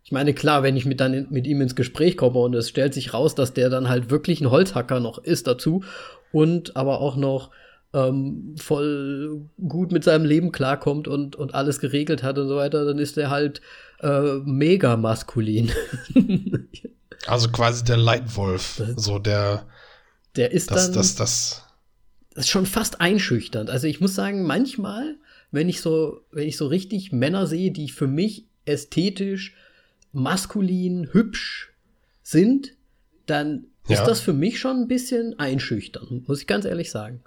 Ich 0.09 0.13
meine, 0.13 0.33
klar, 0.33 0.63
wenn 0.63 0.75
ich 0.75 0.87
mit, 0.87 1.01
dann 1.01 1.27
mit 1.29 1.47
ihm 1.47 1.61
ins 1.61 1.77
Gespräch 1.77 2.17
komme 2.17 2.39
und 2.39 2.55
es 2.55 2.71
stellt 2.71 2.95
sich 2.95 3.13
raus, 3.13 3.35
dass 3.35 3.53
der 3.53 3.69
dann 3.69 3.91
halt 3.91 4.09
wirklich 4.09 4.41
ein 4.41 4.51
Holzhacker 4.51 5.01
noch 5.01 5.19
ist 5.19 5.47
dazu 5.47 5.85
und 6.33 6.79
aber 6.79 7.03
auch 7.03 7.15
noch 7.15 7.51
ähm, 7.93 8.55
voll 8.59 9.51
gut 9.69 9.93
mit 9.93 10.05
seinem 10.05 10.25
Leben 10.25 10.51
klarkommt 10.51 11.09
und, 11.09 11.37
und 11.37 11.55
alles 11.55 11.79
geregelt 11.79 12.23
hat 12.23 12.39
und 12.39 12.49
so 12.49 12.57
weiter, 12.57 12.87
dann 12.87 12.99
ist 12.99 13.19
er 13.19 13.29
halt 13.29 13.61
äh, 14.01 14.39
mega 14.47 14.97
maskulin. 14.97 15.73
also 17.27 17.51
quasi 17.51 17.85
der 17.85 17.99
Leitwolf, 17.99 18.83
so 18.97 19.19
der. 19.19 19.67
Der 20.37 20.53
ist 20.53 20.71
das, 20.71 20.87
dann. 20.87 20.95
Das, 20.95 21.17
das, 21.17 21.65
das 22.35 22.45
ist 22.47 22.49
schon 22.49 22.65
fast 22.65 23.03
einschüchternd. 23.03 23.69
Also 23.69 23.87
ich 23.87 24.01
muss 24.01 24.15
sagen, 24.15 24.45
manchmal, 24.45 25.17
wenn 25.51 25.69
ich 25.69 25.83
so, 25.83 26.23
wenn 26.33 26.49
ich 26.49 26.57
so 26.57 26.67
richtig 26.67 27.13
Männer 27.13 27.47
sehe, 27.47 27.73
die 27.73 27.91
für 27.91 28.07
mich 28.07 28.47
ästhetisch 28.65 29.55
maskulin, 30.13 31.09
hübsch 31.13 31.73
sind, 32.23 32.75
dann 33.27 33.67
ja. 33.89 33.99
ist 33.99 34.07
das 34.07 34.21
für 34.21 34.33
mich 34.33 34.59
schon 34.59 34.83
ein 34.83 34.89
bisschen 34.89 35.39
einschüchternd, 35.39 36.29
muss 36.29 36.41
ich 36.41 36.47
ganz 36.47 36.65
ehrlich 36.65 36.91
sagen. 36.91 37.23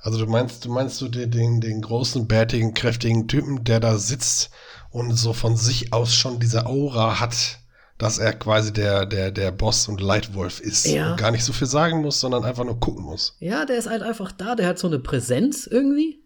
Also 0.00 0.18
du 0.18 0.30
meinst, 0.30 0.64
du 0.64 0.72
meinst 0.72 1.00
du 1.00 1.08
den, 1.08 1.60
den, 1.60 1.80
großen, 1.80 2.26
bärtigen, 2.26 2.74
kräftigen 2.74 3.28
Typen, 3.28 3.62
der 3.62 3.78
da 3.78 3.96
sitzt 3.96 4.50
und 4.90 5.12
so 5.12 5.32
von 5.32 5.56
sich 5.56 5.92
aus 5.92 6.14
schon 6.14 6.40
diese 6.40 6.66
Aura 6.66 7.20
hat, 7.20 7.58
dass 7.98 8.18
er 8.18 8.32
quasi 8.32 8.72
der, 8.72 9.06
der, 9.06 9.30
der 9.30 9.52
Boss 9.52 9.86
und 9.86 10.00
Leitwolf 10.00 10.60
ist 10.60 10.86
ja. 10.86 11.12
und 11.12 11.18
gar 11.18 11.30
nicht 11.30 11.44
so 11.44 11.52
viel 11.52 11.68
sagen 11.68 12.02
muss, 12.02 12.18
sondern 12.18 12.44
einfach 12.44 12.64
nur 12.64 12.80
gucken 12.80 13.04
muss. 13.04 13.36
Ja, 13.38 13.64
der 13.64 13.78
ist 13.78 13.88
halt 13.88 14.02
einfach 14.02 14.32
da, 14.32 14.56
der 14.56 14.66
hat 14.66 14.78
so 14.78 14.88
eine 14.88 14.98
Präsenz 14.98 15.68
irgendwie. 15.68 16.21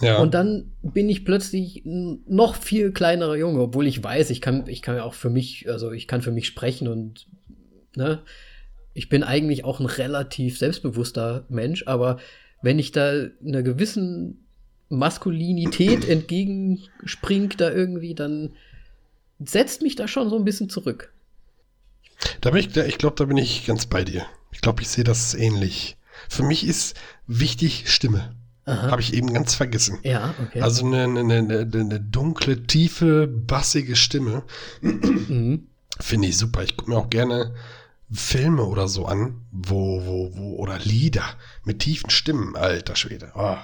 Ja. 0.00 0.18
Und 0.18 0.34
dann 0.34 0.72
bin 0.82 1.08
ich 1.08 1.24
plötzlich 1.24 1.84
ein 1.84 2.22
noch 2.26 2.56
viel 2.56 2.92
kleinerer 2.92 3.36
Junge, 3.36 3.60
obwohl 3.60 3.86
ich 3.86 4.02
weiß, 4.02 4.30
ich 4.30 4.40
kann, 4.40 4.66
ich 4.66 4.82
kann 4.82 4.96
ja 4.96 5.04
auch 5.04 5.14
für 5.14 5.30
mich, 5.30 5.68
also 5.68 5.90
ich 5.92 6.06
kann 6.06 6.22
für 6.22 6.32
mich 6.32 6.46
sprechen 6.46 6.88
und 6.88 7.26
ne, 7.96 8.22
ich 8.92 9.08
bin 9.08 9.22
eigentlich 9.22 9.64
auch 9.64 9.80
ein 9.80 9.86
relativ 9.86 10.58
selbstbewusster 10.58 11.46
Mensch, 11.48 11.84
aber 11.86 12.18
wenn 12.62 12.78
ich 12.78 12.92
da 12.92 13.26
einer 13.44 13.62
gewissen 13.62 14.46
Maskulinität 14.88 16.04
entgegenspringt 16.08 17.60
da 17.60 17.70
irgendwie, 17.70 18.14
dann 18.14 18.54
setzt 19.38 19.82
mich 19.82 19.96
da 19.96 20.08
schon 20.08 20.30
so 20.30 20.36
ein 20.36 20.44
bisschen 20.44 20.68
zurück. 20.68 21.12
Da 22.40 22.50
bin 22.50 22.60
ich, 22.60 22.76
ich 22.76 22.98
glaube, 22.98 23.16
da 23.16 23.24
bin 23.24 23.36
ich 23.36 23.66
ganz 23.66 23.86
bei 23.86 24.04
dir. 24.04 24.26
Ich 24.52 24.60
glaube, 24.60 24.82
ich 24.82 24.88
sehe 24.88 25.04
das 25.04 25.34
ähnlich. 25.34 25.96
Für 26.28 26.42
mich 26.42 26.66
ist 26.66 26.98
wichtig 27.26 27.90
Stimme. 27.92 28.34
Habe 28.66 29.00
ich 29.00 29.14
eben 29.14 29.32
ganz 29.32 29.54
vergessen. 29.54 29.98
Ja, 30.02 30.34
okay. 30.42 30.60
Also 30.60 30.84
eine, 30.84 31.04
eine, 31.04 31.38
eine, 31.38 31.68
eine 31.72 32.00
dunkle, 32.00 32.66
tiefe, 32.66 33.28
bassige 33.28 33.94
Stimme. 33.94 34.42
Mhm. 34.80 35.68
Finde 36.00 36.28
ich 36.28 36.36
super. 36.36 36.64
Ich 36.64 36.76
gucke 36.76 36.90
mir 36.90 36.96
auch 36.96 37.08
gerne 37.08 37.54
Filme 38.12 38.64
oder 38.64 38.88
so 38.88 39.06
an, 39.06 39.46
wo, 39.52 40.04
wo, 40.04 40.36
wo, 40.36 40.56
oder 40.56 40.80
Lieder 40.80 41.24
mit 41.64 41.78
tiefen 41.78 42.10
Stimmen, 42.10 42.56
alter 42.56 42.96
Schwede. 42.96 43.30
Oh, 43.36 43.56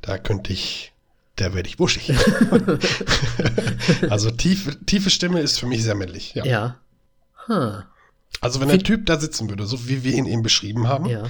da 0.00 0.16
könnte 0.16 0.54
ich, 0.54 0.92
da 1.36 1.52
werde 1.52 1.68
ich 1.68 1.78
wuschig. 1.78 2.10
also 4.08 4.30
tiefe, 4.30 4.82
tiefe 4.86 5.10
Stimme 5.10 5.40
ist 5.40 5.58
für 5.58 5.66
mich 5.66 5.82
sehr 5.82 5.94
männlich. 5.94 6.34
Ja. 6.34 6.44
ja. 6.46 6.76
Huh. 7.48 7.82
Also 8.40 8.60
wenn 8.60 8.68
der 8.68 8.78
Typ 8.78 9.04
da 9.04 9.18
sitzen 9.20 9.50
würde, 9.50 9.66
so 9.66 9.88
wie 9.88 10.04
wir 10.04 10.14
ihn 10.14 10.26
eben 10.26 10.42
beschrieben 10.42 10.88
haben, 10.88 11.04
ja 11.04 11.24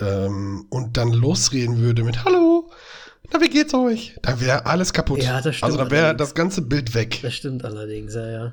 ähm, 0.00 0.66
und 0.70 0.96
dann 0.96 1.12
losreden 1.12 1.78
würde 1.78 2.04
mit 2.04 2.24
Hallo, 2.24 2.70
na, 3.32 3.40
wie 3.40 3.50
geht's 3.50 3.74
euch? 3.74 4.16
Dann 4.22 4.40
wäre 4.40 4.66
alles 4.66 4.92
kaputt. 4.92 5.22
Ja, 5.22 5.40
das 5.40 5.56
stimmt. 5.56 5.64
Also 5.64 5.78
dann 5.78 5.90
wäre 5.90 6.16
das 6.16 6.34
ganze 6.34 6.62
Bild 6.62 6.94
weg. 6.94 7.18
Das 7.22 7.34
stimmt 7.34 7.64
allerdings, 7.64 8.14
ja, 8.14 8.30
ja. 8.30 8.52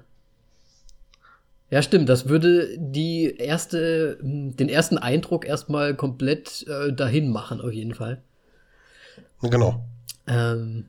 Ja, 1.70 1.82
stimmt. 1.82 2.10
Das 2.10 2.28
würde 2.28 2.78
die 2.78 3.36
erste, 3.38 4.18
den 4.22 4.70
ersten 4.70 4.98
Eindruck 4.98 5.46
erstmal 5.46 5.96
komplett 5.96 6.66
äh, 6.68 6.94
dahin 6.94 7.32
machen, 7.32 7.62
auf 7.62 7.72
jeden 7.72 7.96
Fall. 7.96 8.22
Genau. 9.42 9.84
Ähm, 10.28 10.86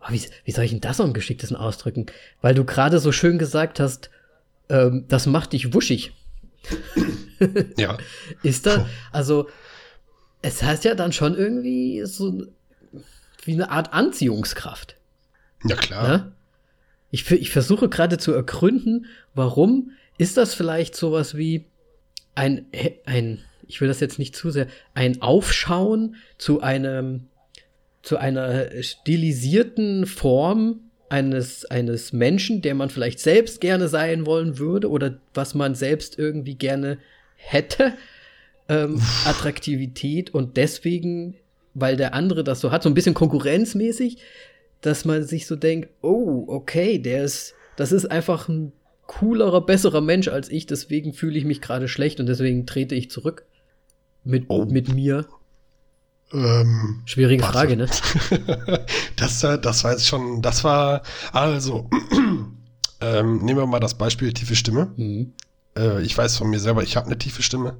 oh, 0.00 0.12
wie, 0.12 0.22
wie 0.44 0.52
soll 0.52 0.64
ich 0.64 0.70
denn 0.70 0.80
das 0.80 1.00
am 1.00 1.12
geschicktesten 1.12 1.56
ausdrücken? 1.56 2.06
Weil 2.40 2.54
du 2.54 2.64
gerade 2.64 2.98
so 2.98 3.12
schön 3.12 3.38
gesagt 3.38 3.80
hast, 3.80 4.10
ähm, 4.68 5.06
das 5.08 5.26
macht 5.26 5.54
dich 5.54 5.74
wuschig 5.74 6.12
ja. 7.76 7.98
Ist 8.42 8.66
da, 8.66 8.88
also, 9.12 9.48
es 10.42 10.62
heißt 10.62 10.84
ja 10.84 10.94
dann 10.94 11.12
schon 11.12 11.36
irgendwie 11.36 12.02
so, 12.04 12.46
wie 13.44 13.54
eine 13.54 13.70
Art 13.70 13.92
Anziehungskraft. 13.92 14.96
Ja, 15.64 15.76
klar. 15.76 16.08
Ne? 16.08 16.32
Ich, 17.10 17.30
ich 17.30 17.50
versuche 17.50 17.88
gerade 17.88 18.18
zu 18.18 18.32
ergründen, 18.32 19.06
warum 19.34 19.92
ist 20.18 20.36
das 20.36 20.54
vielleicht 20.54 20.94
sowas 20.94 21.36
wie 21.36 21.66
ein, 22.34 22.66
ein, 23.04 23.40
ich 23.66 23.80
will 23.80 23.88
das 23.88 24.00
jetzt 24.00 24.18
nicht 24.18 24.36
zu 24.36 24.50
sehr, 24.50 24.68
ein 24.94 25.20
Aufschauen 25.22 26.16
zu 26.38 26.60
einem, 26.60 27.28
zu 28.02 28.16
einer 28.16 28.82
stilisierten 28.82 30.06
Form 30.06 30.80
eines, 31.08 31.64
eines 31.64 32.12
Menschen, 32.12 32.62
der 32.62 32.74
man 32.74 32.88
vielleicht 32.88 33.18
selbst 33.18 33.60
gerne 33.60 33.88
sein 33.88 34.26
wollen 34.26 34.58
würde 34.58 34.88
oder 34.88 35.18
was 35.34 35.54
man 35.54 35.74
selbst 35.74 36.18
irgendwie 36.18 36.54
gerne 36.54 36.98
hätte. 37.40 37.94
Ähm, 38.68 39.00
Attraktivität 39.24 40.32
und 40.32 40.56
deswegen, 40.56 41.34
weil 41.74 41.96
der 41.96 42.14
andere 42.14 42.44
das 42.44 42.60
so 42.60 42.70
hat, 42.70 42.82
so 42.84 42.88
ein 42.88 42.94
bisschen 42.94 43.14
konkurrenzmäßig, 43.14 44.18
dass 44.80 45.04
man 45.04 45.24
sich 45.24 45.46
so 45.46 45.56
denkt, 45.56 45.88
oh, 46.02 46.44
okay, 46.46 46.98
der 46.98 47.24
ist, 47.24 47.54
das 47.76 47.90
ist 47.90 48.10
einfach 48.10 48.48
ein 48.48 48.72
coolerer, 49.06 49.66
besserer 49.66 50.00
Mensch 50.00 50.28
als 50.28 50.48
ich, 50.48 50.66
deswegen 50.66 51.12
fühle 51.12 51.36
ich 51.36 51.44
mich 51.44 51.60
gerade 51.60 51.88
schlecht 51.88 52.20
und 52.20 52.26
deswegen 52.26 52.64
trete 52.64 52.94
ich 52.94 53.10
zurück 53.10 53.44
mit, 54.22 54.44
Oh. 54.48 54.66
mit 54.66 54.94
mir. 54.94 55.26
Ähm, 56.32 57.02
Schwierige 57.06 57.42
Warte. 57.42 57.58
Frage, 57.58 57.76
ne? 57.76 57.88
das, 59.16 59.42
äh, 59.42 59.58
das 59.58 59.82
war 59.82 59.90
jetzt 59.90 60.06
schon, 60.06 60.42
das 60.42 60.62
war, 60.62 61.02
also, 61.32 61.90
ähm, 63.00 63.38
nehmen 63.38 63.58
wir 63.58 63.66
mal 63.66 63.80
das 63.80 63.94
Beispiel 63.98 64.32
tiefe 64.32 64.54
Stimme. 64.54 64.92
Mhm. 64.96 65.32
Äh, 65.76 66.02
ich 66.02 66.16
weiß 66.16 66.36
von 66.36 66.50
mir 66.50 66.60
selber, 66.60 66.82
ich 66.82 66.96
habe 66.96 67.06
eine 67.06 67.18
tiefe 67.18 67.42
Stimme, 67.42 67.76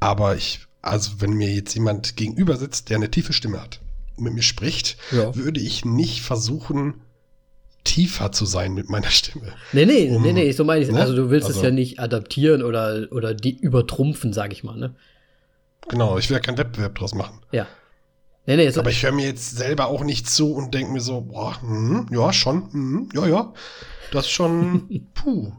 aber 0.00 0.36
ich, 0.36 0.60
also 0.82 1.12
wenn 1.20 1.32
mir 1.32 1.48
jetzt 1.52 1.74
jemand 1.74 2.16
gegenüber 2.16 2.56
sitzt, 2.56 2.90
der 2.90 2.96
eine 2.96 3.10
tiefe 3.10 3.32
Stimme 3.32 3.60
hat 3.60 3.80
und 4.16 4.24
mit 4.24 4.34
mir 4.34 4.42
spricht, 4.42 4.96
Ja. 5.10 5.34
würde 5.34 5.60
ich 5.60 5.84
nicht 5.84 6.22
versuchen, 6.22 6.94
tiefer 7.84 8.30
zu 8.30 8.46
sein 8.46 8.74
mit 8.74 8.88
meiner 8.88 9.10
Stimme. 9.10 9.54
Nee, 9.72 9.86
nee, 9.86 10.08
Um, 10.14 10.22
nee, 10.22 10.32
nee, 10.32 10.52
so 10.52 10.64
meine 10.64 10.82
ich 10.82 10.88
es. 10.88 10.94
ne? 10.94 11.00
Also 11.00 11.16
du 11.16 11.30
willst 11.30 11.48
es 11.48 11.56
Also- 11.56 11.66
ja 11.68 11.72
nicht 11.72 11.98
adaptieren 11.98 12.62
oder, 12.62 13.08
oder 13.10 13.34
die 13.34 13.56
übertrumpfen, 13.58 14.32
sag 14.32 14.52
ich 14.52 14.62
mal, 14.62 14.76
ne? 14.76 14.94
Genau, 15.88 16.16
ich 16.16 16.30
will 16.30 16.36
ja 16.36 16.40
keinen 16.40 16.58
Wettbewerb 16.58 16.94
draus 16.94 17.12
machen. 17.14 17.40
Ja. 17.50 17.66
Nee, 18.46 18.56
nee, 18.56 18.70
so, 18.70 18.80
Aber 18.80 18.90
ich 18.90 19.02
höre 19.02 19.12
mir 19.12 19.26
jetzt 19.26 19.56
selber 19.56 19.86
auch 19.88 20.04
nicht 20.04 20.28
zu 20.30 20.52
und 20.54 20.74
denke 20.74 20.92
mir 20.92 21.00
so, 21.00 21.22
boah, 21.22 21.60
hm, 21.60 22.06
ja, 22.12 22.32
schon, 22.32 22.72
hm, 22.72 23.08
ja, 23.14 23.26
ja, 23.26 23.52
das 24.12 24.26
ist 24.26 24.30
schon, 24.32 25.08
puh, 25.14 25.52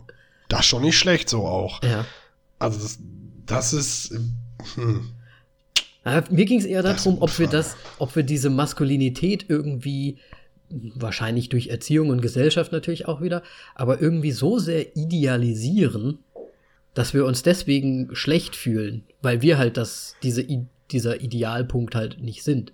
das 0.49 0.61
ist 0.61 0.65
schon 0.67 0.83
nicht 0.83 0.97
schlecht 0.97 1.29
so 1.29 1.45
auch. 1.45 1.81
ja. 1.83 2.05
Also 2.59 2.79
das, 2.79 2.99
das 3.45 3.73
ist, 3.73 4.11
hm, 4.75 5.09
Aber 6.05 6.31
mir 6.31 6.45
ging 6.45 6.59
es 6.59 6.65
eher 6.65 6.81
darum, 6.83 7.21
ob 7.21 7.37
wir 7.39 7.47
das, 7.47 7.75
ob 7.99 8.15
wir 8.15 8.23
diese 8.23 8.49
Maskulinität 8.49 9.45
irgendwie, 9.49 10.17
wahrscheinlich 10.69 11.49
durch 11.49 11.67
Erziehung 11.67 12.09
und 12.09 12.21
Gesellschaft 12.21 12.71
natürlich 12.71 13.07
auch 13.07 13.21
wieder, 13.21 13.43
aber 13.75 14.01
irgendwie 14.01 14.31
so 14.31 14.59
sehr 14.59 14.95
idealisieren, 14.95 16.19
dass 16.93 17.13
wir 17.13 17.25
uns 17.25 17.43
deswegen 17.43 18.15
schlecht 18.15 18.55
fühlen, 18.55 19.03
weil 19.21 19.41
wir 19.41 19.57
halt 19.57 19.77
das, 19.77 20.15
diese, 20.23 20.45
dieser 20.91 21.21
Idealpunkt 21.21 21.95
halt 21.95 22.21
nicht 22.21 22.43
sind. 22.43 22.71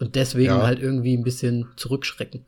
Und 0.00 0.16
deswegen 0.16 0.46
Ja. 0.54 0.62
halt 0.66 0.80
irgendwie 0.80 1.16
ein 1.16 1.22
bisschen 1.24 1.66
zurückschrecken. 1.76 2.44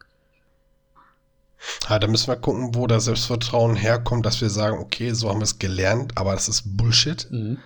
Ja, 1.88 1.98
da 1.98 2.06
müssen 2.06 2.28
wir 2.28 2.36
gucken, 2.36 2.74
wo 2.74 2.86
das 2.86 3.04
Selbstvertrauen 3.04 3.76
herkommt, 3.76 4.26
dass 4.26 4.40
wir 4.40 4.50
sagen, 4.50 4.78
okay, 4.78 5.12
so 5.12 5.28
haben 5.28 5.40
wir 5.40 5.44
es 5.44 5.58
gelernt, 5.58 6.16
aber 6.16 6.34
das 6.34 6.48
ist 6.48 6.76
Bullshit. 6.76 7.26
Mhm. 7.30 7.58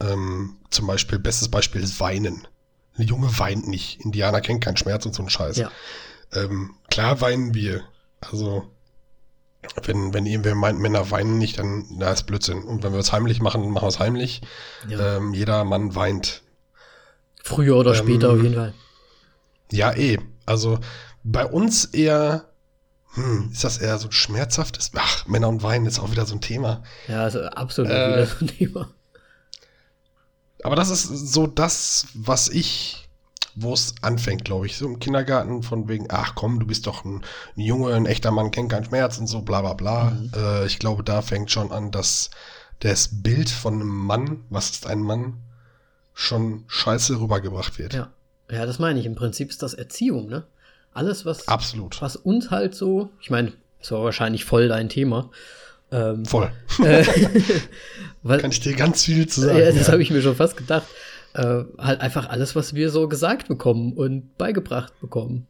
Ähm, 0.00 0.56
zum 0.70 0.86
Beispiel, 0.86 1.18
bestes 1.18 1.48
Beispiel 1.48 1.82
ist 1.82 2.00
Weinen. 2.00 2.46
Ein 2.98 3.06
Junge 3.06 3.38
weint 3.38 3.68
nicht. 3.68 4.00
Indianer 4.00 4.40
kennen 4.40 4.60
keinen 4.60 4.76
Schmerz 4.76 5.06
und 5.06 5.14
so 5.14 5.22
einen 5.22 5.30
Scheiß. 5.30 5.56
Ja. 5.56 5.70
Ähm, 6.34 6.74
klar 6.90 7.20
weinen 7.20 7.54
wir. 7.54 7.82
Also, 8.20 8.70
wenn, 9.84 10.12
wenn 10.12 10.26
irgendwer 10.26 10.54
meint, 10.54 10.78
Männer 10.78 11.10
weinen 11.10 11.38
nicht, 11.38 11.58
dann 11.58 11.86
na, 11.90 12.10
ist 12.10 12.24
Blödsinn. 12.24 12.62
Und 12.64 12.82
wenn 12.82 12.92
wir 12.92 12.98
es 12.98 13.12
heimlich 13.12 13.40
machen, 13.40 13.62
dann 13.62 13.70
machen 13.70 13.84
wir 13.84 13.88
es 13.88 13.98
heimlich. 13.98 14.42
ja. 14.88 15.16
Ähm, 15.16 15.32
jeder 15.32 15.64
Mann 15.64 15.94
weint. 15.94 16.42
Früher 17.42 17.76
oder 17.76 17.92
ähm, 17.92 17.96
später 17.96 18.30
auf 18.30 18.42
jeden 18.42 18.54
Fall. 18.54 18.74
Ja, 19.70 19.94
eh. 19.96 20.18
Also, 20.44 20.78
bei 21.24 21.46
uns 21.46 21.86
eher, 21.86 22.51
hm, 23.14 23.50
ist 23.52 23.64
das 23.64 23.78
eher 23.78 23.98
so 23.98 24.08
ein 24.08 24.12
schmerzhaftes? 24.12 24.90
Ach, 24.94 25.26
Männer 25.26 25.48
und 25.48 25.62
Weinen 25.62 25.86
ist 25.86 25.98
auch 25.98 26.10
wieder 26.10 26.26
so 26.26 26.34
ein 26.34 26.40
Thema. 26.40 26.82
Ja, 27.08 27.22
also 27.22 27.42
absolut 27.42 27.90
äh, 27.90 28.12
wieder 28.12 28.26
so 28.26 28.44
ein 28.44 28.48
Thema. 28.48 28.90
Aber 30.62 30.76
das 30.76 30.90
ist 30.90 31.08
so 31.08 31.46
das, 31.46 32.06
was 32.14 32.48
ich, 32.48 33.08
wo 33.54 33.74
es 33.74 33.94
anfängt, 34.00 34.44
glaube 34.44 34.66
ich. 34.66 34.76
So 34.76 34.86
im 34.86 34.98
Kindergarten 34.98 35.62
von 35.62 35.88
wegen, 35.88 36.06
ach 36.08 36.34
komm, 36.34 36.60
du 36.60 36.66
bist 36.66 36.86
doch 36.86 37.04
ein, 37.04 37.22
ein 37.56 37.60
Junge, 37.60 37.94
ein 37.94 38.06
echter 38.06 38.30
Mann, 38.30 38.50
kennt 38.50 38.70
keinen 38.70 38.84
Schmerz 38.84 39.18
und 39.18 39.26
so, 39.26 39.42
bla 39.42 39.60
bla 39.60 39.74
bla. 39.74 40.10
Mhm. 40.10 40.30
Äh, 40.34 40.66
ich 40.66 40.78
glaube, 40.78 41.02
da 41.02 41.20
fängt 41.20 41.50
schon 41.50 41.72
an, 41.72 41.90
dass 41.90 42.30
das 42.80 43.22
Bild 43.22 43.50
von 43.50 43.74
einem 43.74 43.88
Mann, 43.88 44.44
was 44.50 44.70
ist 44.70 44.86
ein 44.86 45.00
Mann, 45.00 45.38
schon 46.14 46.64
scheiße 46.68 47.20
rübergebracht 47.20 47.78
wird. 47.78 47.94
Ja. 47.94 48.10
Ja, 48.50 48.66
das 48.66 48.78
meine 48.78 49.00
ich. 49.00 49.06
Im 49.06 49.14
Prinzip 49.14 49.48
ist 49.48 49.62
das 49.62 49.72
Erziehung, 49.72 50.28
ne? 50.28 50.44
Alles, 50.94 51.24
was, 51.24 51.48
Absolut. 51.48 52.00
was 52.02 52.16
uns 52.16 52.50
halt 52.50 52.74
so, 52.74 53.10
ich 53.20 53.30
meine, 53.30 53.52
es 53.80 53.90
war 53.90 54.02
wahrscheinlich 54.04 54.44
voll 54.44 54.68
dein 54.68 54.88
Thema. 54.88 55.30
Ähm, 55.90 56.24
Voll. 56.24 56.50
äh, 56.84 57.04
weil, 58.22 58.40
Kann 58.40 58.50
ich 58.50 58.60
dir 58.60 58.74
ganz 58.74 59.04
viel 59.04 59.26
zu 59.26 59.42
sagen. 59.42 59.58
ja, 59.58 59.72
das 59.72 59.86
ja. 59.86 59.92
habe 59.92 60.02
ich 60.02 60.10
mir 60.10 60.22
schon 60.22 60.36
fast 60.36 60.56
gedacht. 60.56 60.86
Äh, 61.34 61.64
halt 61.78 62.00
einfach 62.00 62.28
alles, 62.28 62.54
was 62.56 62.74
wir 62.74 62.90
so 62.90 63.08
gesagt 63.08 63.48
bekommen 63.48 63.92
und 63.94 64.36
beigebracht 64.38 64.92
bekommen. 65.00 65.46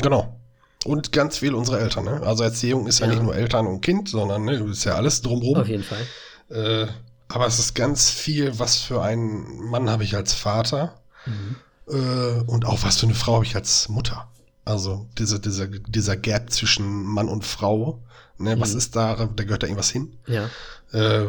Genau. 0.00 0.36
Und 0.84 1.12
ganz 1.12 1.38
viel 1.38 1.54
unsere 1.54 1.78
Eltern. 1.80 2.04
Ne? 2.04 2.22
Also 2.24 2.42
Erziehung 2.44 2.86
ist 2.86 3.00
ja, 3.00 3.06
Ja. 3.06 3.12
nicht 3.12 3.22
nur 3.22 3.34
Eltern 3.34 3.66
und 3.66 3.80
Kind, 3.82 4.08
sondern 4.08 4.44
ne, 4.44 4.54
ist 4.70 4.84
ja 4.84 4.94
alles 4.94 5.20
drumrum. 5.22 5.58
Auf 5.58 5.68
jeden 5.68 5.84
Fall. 5.84 6.06
Äh, 6.48 6.86
aber 7.28 7.46
es 7.46 7.58
ist 7.58 7.74
ganz 7.74 8.10
viel, 8.10 8.58
was 8.58 8.76
für 8.78 9.02
einen 9.02 9.68
Mann 9.70 9.90
habe 9.90 10.04
ich 10.04 10.16
als 10.16 10.32
Vater 10.34 10.96
Mhm. 11.26 11.56
Äh, 11.90 12.40
und 12.46 12.64
auch 12.64 12.82
was 12.82 12.98
für 12.98 13.06
eine 13.06 13.14
Frau 13.14 13.34
habe 13.34 13.44
ich 13.44 13.54
als 13.56 13.88
Mutter. 13.88 14.28
Also 14.64 15.08
diese, 15.18 15.40
dieser, 15.40 15.66
dieser 15.66 16.16
Gap 16.16 16.50
zwischen 16.50 17.02
Mann 17.04 17.28
und 17.28 17.44
Frau. 17.44 18.02
Ne, 18.38 18.58
Was 18.60 18.72
Mhm. 18.72 18.78
ist 18.78 18.96
da? 18.96 19.16
Da 19.16 19.44
gehört 19.44 19.62
da 19.62 19.66
irgendwas 19.66 19.90
hin. 19.90 20.16
Ja. 20.26 20.48
Äh, 20.92 21.26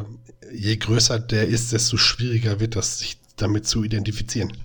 je 0.54 0.78
größer 0.78 1.20
der 1.20 1.48
ist, 1.48 1.72
desto 1.72 1.98
schwieriger 1.98 2.60
wird 2.60 2.76
das, 2.76 3.00
sich 3.00 3.20
damit 3.36 3.68
zu 3.68 3.84
identifizieren. 3.84 4.56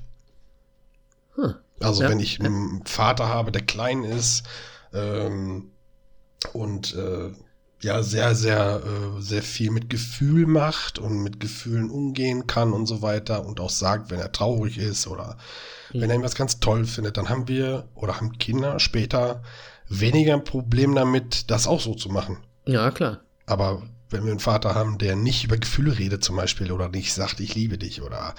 Hm. 1.37 1.54
Also 1.80 2.02
Ja. 2.02 2.09
wenn 2.11 2.20
ich 2.20 2.40
einen 2.40 2.85
Vater 2.87 3.28
habe, 3.28 3.52
der 3.52 3.62
klein 3.62 4.04
ist 4.04 4.44
ähm, 4.92 5.70
und 6.52 6.94
äh, 6.94 7.32
ja 7.87 8.03
sehr, 8.03 8.35
sehr, 8.35 8.83
äh, 8.85 9.20
sehr 9.22 9.42
viel 9.42 9.70
mit 9.70 9.88
Gefühl 9.88 10.46
macht 10.46 10.99
und 10.99 11.22
mit 11.22 11.40
Gefühlen 11.40 11.90
umgehen 11.90 12.46
kann 12.46 12.72
und 12.72 12.87
so 12.87 13.01
weiter 13.03 13.46
und 13.46 13.61
auch 13.61 13.70
sagt, 13.70 14.11
wenn 14.11 14.20
er 14.20 14.33
traurig 14.33 14.79
ist 14.79 15.07
oder 15.07 15.37
Mhm. 15.92 16.01
wenn 16.01 16.11
er 16.11 16.14
irgendwas 16.16 16.35
ganz 16.35 16.59
toll 16.61 16.85
findet, 16.85 17.16
dann 17.16 17.29
haben 17.29 17.49
wir 17.49 17.88
oder 17.94 18.16
haben 18.16 18.38
Kinder 18.38 18.79
später 18.81 19.42
weniger 19.88 20.35
ein 20.35 20.44
Problem 20.44 20.94
damit, 20.94 21.51
das 21.51 21.66
auch 21.66 21.81
so 21.81 21.94
zu 21.94 22.09
machen. 22.09 22.38
Ja, 22.66 22.90
klar. 22.90 23.20
Aber 23.46 23.83
wenn 24.11 24.25
wir 24.25 24.31
einen 24.31 24.40
Vater 24.40 24.75
haben, 24.75 24.99
der 24.99 25.16
nicht 25.16 25.45
über 25.45 25.57
Gefühle 25.57 25.99
redet 25.99 26.23
zum 26.23 26.37
Beispiel 26.37 26.71
oder 26.73 26.88
nicht 26.88 27.12
sagt, 27.12 27.40
ich 27.40 27.55
liebe 27.55 27.77
dich 27.79 28.03
oder 28.03 28.35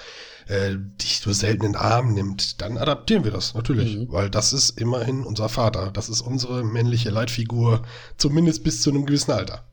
äh, 0.46 0.76
dich 1.00 1.24
nur 1.26 1.34
selten 1.34 1.64
in 1.66 1.72
den 1.72 1.80
Arm 1.80 2.14
nimmt, 2.14 2.60
dann 2.62 2.78
adaptieren 2.78 3.24
wir 3.24 3.30
das 3.32 3.54
natürlich, 3.54 3.96
Mhm. 3.96 4.06
weil 4.12 4.30
das 4.30 4.52
ist 4.52 4.80
immerhin 4.80 5.24
unser 5.24 5.48
Vater. 5.48 5.90
Das 5.92 6.08
ist 6.08 6.22
unsere 6.22 6.64
männliche 6.64 7.10
Leitfigur, 7.10 7.82
zumindest 8.16 8.64
bis 8.64 8.80
zu 8.80 8.90
einem 8.90 9.04
gewissen 9.04 9.32
Alter. 9.32 9.64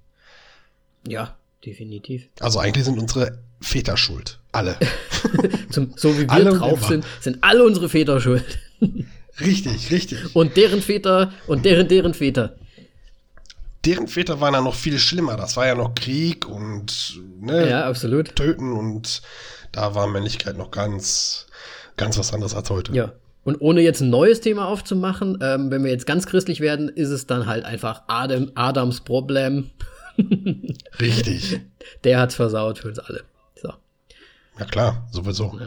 Ja, 1.07 1.35
definitiv. 1.65 2.27
Also 2.39 2.59
eigentlich 2.59 2.85
sind 2.85 2.99
unsere 2.99 3.39
Väter 3.61 3.95
schuld. 3.95 4.39
Alle. 4.51 4.77
Zum, 5.69 5.93
so 5.95 6.13
wie 6.17 6.23
wir 6.23 6.31
Alle 6.31 6.57
drauf 6.57 6.85
sind, 6.85 7.05
sind 7.21 7.37
alle 7.41 7.63
unsere 7.63 7.89
Väter 7.89 8.19
schuld. 8.19 8.43
richtig, 9.39 9.91
richtig. 9.91 10.35
Und 10.35 10.57
deren 10.57 10.81
Väter 10.81 11.31
und 11.47 11.63
deren, 11.65 11.87
deren 11.87 12.13
Väter. 12.13 12.55
Deren 13.85 14.07
Väter 14.07 14.41
waren 14.41 14.53
ja 14.53 14.61
noch 14.61 14.75
viel 14.75 14.97
schlimmer. 14.97 15.37
Das 15.37 15.57
war 15.57 15.67
ja 15.67 15.75
noch 15.75 15.93
Krieg 15.93 16.47
und 16.47 17.21
ne, 17.39 17.69
Ja, 17.69 17.85
absolut. 17.85 18.35
Töten 18.35 18.73
und 18.73 19.21
da 19.71 19.93
war 19.93 20.07
Männlichkeit 20.07 20.57
noch 20.57 20.71
ganz, 20.71 21.47
ganz 21.97 22.17
was 22.17 22.33
anderes 22.33 22.55
als 22.55 22.69
heute. 22.69 22.93
Ja. 22.93 23.13
Und 23.43 23.61
ohne 23.61 23.81
jetzt 23.81 24.01
ein 24.01 24.09
neues 24.09 24.41
Thema 24.41 24.67
aufzumachen, 24.67 25.37
ähm, 25.39 25.69
wenn 25.69 25.83
wir 25.83 25.91
jetzt 25.91 26.07
ganz 26.07 26.25
christlich 26.25 26.61
werden, 26.61 26.89
ist 26.89 27.09
es 27.09 27.27
dann 27.27 27.45
halt 27.45 27.63
einfach 27.63 28.01
Adam, 28.07 28.51
Adams 28.55 29.01
Problem. 29.01 29.69
Richtig. 30.99 31.61
Der 32.03 32.19
hat's 32.19 32.33
versaut 32.33 32.79
für 32.79 32.87
uns 32.87 32.97
alle. 32.97 33.23
So. 33.55 33.71
Ja 34.57 34.65
klar, 34.65 35.07
sowieso. 35.11 35.59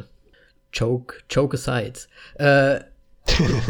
Choke, 0.77 1.19
choke 1.33 1.57
aside. 1.57 2.01
Äh, 2.35 2.81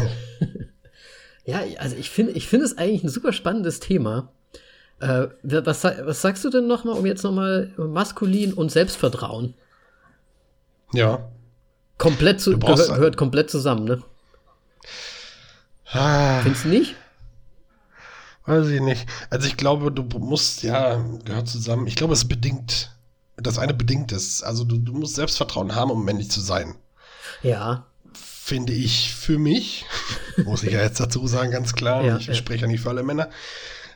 ja, 1.45 1.61
also 1.77 1.95
ich 1.95 2.09
finde 2.09 2.31
ich 2.31 2.47
finde 2.47 2.65
es 2.65 2.79
eigentlich 2.79 3.03
ein 3.03 3.09
super 3.09 3.31
spannendes 3.31 3.79
Thema. 3.79 4.31
Äh, 4.99 5.27
was, 5.43 5.83
was 5.83 6.21
sagst 6.21 6.43
du 6.43 6.49
denn 6.49 6.67
nochmal, 6.67 6.97
um 6.97 7.05
jetzt 7.05 7.23
nochmal 7.23 7.71
maskulin 7.77 8.53
und 8.53 8.71
Selbstvertrauen? 8.71 9.53
Ja. 10.93 11.29
Komplett 11.97 12.41
zu, 12.41 12.57
gehört, 12.57 12.87
gehört 12.87 13.17
komplett 13.17 13.49
zusammen, 13.49 13.85
ne? 13.85 14.01
Ah, 15.91 16.41
Findest 16.41 16.65
du 16.65 16.69
nicht? 16.69 16.95
weiß 18.49 18.67
ich 18.69 18.81
nicht. 18.81 19.05
Also 19.29 19.47
ich 19.47 19.57
glaube, 19.57 19.91
du 19.91 20.03
musst, 20.19 20.63
ja, 20.63 21.01
gehört 21.23 21.47
zusammen. 21.47 21.87
Ich 21.87 21.95
glaube, 21.95 22.13
es 22.13 22.27
bedingt, 22.27 22.91
das 23.37 23.59
eine 23.59 23.73
bedingt 23.73 24.11
es. 24.11 24.43
Also 24.43 24.63
du, 24.63 24.77
du 24.77 24.93
musst 24.93 25.15
Selbstvertrauen 25.15 25.75
haben, 25.75 25.91
um 25.91 26.03
männlich 26.03 26.31
zu 26.31 26.41
sein. 26.41 26.75
Ja. 27.43 27.85
Finde 28.13 28.73
ich 28.73 29.13
für 29.13 29.37
mich, 29.37 29.85
muss 30.37 30.63
ich 30.63 30.73
ja 30.73 30.81
jetzt 30.81 30.99
dazu 30.99 31.27
sagen, 31.27 31.51
ganz 31.51 31.73
klar. 31.73 32.03
Ja, 32.03 32.17
ich 32.17 32.27
ja. 32.27 32.33
spreche 32.33 32.61
ja 32.61 32.67
nicht 32.67 32.81
für 32.81 32.89
alle 32.89 33.03
Männer. 33.03 33.29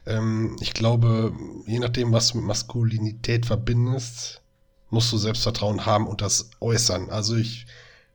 Ähm, 0.06 0.56
ich 0.60 0.74
glaube, 0.74 1.34
je 1.66 1.80
nachdem, 1.80 2.12
was 2.12 2.30
du 2.30 2.38
mit 2.38 2.48
Maskulinität 2.48 3.46
verbindest, 3.46 4.42
musst 4.90 5.12
du 5.12 5.18
Selbstvertrauen 5.18 5.86
haben 5.86 6.08
und 6.08 6.22
das 6.22 6.50
äußern. 6.60 7.10
Also 7.10 7.36
ich, 7.36 7.66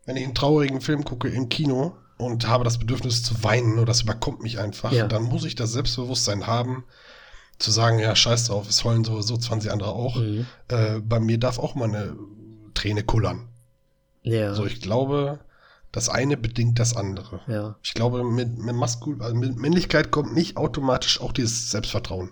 wenn 0.07 0.17
ich 0.17 0.25
einen 0.25 0.35
traurigen 0.35 0.81
Film 0.81 1.05
gucke 1.05 1.29
im 1.29 1.49
Kino 1.49 1.97
und 2.19 2.47
habe 2.47 2.65
das 2.65 2.79
Bedürfnis 2.79 3.23
zu 3.23 3.43
weinen 3.43 3.75
oder 3.75 3.87
das 3.87 4.03
überkommt 4.03 4.43
mich 4.43 4.59
einfach, 4.59 4.93
Ja. 4.93 5.07
dann 5.07 5.25
muss 5.25 5.45
ich 5.45 5.55
das 5.55 5.73
Selbstbewusstsein 5.73 6.47
haben, 6.47 6.85
zu 7.59 7.73
sagen, 7.73 7.99
ja, 7.99 8.15
scheiß 8.15 8.45
drauf, 8.45 8.69
es 8.69 8.85
heulen 8.85 9.03
sowieso 9.05 9.37
20 9.37 9.73
andere 9.73 9.91
auch. 9.93 10.17
Mhm. 10.17 10.47
Äh, 10.69 11.01
bei 11.01 11.19
mir 11.19 11.39
darf 11.39 11.59
auch 11.59 11.75
mal 11.75 11.89
eine 11.89 12.17
Träne 12.75 13.03
kullern. 13.03 13.49
Ja. 14.23 14.49
Also 14.49 14.65
ich 14.67 14.81
glaube, 14.81 15.41
das 15.93 16.09
eine 16.09 16.37
bedingt 16.37 16.79
das 16.79 16.97
andere. 16.97 17.41
ja. 17.47 17.77
Ich 17.83 17.95
glaube, 17.95 18.25
mit, 18.25 18.59
mit, 18.59 18.75
Maskul 18.75 19.23
also 19.23 19.35
mit 19.35 19.57
Männlichkeit 19.57 20.11
kommt 20.11 20.35
nicht 20.35 20.57
automatisch 20.57 21.21
auch 21.21 21.33
dieses 21.33 21.71
Selbstvertrauen. 21.71 22.31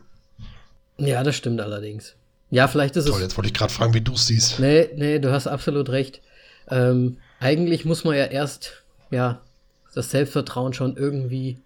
Ja, 0.98 1.22
das 1.22 1.36
stimmt 1.36 1.60
allerdings. 1.60 2.14
Ja, 2.50 2.68
vielleicht 2.68 2.96
ist 2.96 3.06
Toll, 3.06 3.16
es. 3.16 3.22
jetzt 3.22 3.36
wollte 3.36 3.48
ich 3.48 3.54
gerade 3.54 3.72
fragen, 3.72 3.94
wie 3.94 4.00
du 4.00 4.12
es 4.12 4.26
siehst. 4.26 4.60
Nee, 4.60 4.88
nee, 4.96 5.18
du 5.18 5.32
hast 5.32 5.46
absolut 5.46 5.88
recht. 5.88 6.20
Ähm, 6.68 7.18
eigentlich 7.40 7.84
muss 7.84 8.04
man 8.04 8.16
ja 8.16 8.24
erst, 8.24 8.84
ja, 9.10 9.40
das 9.94 10.10
Selbstvertrauen 10.10 10.72
schon 10.72 10.96
irgendwie 10.96 11.58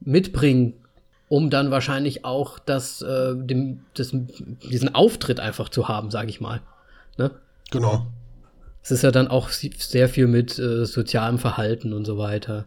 mitbringen, 0.00 0.74
um 1.28 1.50
dann 1.50 1.70
wahrscheinlich 1.70 2.24
auch 2.24 2.58
das, 2.58 3.02
äh, 3.02 3.34
dem, 3.36 3.84
das, 3.94 4.10
diesen 4.12 4.94
Auftritt 4.94 5.40
einfach 5.40 5.68
zu 5.68 5.88
haben, 5.88 6.10
sage 6.10 6.30
ich 6.30 6.40
mal. 6.40 6.62
Ne? 7.16 7.30
Genau. 7.70 8.06
Es 8.82 8.90
ist 8.90 9.02
ja 9.02 9.10
dann 9.10 9.28
auch 9.28 9.50
sehr 9.50 10.08
viel 10.08 10.26
mit 10.26 10.58
äh, 10.58 10.86
sozialem 10.86 11.38
Verhalten 11.38 11.92
und 11.92 12.04
so 12.04 12.16
weiter. 12.18 12.66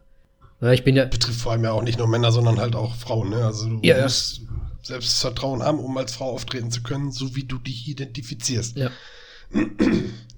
Ja, 0.62 0.72
ich 0.72 0.84
bin 0.84 0.96
ja, 0.96 1.06
Betrifft 1.06 1.40
vor 1.42 1.54
allem 1.54 1.64
ja 1.64 1.72
auch 1.72 1.82
nicht 1.82 1.98
nur 1.98 2.08
Männer, 2.08 2.32
sondern 2.32 2.60
halt 2.60 2.76
auch 2.76 2.96
Frauen. 2.96 3.30
Ne? 3.30 3.44
Also 3.44 3.68
du 3.68 3.80
Ja, 3.82 3.98
ja. 3.98 4.04
musst 4.04 4.42
Selbstvertrauen 4.84 5.64
haben, 5.64 5.80
um 5.80 5.98
als 5.98 6.14
Frau 6.14 6.32
auftreten 6.32 6.70
zu 6.72 6.84
können, 6.84 7.12
so 7.12 7.36
wie 7.36 7.44
du 7.44 7.58
dich 7.58 7.88
identifizierst. 7.88 8.78
ja, 8.78 8.92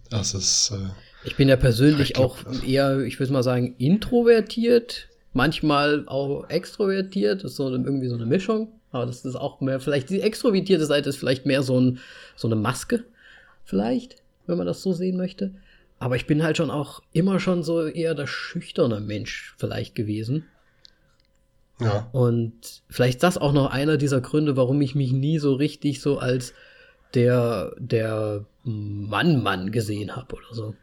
Das 0.10 0.34
ist, 0.34 0.72
äh, 0.72 0.90
ich 1.26 1.36
bin 1.36 1.50
ja 1.50 1.56
persönlich 1.56 2.10
Ich 2.10 2.14
glaub, 2.16 2.46
auch 2.46 2.64
eher, 2.64 3.00
ich 3.00 3.20
würde 3.20 3.34
mal 3.34 3.44
sagen, 3.44 3.76
introvertiert, 3.78 5.08
manchmal 5.34 6.04
auch 6.08 6.50
extrovertiert, 6.50 7.44
das 7.44 7.52
ist 7.52 7.58
so 7.58 7.70
irgendwie 7.70 8.08
so 8.08 8.16
eine 8.16 8.26
Mischung. 8.26 8.70
Aber 8.92 9.06
das 9.08 9.26
ist 9.26 9.36
auch 9.36 9.60
mehr, 9.60 9.80
vielleicht 9.80 10.10
die 10.10 10.22
extrovertierte 10.22 10.86
Seite 10.86 11.10
ist 11.10 11.18
vielleicht 11.18 11.46
mehr 11.46 11.64
so, 11.64 11.80
ein, 11.80 12.00
so 12.36 12.48
eine 12.48 12.56
Maske, 12.56 13.04
vielleicht, 13.66 14.18
wenn 14.46 14.58
man 14.58 14.68
das 14.68 14.84
so 14.84 14.94
sehen 14.94 15.18
möchte. 15.18 15.52
Aber 16.04 16.18
ich 16.18 16.28
bin 16.28 16.44
halt 16.44 16.58
schon 16.58 16.70
auch 16.70 17.02
immer 17.14 17.40
schon 17.40 17.64
so 17.64 17.88
eher 17.88 18.14
der 18.14 18.28
schüchterne 18.28 19.00
Mensch 19.00 19.56
vielleicht 19.58 19.96
gewesen. 19.96 20.46
ja. 21.80 22.10
Und 22.12 22.84
vielleicht 22.90 23.16
ist 23.16 23.24
das 23.24 23.38
auch 23.38 23.54
noch 23.54 23.72
einer 23.72 23.96
dieser 23.96 24.20
Gründe, 24.20 24.58
warum 24.58 24.82
ich 24.82 24.96
mich 24.96 25.14
nie 25.14 25.40
so 25.40 25.54
richtig 25.54 26.02
so 26.02 26.20
als 26.20 26.54
der, 27.14 27.74
der 27.80 28.44
Mann-Mann 28.66 29.72
gesehen 29.72 30.14
habe 30.14 30.36
oder 30.36 30.48
so. 30.52 30.76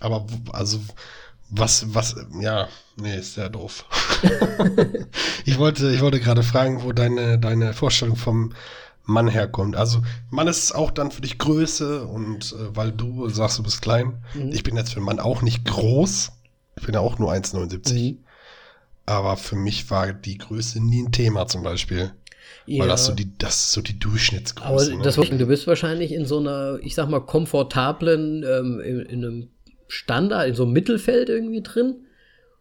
Aber 0.00 0.26
also 0.52 0.80
was, 1.48 1.94
was, 1.94 2.16
ja, 2.40 2.66
nee, 2.96 3.16
ist 3.16 3.34
sehr 3.34 3.48
doof. 3.48 3.84
ich 5.44 5.56
wollte, 5.56 5.92
ich 5.92 6.00
wollte 6.00 6.18
gerade 6.18 6.42
fragen, 6.42 6.82
wo 6.82 6.90
deine, 6.90 7.38
deine 7.38 7.74
Vorstellung 7.74 8.16
vom 8.16 8.54
Mann 9.04 9.28
herkommt. 9.28 9.76
Also 9.76 10.02
Mann 10.30 10.46
ist 10.48 10.72
auch 10.74 10.90
dann 10.90 11.10
für 11.10 11.22
dich 11.22 11.38
Größe 11.38 12.04
und 12.06 12.52
äh, 12.52 12.76
weil 12.76 12.92
du 12.92 13.28
sagst, 13.28 13.58
du 13.58 13.62
bist 13.62 13.82
klein. 13.82 14.14
Mhm. 14.34 14.52
Ich 14.52 14.62
bin 14.62 14.76
jetzt 14.76 14.90
für 14.90 14.98
einen 14.98 15.06
Mann 15.06 15.20
auch 15.20 15.42
nicht 15.42 15.64
groß. 15.64 16.32
Ich 16.78 16.86
bin 16.86 16.94
ja 16.94 17.00
auch 17.00 17.18
nur 17.18 17.32
1,79. 17.32 18.12
Mhm. 18.12 18.18
Aber 19.04 19.36
für 19.36 19.56
mich 19.56 19.90
war 19.90 20.12
die 20.12 20.38
Größe 20.38 20.80
nie 20.80 21.02
ein 21.02 21.12
Thema 21.12 21.46
zum 21.46 21.62
Beispiel. 21.62 22.12
Weil 22.66 22.88
das 22.88 23.06
so 23.06 23.12
die, 23.12 23.36
das 23.38 23.56
ist 23.56 23.72
so 23.72 23.80
die 23.80 23.98
Durchschnittsgröße. 23.98 24.92
Aber 24.92 24.96
ne? 24.98 25.02
das, 25.02 25.16
du 25.16 25.46
bist 25.46 25.66
wahrscheinlich 25.66 26.12
in 26.12 26.26
so 26.26 26.38
einer, 26.38 26.78
ich 26.82 26.94
sag 26.94 27.08
mal, 27.08 27.20
komfortablen, 27.20 28.44
ähm, 28.44 28.80
in, 28.80 29.00
in 29.00 29.24
einem 29.24 29.48
Standard, 29.88 30.48
in 30.48 30.54
so 30.54 30.62
einem 30.62 30.72
Mittelfeld 30.72 31.28
irgendwie 31.28 31.62
drin. 31.62 32.06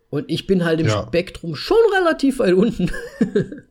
Und 0.09 0.29
ich 0.29 0.47
bin 0.47 0.65
halt 0.65 0.79
im 0.79 0.87
Ja. 0.87 1.03
Spektrum 1.07 1.55
schon 1.55 1.77
relativ 1.95 2.39
weit 2.39 2.53
unten. 2.53 2.91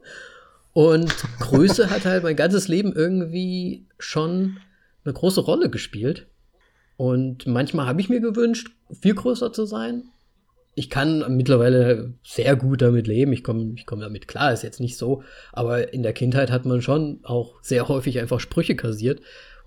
Und 0.72 1.12
Größe 1.40 1.90
hat 1.90 2.04
halt 2.04 2.22
mein 2.22 2.36
ganzes 2.36 2.68
Leben 2.68 2.92
irgendwie 2.92 3.86
schon 3.98 4.58
eine 5.04 5.14
große 5.14 5.40
Rolle 5.40 5.70
gespielt. 5.70 6.26
Und 6.96 7.46
manchmal 7.46 7.86
habe 7.86 8.00
ich 8.00 8.08
mir 8.08 8.20
gewünscht, 8.20 8.70
viel 9.00 9.14
größer 9.14 9.52
zu 9.52 9.64
sein. 9.64 10.04
Ich 10.74 10.88
kann 10.88 11.36
mittlerweile 11.36 12.14
sehr 12.22 12.54
gut 12.56 12.82
damit 12.82 13.06
leben. 13.06 13.32
Ich 13.32 13.42
komme 13.42 13.72
ich 13.74 13.86
komm 13.86 14.00
damit 14.00 14.28
klar, 14.28 14.52
ist 14.52 14.62
jetzt 14.62 14.80
nicht 14.80 14.96
so. 14.96 15.22
Aber 15.52 15.92
in 15.92 16.02
der 16.02 16.12
Kindheit 16.12 16.50
hat 16.50 16.64
man 16.64 16.82
schon 16.82 17.20
auch 17.24 17.62
sehr 17.62 17.88
häufig 17.88 18.20
einfach 18.20 18.38
Sprüche 18.38 18.76
kassiert. 18.76 19.20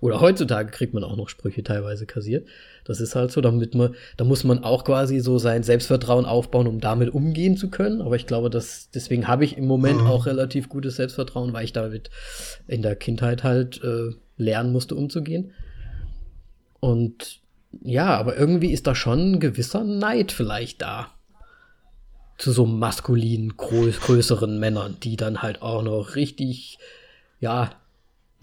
Oder 0.04 0.20
heutzutage 0.20 0.70
kriegt 0.70 0.92
man 0.92 1.02
auch 1.02 1.16
noch 1.16 1.30
Sprüche 1.30 1.62
teilweise 1.62 2.04
kassiert. 2.04 2.46
Das 2.84 3.00
ist 3.00 3.14
halt 3.14 3.32
so, 3.32 3.40
damit 3.40 3.74
man, 3.74 3.94
da 4.18 4.24
muss 4.24 4.44
man 4.44 4.62
auch 4.62 4.84
quasi 4.84 5.18
so 5.20 5.38
sein 5.38 5.62
Selbstvertrauen 5.62 6.26
aufbauen, 6.26 6.66
um 6.66 6.78
damit 6.78 7.14
umgehen 7.14 7.56
zu 7.56 7.70
können. 7.70 8.02
Aber 8.02 8.14
ich 8.14 8.26
glaube, 8.26 8.50
dass 8.50 8.90
deswegen 8.90 9.26
habe 9.26 9.46
ich 9.46 9.56
im 9.56 9.66
Moment 9.66 10.02
Mhm. 10.02 10.06
auch 10.06 10.26
relativ 10.26 10.68
gutes 10.68 10.96
Selbstvertrauen, 10.96 11.54
weil 11.54 11.64
ich 11.64 11.72
damit 11.72 12.10
in 12.68 12.82
der 12.82 12.96
Kindheit 12.96 13.44
halt 13.44 13.82
äh, 13.82 14.10
lernen 14.36 14.72
musste, 14.72 14.94
umzugehen. 14.94 15.52
Und 16.80 17.40
ja, 17.82 18.14
aber 18.18 18.36
irgendwie 18.36 18.72
ist 18.72 18.86
da 18.86 18.94
schon 18.94 19.32
ein 19.32 19.40
gewisser 19.40 19.84
Neid 19.84 20.32
vielleicht 20.32 20.82
da. 20.82 21.12
Zu 22.36 22.52
so 22.52 22.66
maskulinen, 22.66 23.56
größeren 23.56 24.60
Männern, 24.60 24.98
die 25.02 25.16
dann 25.16 25.40
halt 25.40 25.62
auch 25.62 25.82
noch 25.82 26.14
richtig, 26.14 26.78
ja, 27.40 27.70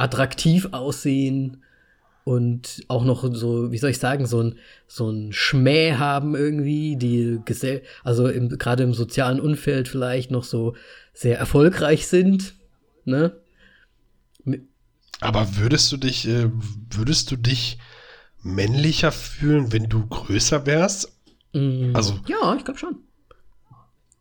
attraktiv 0.01 0.69
aussehen 0.71 1.63
und 2.23 2.83
auch 2.87 3.03
noch 3.03 3.23
so, 3.33 3.71
wie 3.71 3.77
soll 3.77 3.89
ich 3.91 3.97
sagen, 3.99 4.25
so 4.27 4.41
ein, 4.43 4.55
so 4.87 5.09
ein 5.09 5.33
Schmäh 5.33 5.93
haben 5.93 6.35
irgendwie, 6.35 6.95
die 6.95 7.39
gesell 7.45 7.81
also 8.03 8.25
gerade 8.57 8.83
im 8.83 8.93
sozialen 8.93 9.39
Umfeld 9.39 9.87
vielleicht 9.87 10.29
noch 10.31 10.43
so 10.43 10.75
sehr 11.13 11.37
erfolgreich 11.39 12.07
sind, 12.07 12.53
ne? 13.05 13.35
Aber 15.19 15.55
würdest 15.57 15.91
du 15.91 15.97
dich, 15.97 16.27
äh, 16.27 16.49
würdest 16.89 17.29
du 17.31 17.35
dich 17.35 17.77
männlicher 18.41 19.11
fühlen, 19.11 19.71
wenn 19.71 19.87
du 19.87 20.05
größer 20.07 20.65
wärst? 20.65 21.15
Mm, 21.53 21.95
Also- 21.95 22.19
ja, 22.27 22.55
ich 22.55 22.63
glaube 22.65 22.79
schon. 22.79 22.95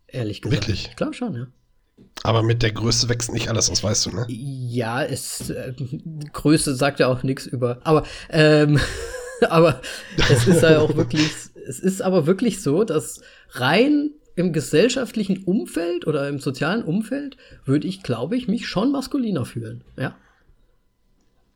Ehrlich 0.08 0.42
gesagt. 0.42 0.60
Wirklich? 0.68 0.88
Ich 0.90 0.96
glaube 0.96 1.14
schon, 1.14 1.34
ja. 1.34 1.46
Aber 2.22 2.42
mit 2.42 2.62
der 2.62 2.72
Größe 2.72 3.08
wächst 3.08 3.32
nicht 3.32 3.48
alles, 3.48 3.68
das 3.68 3.82
weißt 3.82 4.06
du, 4.06 4.10
ne? 4.10 4.26
Ja, 4.28 5.02
es 5.02 5.50
äh, 5.50 5.72
Größe 6.32 6.74
sagt 6.74 7.00
ja 7.00 7.08
auch 7.08 7.22
nichts 7.22 7.46
über. 7.46 7.80
Aber 7.84 8.04
ähm, 8.28 8.78
aber 9.48 9.80
es 10.30 10.46
ist 10.46 10.62
ja 10.62 10.80
auch 10.80 10.96
wirklich, 10.96 11.30
es 11.66 11.80
ist 11.80 12.02
aber 12.02 12.26
wirklich 12.26 12.62
so, 12.62 12.84
dass 12.84 13.22
rein 13.52 14.10
im 14.36 14.52
gesellschaftlichen 14.52 15.44
Umfeld 15.44 16.06
oder 16.06 16.28
im 16.28 16.38
sozialen 16.38 16.82
Umfeld 16.82 17.36
würde 17.64 17.88
ich, 17.88 18.02
glaube 18.02 18.36
ich, 18.36 18.48
mich 18.48 18.66
schon 18.66 18.92
maskuliner 18.92 19.44
fühlen. 19.44 19.84
Ja. 19.96 20.16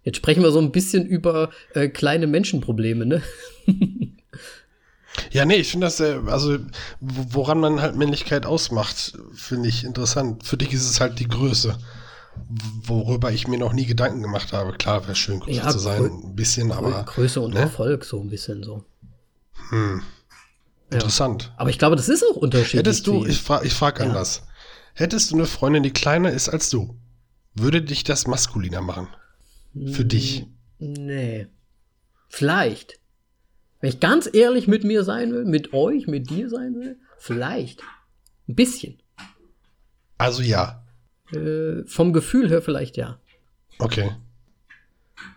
Jetzt 0.02 0.16
sprechen 0.16 0.42
wir 0.42 0.50
so 0.50 0.60
ein 0.60 0.72
bisschen 0.72 1.06
über 1.06 1.50
äh, 1.72 1.88
kleine 1.88 2.26
Menschenprobleme, 2.26 3.06
ne? 3.06 3.22
Ja, 5.30 5.44
nee, 5.44 5.56
ich 5.56 5.70
finde 5.70 5.86
das, 5.86 6.00
also 6.00 6.58
wo- 7.00 7.26
woran 7.30 7.60
man 7.60 7.80
halt 7.80 7.96
Männlichkeit 7.96 8.46
ausmacht, 8.46 9.16
finde 9.34 9.68
ich 9.68 9.84
interessant. 9.84 10.44
Für 10.46 10.56
dich 10.56 10.72
ist 10.72 10.88
es 10.88 11.00
halt 11.00 11.18
die 11.20 11.28
Größe, 11.28 11.78
worüber 12.84 13.30
ich 13.30 13.46
mir 13.46 13.58
noch 13.58 13.72
nie 13.72 13.86
Gedanken 13.86 14.22
gemacht 14.22 14.52
habe. 14.52 14.72
Klar, 14.72 15.02
wäre 15.04 15.14
schön, 15.14 15.40
größer 15.40 15.62
Ja, 15.64 15.70
zu 15.70 15.78
sein, 15.78 16.04
ein 16.04 16.34
bisschen, 16.34 16.72
aber 16.72 17.04
Größe 17.04 17.40
und 17.40 17.54
ne? 17.54 17.60
Erfolg, 17.60 18.04
so 18.04 18.20
ein 18.20 18.28
bisschen 18.28 18.62
so. 18.64 18.84
hm, 19.70 20.02
interessant. 20.90 21.52
Aber 21.56 21.70
ich 21.70 21.78
glaube, 21.78 21.96
das 21.96 22.08
ist 22.08 22.24
auch 22.24 22.36
unterschiedlich. 22.36 22.80
Hättest 22.80 23.06
du, 23.06 23.24
ich 23.24 23.40
frage 23.40 23.66
ich 23.66 23.72
frag 23.74 24.00
Ja. 24.00 24.06
anders, 24.06 24.42
hättest 24.94 25.30
du 25.30 25.36
eine 25.36 25.46
Freundin, 25.46 25.82
die 25.84 25.92
kleiner 25.92 26.30
ist 26.30 26.48
als 26.48 26.70
du, 26.70 26.96
würde 27.54 27.82
dich 27.82 28.02
das 28.04 28.26
maskuliner 28.26 28.80
machen? 28.80 29.08
Für 29.92 30.04
dich? 30.04 30.46
Nee. 30.78 31.46
Vielleicht. 32.28 32.98
Wenn 33.84 33.90
ich 33.90 34.00
ganz 34.00 34.30
ehrlich 34.32 34.66
mit 34.66 34.82
mir 34.82 35.04
sein 35.04 35.30
will, 35.30 35.44
mit 35.44 35.74
euch, 35.74 36.06
mit 36.06 36.30
dir 36.30 36.48
sein 36.48 36.74
will, 36.74 36.96
vielleicht. 37.18 37.82
Ein 38.48 38.54
bisschen. 38.54 38.98
Also 40.16 40.40
ja. 40.40 40.82
Äh, 41.34 41.84
vom 41.84 42.14
Gefühl 42.14 42.48
her 42.48 42.62
vielleicht 42.62 42.96
ja. 42.96 43.18
Okay. 43.78 44.10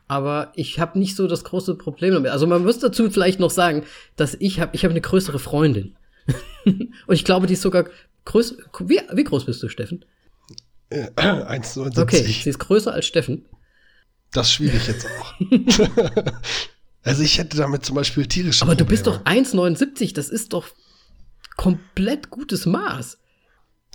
Aber 0.08 0.54
ich 0.56 0.80
habe 0.80 0.98
nicht 0.98 1.18
so 1.18 1.28
das 1.28 1.43
große 1.43 1.76
Problem 1.76 2.14
damit. 2.14 2.32
Also 2.32 2.48
man 2.48 2.64
muss 2.64 2.80
dazu 2.80 3.12
vielleicht 3.12 3.41
noch 3.41 3.50
sagen, 3.50 3.84
dass 4.16 4.38
ich 4.39 4.62
habe 4.62 4.74
ich 4.74 4.86
habe 4.86 4.93
eine 4.93 5.02
größere 5.02 5.39
Freundin. 5.39 5.98
Und 6.64 7.16
ich 7.16 7.26
glaube, 7.26 7.48
die 7.48 7.56
ist 7.56 7.62
sogar 7.62 7.89
größer. 8.24 8.56
Wie, 8.80 9.02
wie 9.12 9.24
groß 9.26 9.45
bist 9.45 9.62
du, 9.62 9.68
Steffen? 9.68 10.06
Äh, 10.89 11.10
1,79. 11.18 12.02
Okay, 12.02 12.24
sie 12.24 12.50
ist 12.50 12.60
größer 12.60 12.93
als 12.93 13.08
Steffen. 13.08 13.43
Das 14.32 14.50
schwierig 14.50 14.88
jetzt 14.88 15.06
auch. 15.06 15.34
also 17.08 17.24
ich 17.24 17.38
hätte 17.38 17.58
damit 17.58 17.86
zum 17.86 17.95
Beispiel 17.95 18.26
tierische 18.28 18.64
Aber 18.64 18.76
du 18.76 18.86
Probleme. 18.86 18.89
bist 18.89 19.08
doch 19.08 19.24
1,79, 19.26 20.14
das 20.14 20.30
ist 20.30 20.53
doch 20.53 20.68
komplett 21.55 22.30
gutes 22.30 22.66
Maß. 22.66 23.18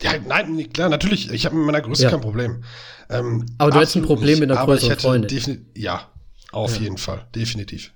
Ja, 0.01 0.13
nein, 0.27 0.73
klar, 0.73 0.89
natürlich. 0.89 1.31
Ich 1.31 1.45
habe 1.47 1.55
mit 1.55 1.67
meiner 1.67 1.81
Größe 1.81 2.03
Ja. 2.05 2.11
kein 2.11 2.21
Problem. 2.21 2.65
Ähm, 3.09 3.47
Aber 3.59 3.71
du 3.71 3.79
hättest 3.79 3.97
ein 3.97 4.03
Problem 4.03 4.39
mit 4.41 4.51
einer 4.51 4.65
größeren 4.65 4.99
Freundin. 4.99 5.67
Ja, 5.77 6.11
auf 6.51 6.77
Ja. 6.77 6.83
jeden 6.83 6.99
Fall. 6.99 7.27
Definitiv. 7.35 7.93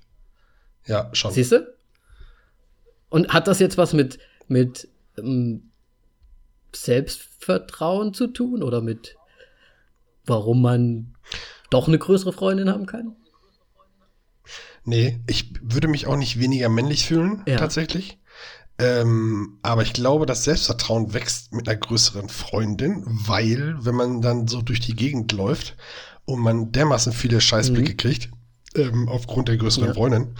Ja, 0.85 1.09
schon. 1.13 1.31
Siehst 1.33 1.51
du? 1.51 1.67
Und 3.09 3.29
hat 3.33 3.47
das 3.47 3.59
jetzt 3.59 3.77
was 3.77 3.93
mit, 3.93 4.19
mit 4.47 4.87
ähm, 5.17 5.71
Selbstvertrauen 6.73 8.13
zu 8.13 8.27
tun 8.27 8.63
oder 8.63 8.81
mit 8.81 9.15
warum 10.25 10.61
man 10.61 11.15
doch 11.69 11.87
eine 11.87 11.97
größere 11.97 12.33
Freundin 12.33 12.69
haben 12.69 12.85
kann? 12.85 13.15
Nee, 14.83 15.19
ich 15.27 15.53
würde 15.61 15.87
mich 15.87 16.07
auch 16.07 16.15
nicht 16.15 16.39
weniger 16.39 16.69
männlich 16.69 17.05
fühlen, 17.05 17.43
Ja. 17.47 17.57
tatsächlich. 17.57 18.19
Ähm, 18.79 19.57
aber 19.63 19.81
ich 19.81 19.93
glaube, 19.93 20.25
das 20.27 20.43
Selbstvertrauen 20.43 21.13
wächst 21.13 21.51
mit 21.53 21.67
einer 21.67 21.77
größeren 21.77 22.29
Freundin, 22.29 23.03
weil, 23.07 23.75
wenn 23.79 23.95
man 23.95 24.21
dann 24.21 24.47
so 24.47 24.61
durch 24.61 24.79
die 24.79 24.95
Gegend 24.95 25.31
läuft 25.31 25.75
und 26.25 26.39
man 26.39 26.71
dermaßen 26.71 27.11
viele 27.11 27.41
Scheißblicke 27.41 27.95
kriegt, 27.95 28.29
ähm, 28.75 29.09
aufgrund 29.09 29.47
der 29.47 29.57
größeren 29.57 29.85
Mhm. 29.89 29.89
Ja. 29.89 29.93
Freundin, 29.95 30.35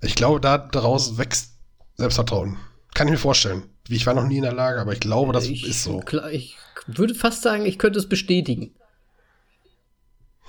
ich 0.00 0.14
glaube, 0.14 0.40
da 0.40 0.56
daraus 0.58 1.18
wächst 1.18 1.52
Selbstvertrauen. 1.96 2.56
Kann 2.94 3.06
ich 3.08 3.12
mir 3.12 3.18
vorstellen. 3.18 3.64
Ich 3.88 4.06
war 4.06 4.14
noch 4.14 4.26
nie 4.26 4.36
in 4.38 4.44
der 4.44 4.54
Lage, 4.54 4.80
aber 4.80 4.92
ich 4.94 5.00
glaube, 5.00 5.32
das 5.34 5.44
ich, 5.46 5.66
ist 5.68 5.84
so. 5.84 5.98
Klar, 6.00 6.30
ich 6.32 6.56
würde 6.86 7.14
fast 7.14 7.42
sagen, 7.42 7.66
ich 7.66 7.78
könnte 7.78 7.98
es 7.98 8.08
bestätigen. 8.08 8.70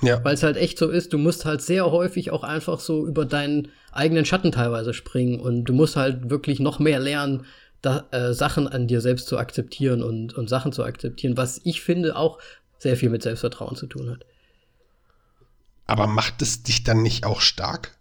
Ja. 0.02 0.24
Weil 0.24 0.34
es 0.34 0.44
halt 0.44 0.58
echt 0.58 0.78
so 0.78 0.90
ist, 0.90 1.14
du 1.14 1.18
musst 1.18 1.46
halt 1.46 1.62
sehr 1.62 1.90
häufig 1.90 2.32
auch 2.32 2.44
einfach 2.44 2.80
so 2.80 3.08
über 3.08 3.26
deinen 3.26 3.70
eigenen 3.92 4.26
Schatten 4.26 4.52
teilweise 4.52 4.94
springen 4.94 5.40
und 5.40 5.66
du 5.66 5.74
musst 5.74 5.96
halt 5.96 6.30
wirklich 6.30 6.60
noch 6.60 6.80
mehr 6.80 7.00
lernen, 7.00 7.46
da, 7.82 8.06
äh, 8.12 8.34
Sachen 8.34 8.68
an 8.68 8.88
dir 8.88 9.00
selbst 9.00 9.28
zu 9.28 9.38
akzeptieren 9.38 10.04
und, 10.04 10.34
und 10.34 10.50
Sachen 10.50 10.74
zu 10.74 10.84
akzeptieren, 10.84 11.38
was 11.38 11.62
ich 11.64 11.82
finde 11.82 12.16
auch 12.16 12.40
sehr 12.78 12.98
viel 12.98 13.10
mit 13.10 13.24
Selbstvertrauen 13.24 13.76
zu 13.76 13.88
tun 13.88 14.10
hat. 14.10 14.26
Aber 15.88 16.08
macht 16.08 16.42
es 16.42 16.64
dich 16.64 16.84
dann 16.84 17.02
nicht 17.02 17.26
auch 17.26 17.42
stark? 17.42 17.96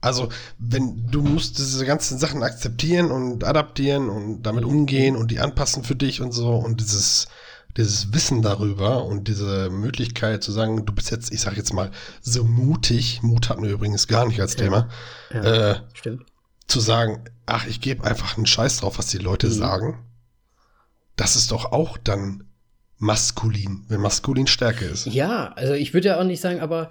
Also, 0.00 0.30
wenn 0.58 1.06
du 1.10 1.20
musst 1.20 1.58
diese 1.58 1.84
ganzen 1.84 2.18
Sachen 2.18 2.42
akzeptieren 2.42 3.10
und 3.10 3.44
adaptieren 3.44 4.08
und 4.08 4.42
damit 4.42 4.64
umgehen 4.64 5.14
und 5.14 5.30
die 5.30 5.40
anpassen 5.40 5.84
für 5.84 5.94
dich 5.94 6.22
und 6.22 6.32
so 6.32 6.54
und 6.54 6.80
dieses, 6.80 7.28
dieses 7.76 8.12
Wissen 8.12 8.42
darüber 8.42 9.04
und 9.04 9.28
diese 9.28 9.70
Möglichkeit 9.70 10.42
zu 10.42 10.52
sagen, 10.52 10.84
du 10.84 10.92
bist 10.92 11.10
jetzt, 11.10 11.32
ich 11.32 11.40
sag 11.40 11.56
jetzt 11.56 11.72
mal, 11.72 11.90
so 12.20 12.44
mutig, 12.44 13.22
Mut 13.22 13.48
hatten 13.48 13.62
wir 13.62 13.70
übrigens 13.70 14.08
gar 14.08 14.26
nicht 14.26 14.40
als 14.40 14.54
Ja. 14.54 14.58
Thema, 14.64 14.88
Ja, 15.32 15.70
äh, 15.70 15.76
stimmt. 15.94 16.24
zu 16.66 16.80
sagen, 16.80 17.24
ach, 17.46 17.66
ich 17.66 17.80
gebe 17.80 18.04
einfach 18.04 18.36
einen 18.36 18.46
Scheiß 18.46 18.78
drauf, 18.78 18.98
was 18.98 19.06
die 19.08 19.18
Leute 19.18 19.46
Mhm. 19.48 19.52
sagen, 19.52 19.98
das 21.16 21.36
ist 21.36 21.50
doch 21.52 21.72
auch 21.72 21.98
dann 21.98 22.44
maskulin, 22.98 23.84
wenn 23.88 24.00
maskulin 24.00 24.46
Stärke 24.46 24.84
ist. 24.84 25.06
Ja, 25.06 25.52
also 25.56 25.72
ich 25.74 25.94
würde 25.94 26.08
ja 26.08 26.20
auch 26.20 26.24
nicht 26.24 26.40
sagen, 26.40 26.60
aber 26.60 26.90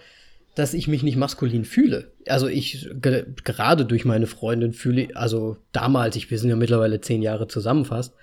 dass 0.56 0.74
ich 0.74 0.88
mich 0.88 1.04
nicht 1.04 1.16
maskulin 1.16 1.64
fühle. 1.66 2.12
Also 2.28 2.48
ich 2.48 2.90
ge 2.96 3.26
gerade 3.44 3.86
durch 3.86 4.06
meine 4.06 4.28
Freundin 4.28 4.74
fühle, 4.74 5.10
also 5.16 5.58
damals, 5.72 6.16
ich, 6.16 6.32
wir 6.32 6.40
sind 6.40 6.50
ja 6.50 6.56
mittlerweile 6.56 7.00
zehn 7.02 7.22
Jahre 7.22 7.48
zusammen 7.48 7.86
fast, 7.86 8.14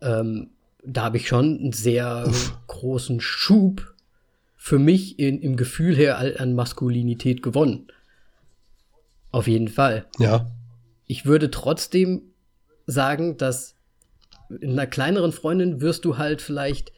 ähm, 0.00 0.50
da 0.84 1.04
habe 1.04 1.16
ich 1.16 1.28
schon 1.28 1.58
einen 1.58 1.72
sehr 1.72 2.24
Uff. 2.26 2.56
großen 2.66 3.20
Schub 3.20 3.94
für 4.56 4.78
mich 4.78 5.18
in, 5.18 5.40
im 5.40 5.56
Gefühl 5.56 5.96
her 5.96 6.18
an 6.40 6.54
Maskulinität 6.54 7.42
gewonnen. 7.42 7.88
Auf 9.30 9.46
jeden 9.46 9.68
Fall. 9.68 10.06
Ja. 10.18 10.50
Ich 11.06 11.24
würde 11.24 11.50
trotzdem 11.50 12.22
sagen, 12.86 13.36
dass 13.36 13.74
in 14.60 14.72
einer 14.72 14.86
kleineren 14.86 15.32
Freundin 15.32 15.80
wirst 15.80 16.04
du 16.04 16.18
halt 16.18 16.42
vielleicht. 16.42 16.92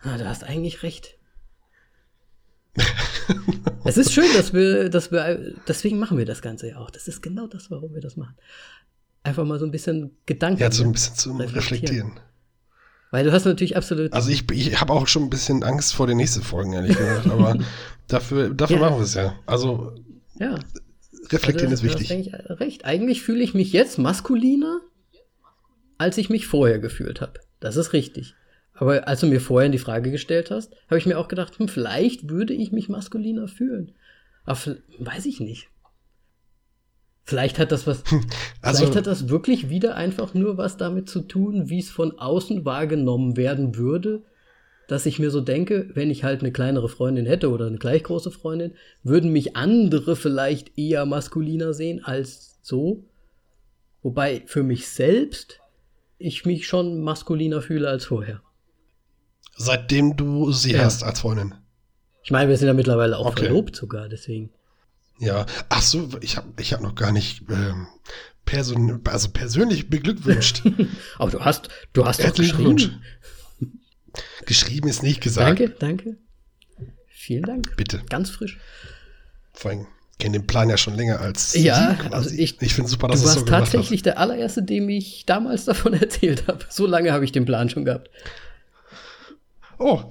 Ah, 0.00 0.16
du 0.16 0.28
hast 0.28 0.44
eigentlich 0.44 0.82
recht. 0.82 1.18
es 3.84 3.96
ist 3.96 4.12
schön, 4.12 4.32
dass 4.34 4.52
wir, 4.52 4.88
dass 4.88 5.10
wir, 5.10 5.54
deswegen 5.66 5.98
machen 5.98 6.18
wir 6.18 6.26
das 6.26 6.42
Ganze 6.42 6.68
ja 6.68 6.78
auch. 6.78 6.90
Das 6.90 7.08
ist 7.08 7.22
genau 7.22 7.46
das, 7.46 7.70
warum 7.70 7.94
wir 7.94 8.00
das 8.00 8.16
machen. 8.16 8.36
Einfach 9.22 9.44
mal 9.44 9.58
so 9.58 9.64
ein 9.64 9.70
bisschen 9.70 10.16
Gedanken. 10.26 10.60
Ja, 10.60 10.70
so 10.70 10.84
ein 10.84 10.92
bisschen 10.92 11.16
zum 11.16 11.40
Reflektieren. 11.40 12.12
Weil 13.14 13.22
du 13.24 13.30
hast 13.30 13.44
natürlich 13.44 13.76
absolut. 13.76 14.12
Also 14.12 14.28
ich, 14.30 14.50
ich 14.50 14.80
habe 14.80 14.92
auch 14.92 15.06
schon 15.06 15.22
ein 15.22 15.30
bisschen 15.30 15.62
Angst 15.62 15.94
vor 15.94 16.08
den 16.08 16.16
nächsten 16.16 16.42
Folgen, 16.42 16.72
ehrlich 16.72 16.96
gesagt. 16.98 17.28
Aber 17.30 17.56
dafür, 18.08 18.52
dafür 18.52 18.78
Ja. 18.78 18.82
machen 18.82 18.96
wir 18.96 19.04
es 19.04 19.14
ja. 19.14 19.36
Also 19.46 19.92
ja. 20.40 20.58
reflektieren 21.30 21.70
Also, 21.70 21.86
ist 21.86 21.92
wichtig. 22.00 22.10
eigentlich 22.10 22.34
recht. 22.58 22.84
Eigentlich 22.84 23.22
fühle 23.22 23.44
ich 23.44 23.54
mich 23.54 23.72
jetzt 23.72 23.98
maskuliner, 24.00 24.80
als 25.96 26.18
ich 26.18 26.28
mich 26.28 26.48
vorher 26.48 26.80
gefühlt 26.80 27.20
habe. 27.20 27.34
Das 27.60 27.76
ist 27.76 27.92
richtig. 27.92 28.34
Aber 28.72 29.06
als 29.06 29.20
du 29.20 29.28
mir 29.28 29.40
vorhin 29.40 29.70
die 29.70 29.78
Frage 29.78 30.10
gestellt 30.10 30.50
hast, 30.50 30.72
habe 30.88 30.98
ich 30.98 31.06
mir 31.06 31.16
auch 31.16 31.28
gedacht, 31.28 31.56
hm, 31.60 31.68
vielleicht 31.68 32.28
würde 32.28 32.52
ich 32.52 32.72
mich 32.72 32.88
maskuliner 32.88 33.46
fühlen. 33.46 33.92
Aber 34.44 34.58
weiß 34.98 35.26
ich 35.26 35.38
nicht. 35.38 35.68
Vielleicht 37.24 37.58
hat 37.58 37.72
das 37.72 37.86
was. 37.86 38.02
Also- 38.62 38.78
vielleicht 38.78 38.96
hat 38.96 39.06
das 39.06 39.28
wirklich 39.28 39.70
wieder 39.70 39.96
einfach 39.96 40.34
nur 40.34 40.56
was 40.58 40.76
damit 40.76 41.08
zu 41.08 41.22
tun, 41.22 41.68
wie 41.70 41.78
es 41.78 41.90
von 41.90 42.18
außen 42.18 42.64
wahrgenommen 42.64 43.36
werden 43.36 43.76
würde, 43.76 44.22
dass 44.88 45.06
ich 45.06 45.18
mir 45.18 45.30
so 45.30 45.40
denke, 45.40 45.88
wenn 45.94 46.10
ich 46.10 46.24
halt 46.24 46.40
eine 46.40 46.52
kleinere 46.52 46.90
Freundin 46.90 47.24
hätte 47.24 47.50
oder 47.50 47.66
eine 47.66 47.78
gleich 47.78 48.02
große 48.04 48.30
Freundin, 48.30 48.74
würden 49.02 49.32
mich 49.32 49.56
andere 49.56 50.16
vielleicht 50.16 50.76
eher 50.78 51.06
maskuliner 51.06 51.72
sehen 51.72 52.04
als 52.04 52.58
so. 52.62 53.04
Wobei 54.02 54.42
für 54.46 54.62
mich 54.62 54.88
selbst 54.88 55.60
ich 56.18 56.44
mich 56.44 56.66
schon 56.66 57.00
maskuliner 57.00 57.62
fühle 57.62 57.88
als 57.88 58.04
vorher. 58.04 58.42
Seitdem 59.56 60.16
du 60.16 60.52
sie 60.52 60.72
Ja. 60.72 60.84
hast 60.84 61.02
als 61.02 61.20
Freundin. 61.20 61.54
Ich 62.22 62.30
meine, 62.30 62.48
wir 62.50 62.56
sind 62.58 62.68
ja 62.68 62.74
mittlerweile 62.74 63.16
auch 63.18 63.26
Okay. 63.30 63.44
verlobt 63.46 63.76
sogar, 63.76 64.08
deswegen. 64.08 64.50
Ja. 65.18 65.46
Ach 65.68 65.82
so, 65.82 66.08
ich 66.20 66.36
habe 66.36 66.48
ich 66.60 66.72
hab 66.72 66.80
noch 66.80 66.94
gar 66.94 67.12
nicht 67.12 67.42
ähm, 67.50 67.86
person 68.44 69.00
also 69.04 69.28
persönlich 69.30 69.88
beglückwünscht. 69.88 70.62
Aber 71.18 71.30
du 71.30 71.40
hast, 71.40 71.68
du 71.92 72.04
hast 72.04 72.20
doch 72.20 72.24
Herzlichen 72.26 72.56
Glückwunsch. 72.56 72.82
geschrieben. 72.82 73.80
Geschrieben 74.46 74.88
ist 74.88 75.02
nicht 75.02 75.20
gesagt. 75.20 75.48
Danke, 75.60 75.70
danke. 75.78 76.16
Vielen 77.08 77.42
Dank. 77.44 77.74
Bitte. 77.76 78.02
Ganz 78.10 78.30
frisch. 78.30 78.58
Vor 79.54 79.70
allem 79.70 79.86
kenne 80.18 80.38
den 80.38 80.46
Plan 80.46 80.68
ja 80.68 80.76
schon 80.76 80.94
länger 80.94 81.20
als 81.20 81.54
Ja, 81.54 81.96
Sie 82.00 82.12
also 82.12 82.30
ich- 82.30 82.60
ich 82.60 82.74
finde 82.74 82.90
super, 82.90 83.06
Du 83.08 83.12
dass 83.14 83.22
du 83.22 83.26
es 83.28 83.30
warst 83.34 83.38
so 83.40 83.44
gemacht 83.46 83.60
tatsächlich 83.72 84.02
der 84.02 84.18
allererste, 84.18 84.62
dem 84.62 84.88
ich 84.88 85.24
damals 85.26 85.64
davon 85.66 85.94
erzählt 85.94 86.46
habe. 86.48 86.64
So 86.68 86.86
lange 86.86 87.12
habe 87.12 87.24
ich 87.24 87.32
den 87.32 87.44
Plan 87.46 87.68
schon 87.70 87.84
gehabt. 87.84 88.10
Oh, 89.78 90.02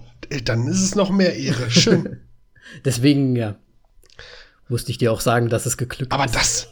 dann 0.45 0.67
ist 0.67 0.81
es 0.81 0.95
noch 0.95 1.09
mehr 1.09 1.35
Ehre. 1.35 1.69
Schön. 1.69 2.19
Deswegen, 2.85 3.35
ja, 3.35 3.55
musste 4.69 4.91
ich 4.91 4.97
dir 4.97 5.11
auch 5.11 5.21
sagen, 5.21 5.49
dass 5.49 5.65
es 5.65 5.77
geglückt 5.77 6.11
Aber 6.11 6.25
ist. 6.25 6.35
das, 6.35 6.67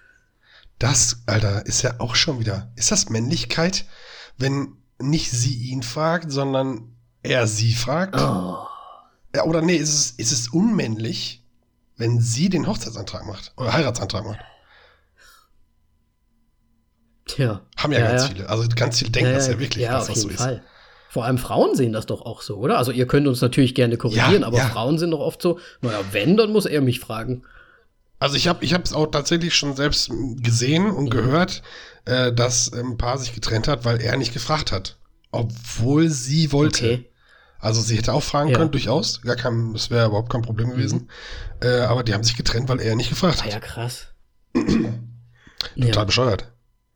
das, 0.78 1.22
Alter, 1.26 1.66
ist 1.66 1.82
ja 1.82 1.94
auch 1.98 2.14
schon 2.14 2.40
wieder. 2.40 2.70
Ist 2.76 2.90
das 2.90 3.08
Männlichkeit, 3.08 3.84
wenn 4.38 4.76
nicht 4.98 5.30
sie 5.30 5.54
ihn 5.54 5.82
fragt, 5.82 6.30
sondern 6.30 6.96
er 7.22 7.46
sie 7.46 7.74
fragt? 7.74 8.16
Oh, 8.16 8.66
Ja, 9.34 9.44
oder 9.44 9.62
nee, 9.62 9.76
ist 9.76 9.94
es, 9.94 10.10
ist 10.12 10.32
es 10.32 10.48
unmännlich, 10.48 11.44
wenn 11.96 12.20
sie 12.20 12.48
den 12.48 12.66
Hochzeitsantrag 12.66 13.26
macht 13.26 13.52
oder 13.56 13.72
Heiratsantrag 13.72 14.24
macht? 14.24 14.40
tja. 17.30 17.60
Haben 17.76 17.92
ja, 17.92 18.00
ganz 18.00 18.26
viele. 18.26 18.48
Also 18.48 18.68
ganz 18.74 18.98
viele 18.98 19.10
denken 19.10 19.32
das 19.32 19.46
ja 19.48 19.58
wirklich, 19.58 19.84
ja, 19.84 19.92
dass 19.92 20.08
auf 20.08 20.14
das 20.14 20.24
jeden 20.24 20.36
so 20.36 20.44
ist. 20.44 20.60
Vor 21.12 21.24
allem 21.24 21.38
Frauen 21.38 21.74
sehen 21.74 21.92
das 21.92 22.06
doch 22.06 22.22
auch 22.22 22.40
so, 22.40 22.56
oder? 22.58 22.78
Also 22.78 22.92
ihr 22.92 23.04
könnt 23.08 23.26
uns 23.26 23.40
natürlich 23.40 23.74
gerne 23.74 23.96
korrigieren, 23.96 24.42
Ja, 24.42 24.46
aber 24.46 24.58
ja. 24.58 24.68
Frauen 24.68 24.96
sind 24.96 25.10
doch 25.10 25.18
oft 25.18 25.42
so, 25.42 25.58
naja, 25.80 25.98
wenn, 26.12 26.36
dann 26.36 26.52
muss 26.52 26.66
er 26.66 26.80
mich 26.82 27.00
fragen. 27.00 27.42
Also 28.20 28.36
ich 28.36 28.46
habe 28.46 28.64
ich 28.64 28.70
es 28.72 28.92
auch 28.92 29.06
tatsächlich 29.08 29.56
schon 29.56 29.74
selbst 29.74 30.08
gesehen 30.36 30.88
und 30.88 31.10
gehört, 31.10 31.62
äh, 32.04 32.32
dass 32.32 32.72
ein 32.72 32.96
Paar 32.96 33.18
sich 33.18 33.34
getrennt 33.34 33.66
hat, 33.66 33.84
weil 33.84 34.00
er 34.00 34.16
nicht 34.16 34.32
gefragt 34.32 34.70
hat, 34.70 34.98
obwohl 35.32 36.08
sie 36.10 36.52
wollte. 36.52 36.84
Okay. 36.84 37.06
Also 37.58 37.80
sie 37.80 37.96
hätte 37.96 38.12
auch 38.12 38.22
fragen 38.22 38.50
Ja. 38.50 38.58
können, 38.58 38.70
durchaus. 38.70 39.20
Gar 39.22 39.34
kein, 39.36 39.72
das 39.72 39.90
wäre 39.90 40.06
überhaupt 40.06 40.30
kein 40.30 40.42
Problem 40.42 40.70
gewesen. 40.70 41.10
Äh, 41.60 41.80
aber 41.80 42.04
die 42.04 42.14
haben 42.14 42.22
sich 42.22 42.36
getrennt, 42.36 42.68
weil 42.68 42.80
er 42.80 42.94
nicht 42.94 43.08
gefragt 43.10 43.38
Ah 43.40 43.46
hat. 43.46 43.52
ja, 43.52 43.58
krass. 43.58 44.06
Total 44.54 45.92
ja. 45.92 46.04
bescheuert. 46.04 46.52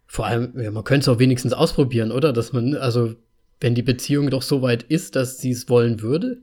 Vor 0.06 0.26
allem, 0.26 0.52
ja, 0.60 0.70
man 0.70 0.84
könnte 0.84 1.10
es 1.10 1.14
auch 1.14 1.18
wenigstens 1.18 1.52
ausprobieren, 1.52 2.12
oder? 2.12 2.32
Dass 2.32 2.52
man, 2.52 2.76
also, 2.76 3.14
wenn 3.64 3.74
die 3.74 3.80
Beziehung 3.82 4.28
doch 4.28 4.42
so 4.42 4.60
weit 4.60 4.82
ist, 4.82 5.16
dass 5.16 5.38
sie 5.38 5.50
es 5.50 5.70
wollen 5.70 6.02
würde. 6.02 6.42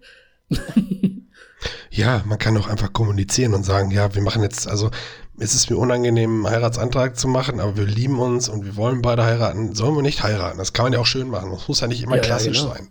Ja, 1.92 2.24
man 2.26 2.40
kann 2.40 2.58
auch 2.58 2.68
einfach 2.68 2.94
kommunizieren 2.94 3.54
und 3.54 3.64
sagen, 3.64 3.92
ja, 3.92 4.16
wir 4.16 4.24
machen 4.24 4.42
jetzt, 4.42 4.68
also 4.68 4.90
es 5.38 5.54
ist 5.54 5.70
mir 5.70 5.78
unangenehm, 5.78 6.44
einen 6.48 6.56
Heiratsantrag 6.56 7.16
zu 7.20 7.28
machen, 7.28 7.60
aber 7.60 7.78
wir 7.78 7.86
lieben 7.86 8.18
uns 8.20 8.50
und 8.50 8.66
wir 8.66 8.76
wollen 8.76 9.04
beide 9.04 9.24
heiraten. 9.24 9.76
Sollen 9.76 9.96
wir 9.96 10.02
nicht 10.02 10.24
heiraten? 10.24 10.58
Das 10.58 10.74
kann 10.74 10.86
man 10.86 10.94
ja 10.94 11.00
auch 11.00 11.06
schön 11.06 11.30
machen. 11.30 11.52
Das 11.52 11.68
muss 11.68 11.80
ja 11.82 11.86
nicht 11.88 12.02
immer 12.02 12.16
Ja, 12.16 12.24
ja, 12.24 12.28
klassisch 12.28 12.58
genau. 12.58 12.74
sein. 12.74 12.90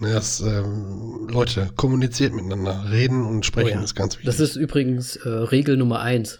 Ne, 0.00 0.12
Das, 0.14 0.40
ähm, 0.40 1.28
Leute, 1.30 1.72
kommuniziert 1.76 2.32
miteinander. 2.32 2.86
Reden 2.90 3.26
und 3.26 3.44
sprechen 3.44 3.72
Oh 3.76 3.80
ja. 3.80 3.84
ist 3.84 3.94
ganz 3.94 4.14
wichtig. 4.14 4.26
Das 4.26 4.40
ist 4.40 4.56
übrigens 4.56 5.16
äh, 5.16 5.28
Regel 5.28 5.76
Nummer 5.76 6.00
eins. 6.00 6.38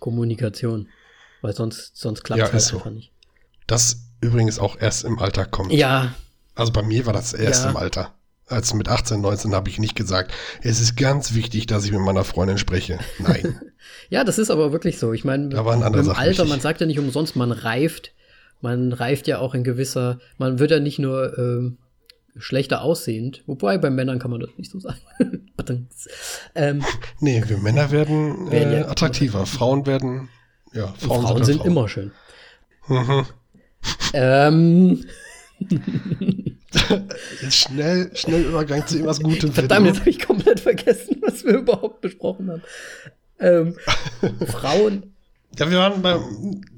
Kommunikation. 0.00 0.88
Weil 1.40 1.54
sonst, 1.54 1.96
sonst 1.96 2.24
klappt 2.24 2.40
Ja, 2.40 2.44
es 2.48 2.52
halt 2.52 2.62
ist 2.62 2.68
so. 2.68 2.76
einfach 2.76 2.90
nicht. 2.90 3.10
das 3.66 4.03
übrigens 4.24 4.58
auch 4.58 4.80
erst 4.80 5.04
im 5.04 5.18
Alter 5.18 5.44
kommt. 5.46 5.72
Ja, 5.72 6.14
Also 6.54 6.72
bei 6.72 6.82
mir 6.82 7.06
war 7.06 7.12
das 7.12 7.32
erst 7.32 7.64
Ja. 7.64 7.70
im 7.70 7.76
Alter. 7.76 8.14
Als 8.46 8.74
mit 8.74 8.88
18, 8.88 9.20
19 9.22 9.54
habe 9.54 9.70
ich 9.70 9.78
nicht 9.78 9.94
gesagt, 9.94 10.32
es 10.62 10.80
ist 10.80 10.96
ganz 10.96 11.34
wichtig, 11.34 11.66
dass 11.66 11.84
ich 11.84 11.92
mit 11.92 12.00
meiner 12.02 12.24
Freundin 12.24 12.58
spreche. 12.58 12.98
Nein. 13.18 13.60
ja, 14.10 14.22
das 14.22 14.38
ist 14.38 14.50
aber 14.50 14.70
wirklich 14.70 14.98
so. 14.98 15.12
Ich 15.14 15.24
meine, 15.24 15.44
im 15.44 15.50
Sachen 15.54 15.82
Alter, 15.82 16.28
wichtig. 16.28 16.48
man 16.48 16.60
sagt 16.60 16.80
ja 16.80 16.86
nicht 16.86 16.98
umsonst, 16.98 17.36
man 17.36 17.52
reift. 17.52 18.12
Man 18.60 18.92
reift 18.92 19.26
ja 19.26 19.38
auch 19.38 19.54
in 19.54 19.64
gewisser, 19.64 20.18
man 20.38 20.58
wird 20.58 20.70
ja 20.70 20.78
nicht 20.80 20.98
nur 20.98 21.36
ähm, 21.38 21.78
schlechter 22.36 22.82
aussehend, 22.82 23.42
wobei 23.46 23.78
bei 23.78 23.90
Männern 23.90 24.18
kann 24.18 24.30
man 24.30 24.40
das 24.40 24.50
nicht 24.56 24.70
so 24.70 24.78
sagen. 24.80 25.00
ähm, 26.54 26.84
nee, 27.20 27.42
wir 27.46 27.58
Männer 27.58 27.90
werden, 27.90 28.50
Werden 28.50 28.72
äh, 28.74 28.86
attraktiver. 28.86 29.46
Frauen 29.46 29.86
werden, 29.86 30.28
ja, 30.72 30.88
Frauen, 30.98 31.22
Frauen, 31.22 31.34
halt 31.36 31.44
sind 31.46 31.58
Frauen. 31.58 31.66
immer 31.70 31.88
schön. 31.88 32.12
Mhm. 32.88 33.26
Ähm, 34.12 35.04
Jetzt 37.42 37.56
schnell, 37.56 38.10
schnell 38.14 38.42
Übergang 38.42 38.86
zu 38.86 38.96
irgendwas 38.96 39.20
Gutem. 39.20 39.52
verdammt, 39.52 39.86
jetzt 39.86 40.00
habe 40.00 40.10
ich 40.10 40.18
komplett 40.18 40.60
vergessen, 40.60 41.18
was 41.22 41.44
wir 41.44 41.54
überhaupt 41.54 42.00
besprochen 42.00 42.50
haben. 42.50 42.62
Ähm, 43.38 43.76
Frauen, 44.46 45.14
Ja, 45.58 45.70
wir 45.70 45.78
waren 45.78 46.02
bei 46.02 46.18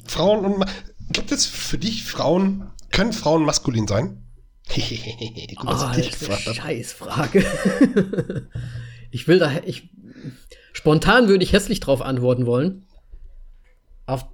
Frauen 0.06 0.44
und 0.44 0.58
Ma 0.58 0.66
Gibt 1.12 1.30
es 1.32 1.46
für 1.46 1.78
dich 1.78 2.04
Frauen, 2.04 2.70
können 2.90 3.12
Frauen 3.12 3.44
maskulin 3.44 3.86
sein? 3.86 4.22
Gut, 4.68 5.70
dass 5.70 5.84
oh, 5.84 5.90
ich 5.90 5.96
dich 5.96 6.10
das 6.10 6.22
ist 6.22 6.46
eine. 6.48 6.54
Scheißfrage. 6.56 7.46
ich 9.12 9.28
will 9.28 9.38
da, 9.38 9.52
ich, 9.64 9.88
spontan 10.72 11.28
würde 11.28 11.44
ich 11.44 11.52
hässlich 11.52 11.78
drauf 11.78 12.02
antworten 12.02 12.44
wollen. 12.44 12.84
Auf 14.04 14.26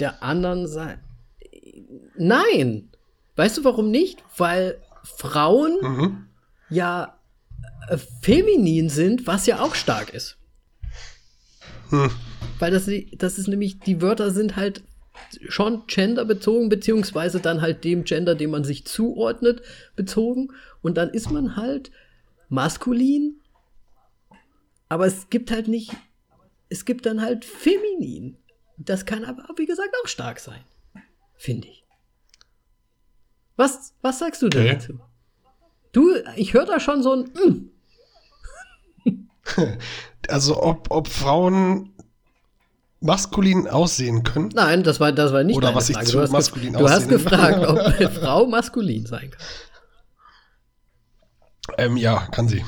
der 0.00 0.22
anderen 0.22 0.66
Seite, 0.66 0.98
nein. 2.16 2.90
Weißt 3.36 3.58
du 3.58 3.64
warum 3.64 3.90
nicht? 3.90 4.22
Weil 4.36 4.80
Frauen 5.02 5.78
Mhm. 5.82 6.26
ja 6.70 7.18
äh, 7.88 7.98
feminin 8.22 8.88
sind, 8.88 9.26
was 9.26 9.46
ja 9.46 9.60
auch 9.60 9.74
stark 9.74 10.14
ist. 10.14 10.38
Hm. 11.90 12.10
Weil 12.58 12.70
das, 12.70 12.88
das 13.12 13.38
ist 13.38 13.48
nämlich, 13.48 13.80
die 13.80 14.00
Wörter 14.00 14.30
sind 14.30 14.56
halt 14.56 14.84
schon 15.48 15.86
genderbezogen, 15.86 16.68
beziehungsweise 16.68 17.40
dann 17.40 17.60
halt 17.60 17.84
dem 17.84 18.04
Gender, 18.04 18.34
dem 18.34 18.50
man 18.50 18.64
sich 18.64 18.86
zuordnet, 18.86 19.62
bezogen. 19.96 20.48
Und 20.82 20.96
dann 20.96 21.10
ist 21.10 21.30
man 21.30 21.56
halt 21.56 21.90
maskulin, 22.48 23.40
aber 24.88 25.06
es 25.06 25.28
gibt 25.30 25.50
halt 25.50 25.68
nicht, 25.68 25.92
es 26.68 26.84
gibt 26.84 27.06
dann 27.06 27.20
halt 27.20 27.44
feminin. 27.44 28.36
Das 28.76 29.06
kann 29.06 29.24
aber, 29.24 29.46
wie 29.56 29.66
gesagt, 29.66 29.94
auch 30.02 30.08
stark 30.08 30.40
sein. 30.40 30.60
Finde 31.36 31.68
ich. 31.68 31.83
Was, 33.56 33.92
was 34.02 34.18
sagst 34.18 34.42
du 34.42 34.48
denn 34.48 34.62
Okay. 34.62 34.74
dazu? 34.74 35.00
Du, 35.92 36.10
ich 36.36 36.54
höre 36.54 36.66
da 36.66 36.80
schon 36.80 37.02
so 37.02 37.12
ein, 37.14 37.20
mm, 37.24 37.70
Also 40.28 40.62
ob, 40.62 40.90
ob 40.90 41.08
Frauen 41.08 41.94
maskulin 43.00 43.68
aussehen 43.68 44.22
können? 44.22 44.48
Nein, 44.54 44.82
das 44.82 44.98
war, 44.98 45.12
das 45.12 45.32
war 45.32 45.44
nicht 45.44 45.56
Oder 45.56 45.74
was 45.74 45.90
ich 45.90 45.96
Frage. 45.96 46.06
zu 46.08 46.16
Du 46.16 46.22
hast, 46.22 46.30
maskulin 46.32 46.72
ge 46.72 46.80
du 46.80 46.88
hast 46.88 47.08
gefragt, 47.08 47.66
ob 47.66 47.78
eine 47.78 48.10
Frau 48.10 48.46
maskulin 48.46 49.04
sein 49.06 49.30
kann. 49.30 49.46
Ähm, 51.78 51.96
ja, 51.96 52.26
kann 52.30 52.48
sie. 52.48 52.64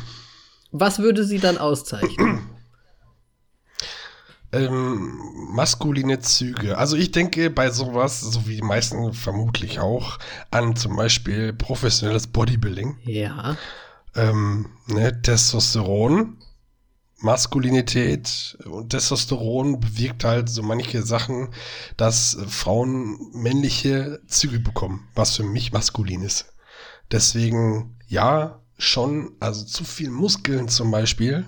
Was 0.72 0.99
würde 0.99 1.24
sie 1.24 1.39
dann 1.39 1.59
auszeichnen? 1.59 2.51
Ähm, 4.53 5.20
maskuline 5.53 6.20
Züge. 6.20 6.78
Also 6.78 6.97
ich 6.97 7.11
denke 7.11 7.51
bei 7.51 7.70
sowas, 7.70 8.20
so 8.20 8.47
wie 8.47 8.57
die 8.57 8.62
meisten 8.62 9.12
vermutlich 9.12 9.80
auch, 9.80 10.18
an 10.51 10.76
zum 10.76 10.97
Beispiel 10.97 11.53
professionelles 11.53 12.26
Bodybuilding. 12.28 12.97
ja. 13.05 13.57
ähm, 14.14 14.70
ne, 14.86 15.20
Testosteron, 15.20 16.38
Maskulinität 17.18 18.59
und 18.66 18.90
Testosteron 18.90 19.80
bewirkt 19.80 20.24
halt 20.24 20.49
so 20.49 20.62
manche 20.62 21.03
Sachen, 21.03 21.49
dass 21.97 22.36
Frauen 22.49 23.18
männliche 23.32 24.20
Züge 24.26 24.61
bekommen, 24.61 25.09
was 25.14 25.36
für 25.36 25.44
mich 25.44 25.72
maskulin 25.72 26.22
ist. 26.22 26.55
Deswegen, 27.11 27.97
ja, 28.07 28.61
schon, 28.78 29.32
also 29.40 29.64
zu 29.64 29.84
viel 29.84 30.11
Muskeln 30.11 30.68
zum 30.68 30.90
Beispiel, 30.90 31.47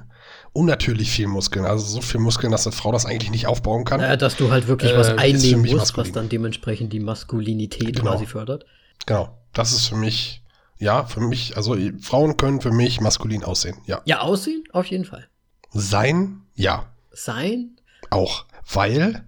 unnatürlich 0.59 1.11
viel 1.11 1.27
Muskeln, 1.29 1.65
also 1.65 1.85
so 1.85 2.01
viel 2.01 2.21
Muskeln, 2.21 2.51
dass 2.53 2.67
eine 2.67 2.75
Frau 2.75 2.93
das 2.93 3.07
eigentlich 3.07 3.31
nicht 3.31 3.47
aufbauen 3.47 3.85
kann. 3.85 4.01
Naja, 4.01 4.17
dass 4.17 4.37
du 4.37 4.51
halt 4.51 4.67
wirklich 4.69 4.93
Äh, 4.93 4.97
was 4.99 5.09
für 5.11 5.19
einnehmen 5.19 5.63
musst, 5.63 5.75
maskulin. 5.77 6.07
was 6.09 6.13
dann 6.15 6.29
dementsprechend 6.29 6.93
die 6.93 7.01
Maskulinität 7.01 7.97
Genau. 7.97 8.13
quasi 8.13 8.27
fördert. 8.27 8.67
Genau, 9.07 9.37
das 9.53 9.73
ist 9.73 9.87
für 9.87 9.97
mich, 9.97 10.43
ja, 10.79 11.05
für 11.05 11.21
mich, 11.21 11.57
also 11.57 11.75
äh, 11.77 11.93
Frauen 12.01 12.37
können 12.37 12.61
für 12.61 12.73
mich 12.73 13.01
maskulin 13.01 13.45
aussehen, 13.45 13.79
ja. 13.87 14.03
Ja, 14.05 14.21
aussehen, 14.21 14.65
auf 14.73 14.87
jeden 14.87 15.05
Fall. 15.05 15.29
Sein, 15.73 16.43
ja. 16.55 16.87
Sein, 17.13 17.77
Auch, 18.11 18.45
weil 18.73 19.25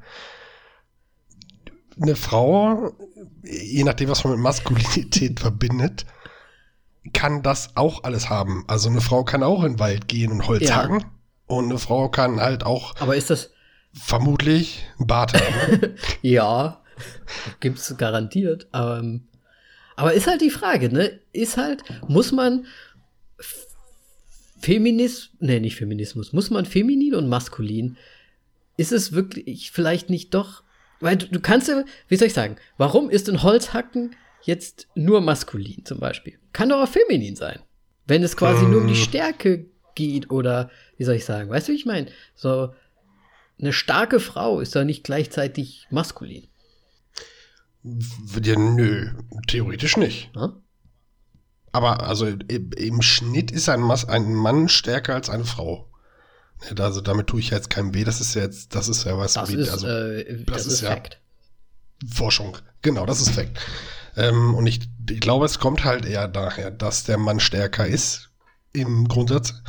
eine 2.01 2.17
Frau, 2.17 2.93
je 3.43 3.85
nachdem, 3.85 4.09
was 4.09 4.25
man 4.25 4.35
mit 4.35 4.43
Maskulinität 4.43 5.39
verbindet, 5.41 6.07
kann 7.13 7.43
das 7.43 7.77
auch 7.77 8.05
alles 8.05 8.29
haben. 8.31 8.65
Also 8.69 8.89
eine 8.89 9.01
Frau 9.01 9.25
kann 9.25 9.43
auch 9.43 9.65
in 9.65 9.73
den 9.75 9.79
Wald 9.81 10.07
gehen 10.09 10.33
und 10.33 10.47
Holz 10.47 10.69
Ja. 10.69 10.77
hacken. 10.77 11.05
Und 11.51 11.65
eine 11.65 11.79
Frau 11.79 12.09
kann 12.09 12.41
halt 12.41 12.65
auch 12.65 12.95
aber 13.01 13.17
ist 13.17 13.29
das, 13.29 13.51
vermutlich 13.93 14.87
Bart 15.01 15.35
haben. 15.35 15.95
ja, 16.23 16.81
gibt's 17.59 17.97
garantiert. 17.97 18.69
Ähm, 18.73 19.27
aber 19.97 20.13
ist 20.13 20.29
halt 20.29 20.43
die 20.43 20.51
Frage, 20.51 20.93
ne? 20.93 21.19
Ist 21.33 21.57
halt, 21.57 21.83
muss 22.07 22.31
man 22.31 22.67
Feminismus, 24.61 25.31
nee, 25.41 25.59
nicht 25.59 25.75
Feminismus, 25.75 26.33
muss 26.33 26.51
man 26.51 26.67
feminin 26.67 27.17
und 27.17 27.29
maskulin? 27.29 27.97
Ist 28.77 28.93
es 28.93 29.13
wirklich 29.13 29.73
vielleicht 29.73 30.09
nicht 30.09 30.33
doch, 30.35 30.63
weil 31.01 31.17
du, 31.17 31.27
du 31.27 31.41
kannst 31.41 31.67
ja, 31.67 31.83
wie 32.07 32.17
soll 32.17 32.29
ich 32.29 32.35
sagen, 32.35 32.57
warum 32.79 33.11
ist 33.11 33.29
ein 33.29 33.43
Holzhacken 33.43 34.15
jetzt 34.45 34.87
nur 34.95 35.21
maskulin 35.21 35.85
zum 35.85 35.99
Beispiel? 35.99 36.39
Kann 36.53 36.69
doch 36.69 36.81
auch 36.81 36.89
feminin 36.89 37.35
sein. 37.35 37.59
Wenn 38.07 38.23
es 38.23 38.37
quasi 38.37 38.65
nur 38.67 38.83
um 38.83 38.87
die 38.87 38.95
Ähm. 38.95 39.01
Stärke 39.01 39.67
geht 39.97 40.31
oder, 40.31 40.71
wie 41.01 41.05
soll 41.05 41.15
ich 41.15 41.25
sagen, 41.25 41.49
weißt 41.49 41.67
du, 41.67 41.73
wie 41.73 41.77
ich 41.77 41.87
meine? 41.87 42.09
So, 42.35 42.75
eine 43.59 43.73
starke 43.73 44.21
Frau 44.21 44.61
ist 44.61 44.77
doch 44.77 44.85
nicht 44.85 45.03
gleichzeitig 45.03 45.87
maskulin. 45.89 46.47
ja, 47.83 48.59
nö, 48.59 49.09
theoretisch 49.49 49.97
nicht. 49.97 50.35
Ne? 50.35 50.53
Aber 51.73 52.03
also 52.03 52.27
im, 52.27 53.01
Schnitt 53.01 53.51
ist 53.51 53.71
ein, 53.71 53.81
Mas 53.81 54.05
ein 54.11 54.35
Mann 54.35 54.69
stärker 54.69 55.15
als 55.15 55.31
eine 55.31 55.47
Frau. 55.47 55.91
Also 56.79 57.01
damit 57.01 57.29
tue 57.29 57.41
ich 57.41 57.49
jetzt 57.49 57.71
keinem 57.71 57.95
weh. 57.95 58.05
Das 58.05 58.21
ist 58.21 58.35
ja 58.35 58.43
jetzt, 58.43 58.75
das 58.75 58.89
ist 58.89 59.05
ja 59.05 59.17
was 59.17 59.33
Das 59.33 59.49
ist, 59.49 59.71
also, 59.71 59.87
äh, 59.87 60.45
das 60.45 60.55
das 60.57 60.67
ist 60.67 60.73
ist 60.75 60.81
ja- 60.83 60.91
Fakt. 60.91 61.19
Forschung. 62.13 62.59
Genau, 62.83 63.07
das 63.07 63.23
ist 63.23 63.31
Fakt. 63.31 63.59
Ähm, 64.17 64.55
und 64.55 64.67
ich, 64.67 64.81
ich 65.09 65.21
glaube, 65.21 65.47
es 65.47 65.59
kommt 65.59 65.83
halt 65.83 66.05
eher 66.05 66.29
daher, 66.29 66.71
dass 66.71 67.05
der 67.05 67.17
Mann 67.17 67.41
stärker 67.41 67.87
ist 67.87 68.29
im 68.75 69.09
Grundsatz 69.09 69.63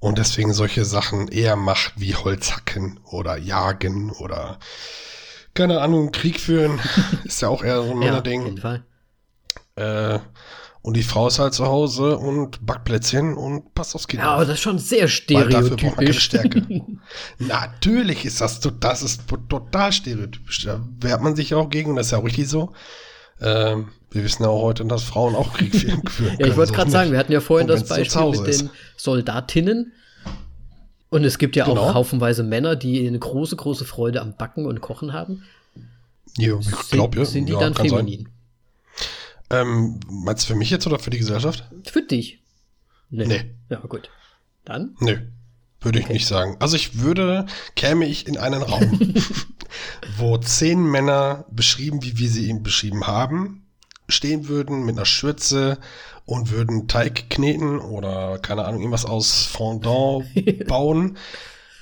und 0.00 0.18
deswegen 0.18 0.52
solche 0.52 0.84
Sachen 0.84 1.28
eher 1.28 1.56
macht 1.56 1.94
wie 1.96 2.14
Holzhacken 2.14 3.00
oder 3.04 3.36
Jagen 3.36 4.10
oder 4.10 4.58
keine 5.54 5.80
Ahnung, 5.80 6.12
Krieg 6.12 6.40
führen. 6.40 6.78
ist 7.24 7.42
ja 7.42 7.48
auch 7.48 7.62
eher 7.64 7.82
so 7.82 7.90
ein 7.92 8.02
Ja, 8.02 8.18
auf 8.18 8.24
Männerding. 8.24 8.44
jeden 8.44 8.58
Fall. 8.58 8.84
Äh, 9.76 10.20
und 10.82 10.96
die 10.96 11.02
Frau 11.02 11.26
ist 11.26 11.38
halt 11.40 11.52
zu 11.54 11.66
Hause 11.66 12.16
und 12.16 12.64
backt 12.64 12.84
Plätzchen 12.84 13.34
und 13.36 13.74
passt 13.74 13.94
aufs 13.94 14.06
Kind. 14.08 14.22
Ja, 14.22 14.30
aber 14.34 14.44
das 14.44 14.54
ist 14.54 14.60
schon 14.62 14.78
sehr 14.78 15.08
Weil 15.30 15.48
dafür 15.48 15.76
braucht 15.76 15.96
man 15.96 16.06
keine 16.06 16.14
stereotypisch. 16.14 16.24
Stärke. 16.24 16.84
Natürlich 17.38 18.24
ist 18.24 18.40
das, 18.40 18.60
das 18.60 19.02
ist 19.02 19.22
total 19.48 19.92
stereotypisch. 19.92 20.64
Da 20.64 20.80
wehrt 21.00 21.20
man 21.22 21.34
sich 21.36 21.50
ja 21.50 21.56
auch 21.58 21.68
gegen 21.70 21.90
und 21.90 21.96
das 21.96 22.06
ist 22.06 22.12
ja 22.12 22.18
auch 22.18 22.24
richtig 22.24 22.48
so. 22.48 22.72
Ähm, 23.40 23.88
wir 24.10 24.24
wissen 24.24 24.42
ja 24.42 24.48
auch 24.48 24.62
heute, 24.62 24.84
dass 24.86 25.02
Frauen 25.04 25.34
auch 25.34 25.52
Krieg 25.54 25.74
führen 25.76 26.06
führen 26.08 26.36
Ja, 26.38 26.46
ich 26.46 26.56
wollte 26.56 26.72
gerade 26.72 26.88
nicht. 26.88 26.92
sagen, 26.92 27.12
wir 27.12 27.18
hatten 27.18 27.32
ja 27.32 27.40
vorhin 27.40 27.66
das 27.68 27.86
Beispiel 27.86 28.30
mit 28.30 28.48
ist. 28.48 28.60
den 28.62 28.70
Soldatinnen. 28.96 29.92
Und 31.10 31.24
es 31.24 31.38
gibt 31.38 31.56
ja 31.56 31.64
Genau. 31.64 31.80
auch 31.80 31.94
haufenweise 31.94 32.42
Männer, 32.42 32.76
die 32.76 33.06
eine 33.06 33.18
große, 33.18 33.56
große 33.56 33.84
Freude 33.84 34.20
am 34.20 34.34
Backen 34.36 34.66
und 34.66 34.80
Kochen 34.80 35.12
haben. 35.12 35.42
Ja, 36.36 36.58
ich 36.58 36.90
glaube, 36.90 37.18
ja. 37.18 37.24
sind, 37.24 37.46
die 37.48 37.52
ja, 37.54 37.58
dann 37.58 37.74
feminin? 37.74 38.28
Ähm, 39.50 40.00
meinst 40.10 40.44
du 40.44 40.52
für 40.52 40.58
mich 40.58 40.68
jetzt 40.70 40.86
oder 40.86 40.98
für 40.98 41.10
die 41.10 41.18
Gesellschaft? 41.18 41.64
Für 41.84 42.02
dich? 42.02 42.40
Nee. 43.10 43.26
Nee. 43.26 43.54
Ja, 43.70 43.78
gut. 43.80 44.10
Dann? 44.66 44.94
Nö. 45.00 45.16
Würde 45.80 46.00
ich 46.00 46.06
Okay. 46.06 46.14
nicht 46.14 46.26
sagen. 46.26 46.56
Also 46.58 46.76
ich 46.76 47.00
würde, 47.00 47.46
käme 47.76 48.06
ich 48.06 48.26
in 48.26 48.36
einen 48.36 48.62
Raum, 48.62 49.14
wo 50.16 50.36
zehn 50.38 50.82
Männer 50.82 51.44
beschrieben, 51.50 52.02
wie 52.02 52.18
wir 52.18 52.28
sie 52.28 52.48
eben 52.48 52.62
beschrieben 52.62 53.06
haben, 53.06 53.66
stehen 54.08 54.48
würden 54.48 54.84
mit 54.84 54.96
einer 54.96 55.06
Schürze 55.06 55.78
und 56.24 56.50
würden 56.50 56.88
Teig 56.88 57.30
kneten 57.30 57.78
oder 57.78 58.38
keine 58.38 58.64
Ahnung, 58.64 58.80
irgendwas 58.80 59.04
aus 59.04 59.44
Fondant 59.44 60.26
bauen, 60.66 61.16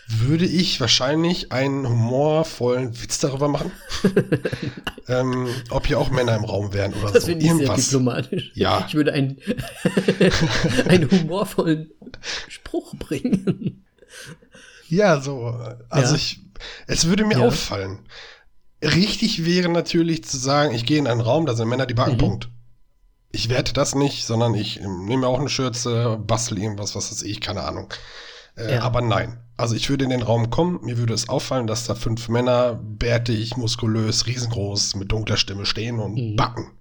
würde 0.08 0.44
ich 0.46 0.80
wahrscheinlich 0.80 1.50
einen 1.52 1.88
humorvollen 1.88 3.02
Witz 3.02 3.18
darüber 3.18 3.48
machen, 3.48 3.72
ähm, 5.08 5.48
ob 5.70 5.86
hier 5.86 5.98
auch 5.98 6.10
Männer 6.10 6.36
im 6.36 6.44
Raum 6.44 6.72
wären 6.72 6.94
oder 6.94 7.12
Das 7.12 7.22
so. 7.24 7.28
finde 7.28 7.44
ich 7.44 7.50
sehr 7.50 7.60
Irgendwas. 7.60 7.84
diplomatisch. 7.86 8.52
Ja. 8.54 8.84
Ich 8.86 8.94
würde 8.94 9.12
einen, 9.12 9.38
einen 10.88 11.10
humorvollen 11.10 11.90
Spruch 12.48 12.94
bringen. 12.96 13.84
Ja, 14.88 15.20
so. 15.20 15.46
Also 15.88 16.10
Ja. 16.12 16.16
ich, 16.16 16.40
es 16.86 17.06
würde 17.08 17.24
mir 17.24 17.38
Ja. 17.38 17.46
auffallen. 17.46 18.00
Richtig 18.82 19.44
wäre 19.44 19.68
natürlich 19.68 20.24
zu 20.24 20.36
sagen, 20.36 20.74
ich 20.74 20.86
gehe 20.86 20.98
in 20.98 21.06
einen 21.06 21.20
Raum, 21.20 21.46
da 21.46 21.54
sind 21.54 21.68
Männer, 21.68 21.86
die 21.86 21.94
backen, 21.94 22.12
Mhm. 22.12 22.18
Punkt. 22.18 22.48
Ich 23.32 23.48
werte 23.48 23.72
das 23.72 23.94
nicht, 23.94 24.24
sondern 24.24 24.54
ich 24.54 24.80
nehme 24.80 25.18
mir 25.18 25.26
auch 25.26 25.40
eine 25.40 25.48
Schürze, 25.48 26.18
bastel 26.24 26.58
irgendwas, 26.58 26.94
was 26.94 27.10
weiß 27.10 27.22
ich, 27.22 27.40
keine 27.40 27.64
Ahnung. 27.64 27.92
Äh, 28.56 28.74
Ja. 28.76 28.82
Aber 28.82 29.00
nein. 29.00 29.40
Also 29.58 29.74
ich 29.74 29.88
würde 29.88 30.04
in 30.04 30.10
den 30.10 30.22
Raum 30.22 30.50
kommen, 30.50 30.80
mir 30.84 30.98
würde 30.98 31.14
es 31.14 31.28
auffallen, 31.28 31.66
dass 31.66 31.86
da 31.86 31.94
fünf 31.94 32.28
Männer, 32.28 32.74
bärtig, 32.74 33.56
muskulös, 33.56 34.26
riesengroß, 34.26 34.96
mit 34.96 35.10
dunkler 35.10 35.36
Stimme 35.38 35.64
stehen 35.64 35.98
und 35.98 36.14
Mhm. 36.14 36.36
backen. 36.36 36.72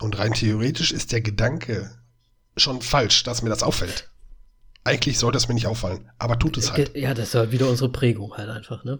Und 0.00 0.18
rein 0.18 0.32
theoretisch 0.34 0.92
ist 0.92 1.12
der 1.12 1.20
Gedanke 1.22 1.90
schon 2.56 2.82
falsch, 2.82 3.22
dass 3.22 3.42
mir 3.42 3.48
das 3.50 3.62
auffällt. 3.62 4.08
Eigentlich 4.84 5.18
sollte 5.18 5.38
es 5.38 5.48
mir 5.48 5.54
nicht 5.54 5.66
auffallen, 5.66 6.10
aber 6.18 6.38
tut 6.38 6.56
es 6.58 6.72
halt. 6.72 6.96
Ja, 6.96 7.14
das 7.14 7.28
ist 7.28 7.34
halt 7.34 7.52
wieder 7.52 7.68
unsere 7.68 7.90
Prägung 7.90 8.34
halt 8.36 8.48
einfach, 8.48 8.82
ne? 8.84 8.98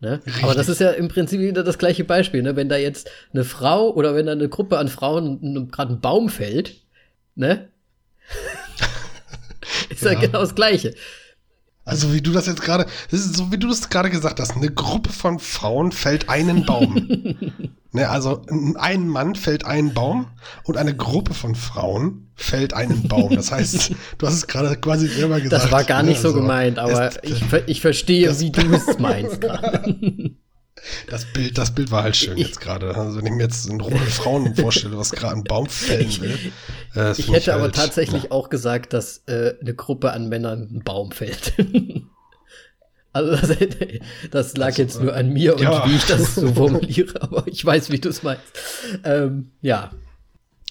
ne? 0.00 0.20
Aber 0.42 0.54
das 0.54 0.68
ist 0.68 0.80
ja 0.80 0.90
im 0.90 1.08
Prinzip 1.08 1.40
wieder 1.40 1.62
das 1.62 1.76
gleiche 1.78 2.04
Beispiel, 2.04 2.42
ne? 2.42 2.56
Wenn 2.56 2.68
da 2.70 2.76
jetzt 2.76 3.08
eine 3.32 3.44
Frau 3.44 3.90
oder 3.90 4.14
wenn 4.14 4.26
da 4.26 4.32
eine 4.32 4.48
Gruppe 4.48 4.78
an 4.78 4.88
Frauen 4.88 5.70
gerade 5.70 5.92
ein 5.94 6.00
Baum 6.00 6.28
fällt, 6.30 6.80
ne? 7.34 7.68
ist 9.90 10.02
ja. 10.02 10.12
Ja. 10.12 10.20
genau 10.20 10.40
das 10.40 10.54
Gleiche. 10.54 10.94
Also 11.84 12.12
wie 12.12 12.20
du 12.20 12.32
das 12.32 12.46
jetzt 12.46 12.62
gerade, 12.62 12.86
das 13.10 13.20
ist 13.20 13.36
so 13.36 13.50
wie 13.50 13.58
du 13.58 13.68
das 13.68 13.88
gerade 13.88 14.10
gesagt 14.10 14.38
hast, 14.38 14.54
eine 14.56 14.70
Gruppe 14.70 15.12
von 15.12 15.38
Frauen 15.38 15.92
fällt 15.92 16.28
einen 16.28 16.64
Baum. 16.66 16.94
ne, 17.92 18.08
also 18.08 18.42
ein 18.78 19.08
Mann 19.08 19.34
fällt 19.34 19.64
einen 19.64 19.92
Baum 19.94 20.26
und 20.64 20.76
eine 20.76 20.94
Gruppe 20.94 21.34
von 21.34 21.54
Frauen 21.54 22.30
fällt 22.36 22.74
einen 22.74 23.08
Baum. 23.08 23.34
Das 23.34 23.50
heißt, 23.50 23.92
du 24.18 24.26
hast 24.26 24.34
es 24.34 24.46
gerade 24.46 24.76
quasi 24.76 25.08
selber 25.08 25.40
gesagt. 25.40 25.64
Das 25.64 25.72
war 25.72 25.84
gar 25.84 26.02
nicht 26.02 26.16
ne, 26.16 26.22
so 26.22 26.28
also, 26.28 26.40
gemeint, 26.40 26.78
aber 26.78 27.08
es- 27.08 27.18
ich, 27.22 27.42
ich 27.66 27.80
verstehe, 27.80 28.38
wie 28.38 28.50
du 28.50 28.72
es 28.74 28.98
meinst 28.98 29.40
gerade. 29.40 29.96
Das 31.08 31.24
Bild, 31.26 31.58
das 31.58 31.74
Bild 31.74 31.90
war 31.90 32.02
halt 32.02 32.16
schön 32.16 32.38
jetzt 32.38 32.60
gerade. 32.60 32.94
Also 32.96 33.18
wenn 33.18 33.26
ich 33.26 33.32
mir 33.32 33.42
jetzt 33.44 33.68
eine 33.68 33.78
Gruppe 33.78 33.98
Frauen 33.98 34.54
vorstelle, 34.56 34.96
was 34.96 35.10
gerade 35.12 35.34
einen 35.34 35.44
Baum 35.44 35.66
fällen 35.66 36.20
will. 36.20 36.30
äh, 36.32 36.48
das 36.94 37.18
Ich 37.18 37.30
hätte 37.30 37.52
aber 37.54 37.64
halt- 37.64 37.74
tatsächlich 37.74 38.30
auch 38.32 38.48
gesagt, 38.48 38.92
dass 38.92 39.18
äh, 39.26 39.54
eine 39.60 39.74
Gruppe 39.74 40.12
an 40.12 40.28
Männern 40.28 40.68
einen 40.68 40.82
Baum 40.84 41.12
fällt. 41.12 41.52
also 43.12 43.32
das, 43.36 43.56
das 44.30 44.56
lag 44.56 44.66
Also, 44.68 44.82
jetzt 44.82 45.00
nur 45.02 45.14
an 45.14 45.30
mir 45.32 45.54
und 45.56 45.62
ja. 45.62 45.86
wie 45.88 45.96
ich 45.96 46.04
das 46.06 46.34
so 46.36 46.52
formuliere, 46.54 47.20
aber 47.22 47.44
ich 47.46 47.64
weiß, 47.64 47.90
wie 47.90 47.98
du 47.98 48.08
es 48.08 48.22
meinst. 48.22 48.44
Ähm, 49.04 49.50
ja, 49.62 49.90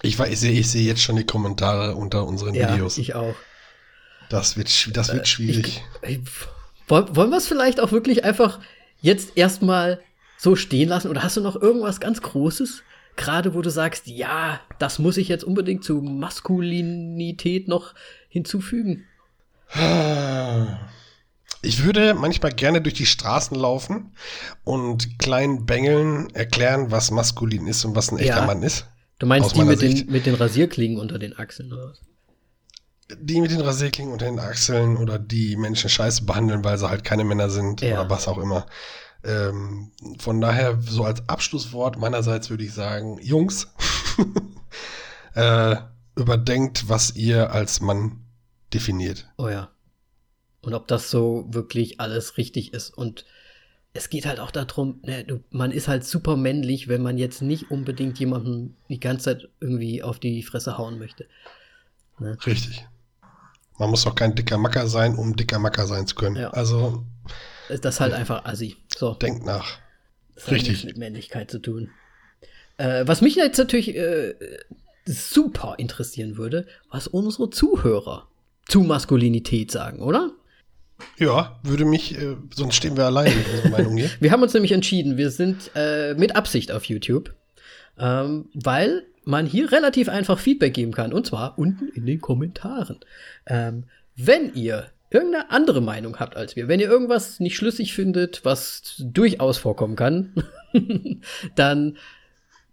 Ich, 0.02 0.18
weiß, 0.18 0.30
ich 0.32 0.40
sehe 0.40 0.52
ich 0.60 0.70
sehe 0.70 0.86
jetzt 0.88 1.02
schon 1.02 1.18
die 1.18 1.26
Kommentare 1.26 1.96
unter 1.96 2.26
unseren 2.26 2.56
ja, 2.56 2.74
Videos. 2.74 2.98
ich 2.98 3.14
auch. 3.16 3.36
das 4.30 4.58
wird, 4.58 4.96
das 4.96 5.14
wird 5.14 5.28
schwierig. 5.28 5.84
Ey, 6.02 6.22
Wollen, 6.88 7.16
wollen 7.16 7.30
wir 7.30 7.38
es 7.38 7.48
vielleicht 7.48 7.80
auch 7.80 7.92
wirklich 7.92 8.24
einfach 8.24 8.60
jetzt 9.02 9.38
erstmal 9.38 10.02
so 10.38 10.56
stehen 10.56 10.90
lassen? 10.90 11.10
Oder 11.10 11.24
hast 11.24 11.38
du 11.38 11.42
noch 11.42 11.56
irgendwas 11.62 12.00
ganz 12.00 12.22
Großes? 12.22 12.84
Gerade 13.16 13.54
wo 13.54 13.62
du 13.62 13.70
sagst, 13.70 14.08
ja, 14.08 14.62
das 14.80 15.00
muss 15.00 15.18
ich 15.18 15.28
jetzt 15.28 15.44
unbedingt 15.44 15.84
zu 15.84 15.96
Maskulinität 16.02 17.68
noch 17.68 17.94
hinzufügen. 18.30 19.06
Ich 21.62 21.84
würde 21.84 22.14
manchmal 22.14 22.54
gerne 22.54 22.82
durch 22.82 22.96
die 22.96 23.06
Straßen 23.06 23.58
laufen 23.58 24.14
und 24.64 25.20
kleinen 25.20 25.66
Bengeln 25.66 26.30
erklären, 26.34 26.92
was 26.92 27.12
maskulin 27.12 27.68
ist 27.68 27.84
und 27.84 27.96
was 27.96 28.12
ein 28.12 28.20
echter 28.20 28.38
Ja. 28.38 28.46
Mann 28.46 28.64
ist. 28.64 28.86
Du 29.20 29.28
meinst 29.28 29.56
die 29.56 29.64
mit 29.64 29.82
den, 29.82 30.10
mit 30.10 30.26
den 30.26 30.36
Rasierklingen 30.36 30.98
unter 30.98 31.20
den 31.20 31.38
Achseln 31.38 31.74
oder 31.74 31.90
was? 31.90 32.02
Die 33.18 33.42
mit 33.42 33.52
den 33.52 33.62
Rasierklingen 33.62 34.14
unter 34.14 34.26
den 34.26 34.40
Achseln 34.40 34.98
oder 34.98 35.18
die 35.18 35.56
Menschen 35.56 35.90
scheiße 35.90 36.26
behandeln, 36.26 36.64
weil 36.64 36.78
sie 36.78 36.90
halt 36.90 37.04
keine 37.04 37.24
Männer 37.24 37.50
sind 37.50 37.82
Ja. 37.82 38.02
oder 38.02 38.10
was 38.10 38.28
auch 38.28 38.38
immer. 38.38 38.68
Ähm, 39.24 39.92
von 40.20 40.40
daher, 40.40 40.80
so 40.82 41.04
als 41.04 41.28
Abschlusswort 41.28 41.98
meinerseits 41.98 42.50
würde 42.50 42.64
ich 42.64 42.74
sagen, 42.74 43.20
Jungs, 43.22 43.68
äh, 45.36 45.76
überdenkt, 46.16 46.88
was 46.88 47.16
ihr 47.16 47.52
als 47.52 47.82
Mann 47.82 48.24
definiert. 48.74 49.28
Oh 49.38 49.50
ja. 49.50 49.70
Und 50.62 50.74
ob 50.74 50.88
das 50.88 51.10
so 51.10 51.46
wirklich 51.50 52.00
alles 52.00 52.38
richtig 52.38 52.74
ist. 52.74 52.90
Und 52.96 53.26
es 53.94 54.10
geht 54.10 54.26
halt 54.26 54.40
auch 54.40 54.52
darum, 54.52 55.00
ne, 55.04 55.24
du, 55.24 55.40
man 55.50 55.72
ist 55.72 55.88
halt 55.88 56.06
super 56.06 56.36
männlich, 56.38 56.88
wenn 56.88 57.02
man 57.02 57.18
jetzt 57.18 57.42
nicht 57.42 57.72
unbedingt 57.72 58.20
jemanden 58.20 58.76
die 58.90 59.00
ganze 59.00 59.26
Zeit 59.26 59.50
irgendwie 59.60 60.04
auf 60.04 60.20
die 60.20 60.44
Fresse 60.44 60.78
hauen 60.78 61.00
möchte. 61.00 61.26
Richtig. 62.22 62.86
Man 63.80 63.90
muss 63.90 64.04
doch 64.04 64.14
kein 64.14 64.36
dicker 64.36 64.58
Macker 64.58 64.88
sein, 64.88 65.16
um 65.16 65.36
dicker 65.36 65.58
Macker 65.58 65.88
sein 65.88 66.06
zu 66.06 66.16
können. 66.16 66.36
Ja. 66.36 66.50
Also 66.52 67.04
Das 67.70 67.96
ist 67.96 68.00
halt 68.00 68.14
einfach 68.14 68.46
assi. 68.46 68.76
So. 68.96 69.14
denkt 69.14 69.46
nach. 69.46 69.80
Das 70.36 70.46
hat 70.46 70.54
Richtig. 70.54 70.70
nichts 70.70 70.86
mit 70.86 70.98
Männlichkeit 70.98 71.50
zu 71.50 71.60
tun. 71.60 71.90
Äh, 72.78 73.08
was 73.08 73.22
mich 73.22 73.36
jetzt 73.36 73.58
natürlich 73.58 73.96
äh, 73.96 74.36
super 75.06 75.76
interessieren 75.78 76.38
würde, 76.38 76.68
was 76.92 77.08
unsere 77.08 77.50
Zuhörer 77.50 78.28
zu 78.68 78.82
Maskulinität 78.82 79.72
sagen, 79.72 80.02
oder? 80.02 80.32
Ja, 81.18 81.60
würde 81.64 81.86
mich, 81.86 82.18
äh, 82.18 82.36
sonst 82.54 82.76
stehen 82.76 82.98
wir 82.98 83.06
allein 83.06 83.36
mit 83.36 83.48
unserer 83.48 83.70
Meinung 83.78 83.98
hier. 83.98 84.10
Wir 84.20 84.32
haben 84.32 84.44
uns 84.44 84.54
nämlich 84.54 84.72
entschieden, 84.74 85.18
wir 85.18 85.32
sind 85.32 85.72
äh, 85.76 86.14
mit 86.16 86.36
Absicht 86.36 86.72
auf 86.72 86.86
YouTube, 86.86 87.34
ähm, 88.00 88.50
weil 88.54 89.06
man 89.24 89.46
hier 89.46 89.72
relativ 89.72 90.10
einfach 90.10 90.40
Feedback 90.40 90.74
geben 90.74 90.92
kann. 90.92 91.14
Und 91.14 91.28
zwar 91.28 91.58
unten 91.58 91.88
in 91.90 92.06
den 92.06 92.22
Kommentaren. 92.22 93.00
Ähm, 93.46 93.84
wenn 94.16 94.54
ihr 94.54 94.88
irgendeine 95.12 95.52
andere 95.52 95.82
Meinung 95.82 96.20
habt 96.20 96.36
als 96.36 96.56
wir, 96.56 96.68
wenn 96.68 96.80
ihr 96.80 96.90
irgendwas 96.90 97.40
nicht 97.40 97.56
schlüssig 97.56 97.94
findet, 97.94 98.46
was 98.46 98.96
durchaus 99.00 99.58
vorkommen 99.58 99.96
kann, 99.96 100.34
dann 101.56 101.98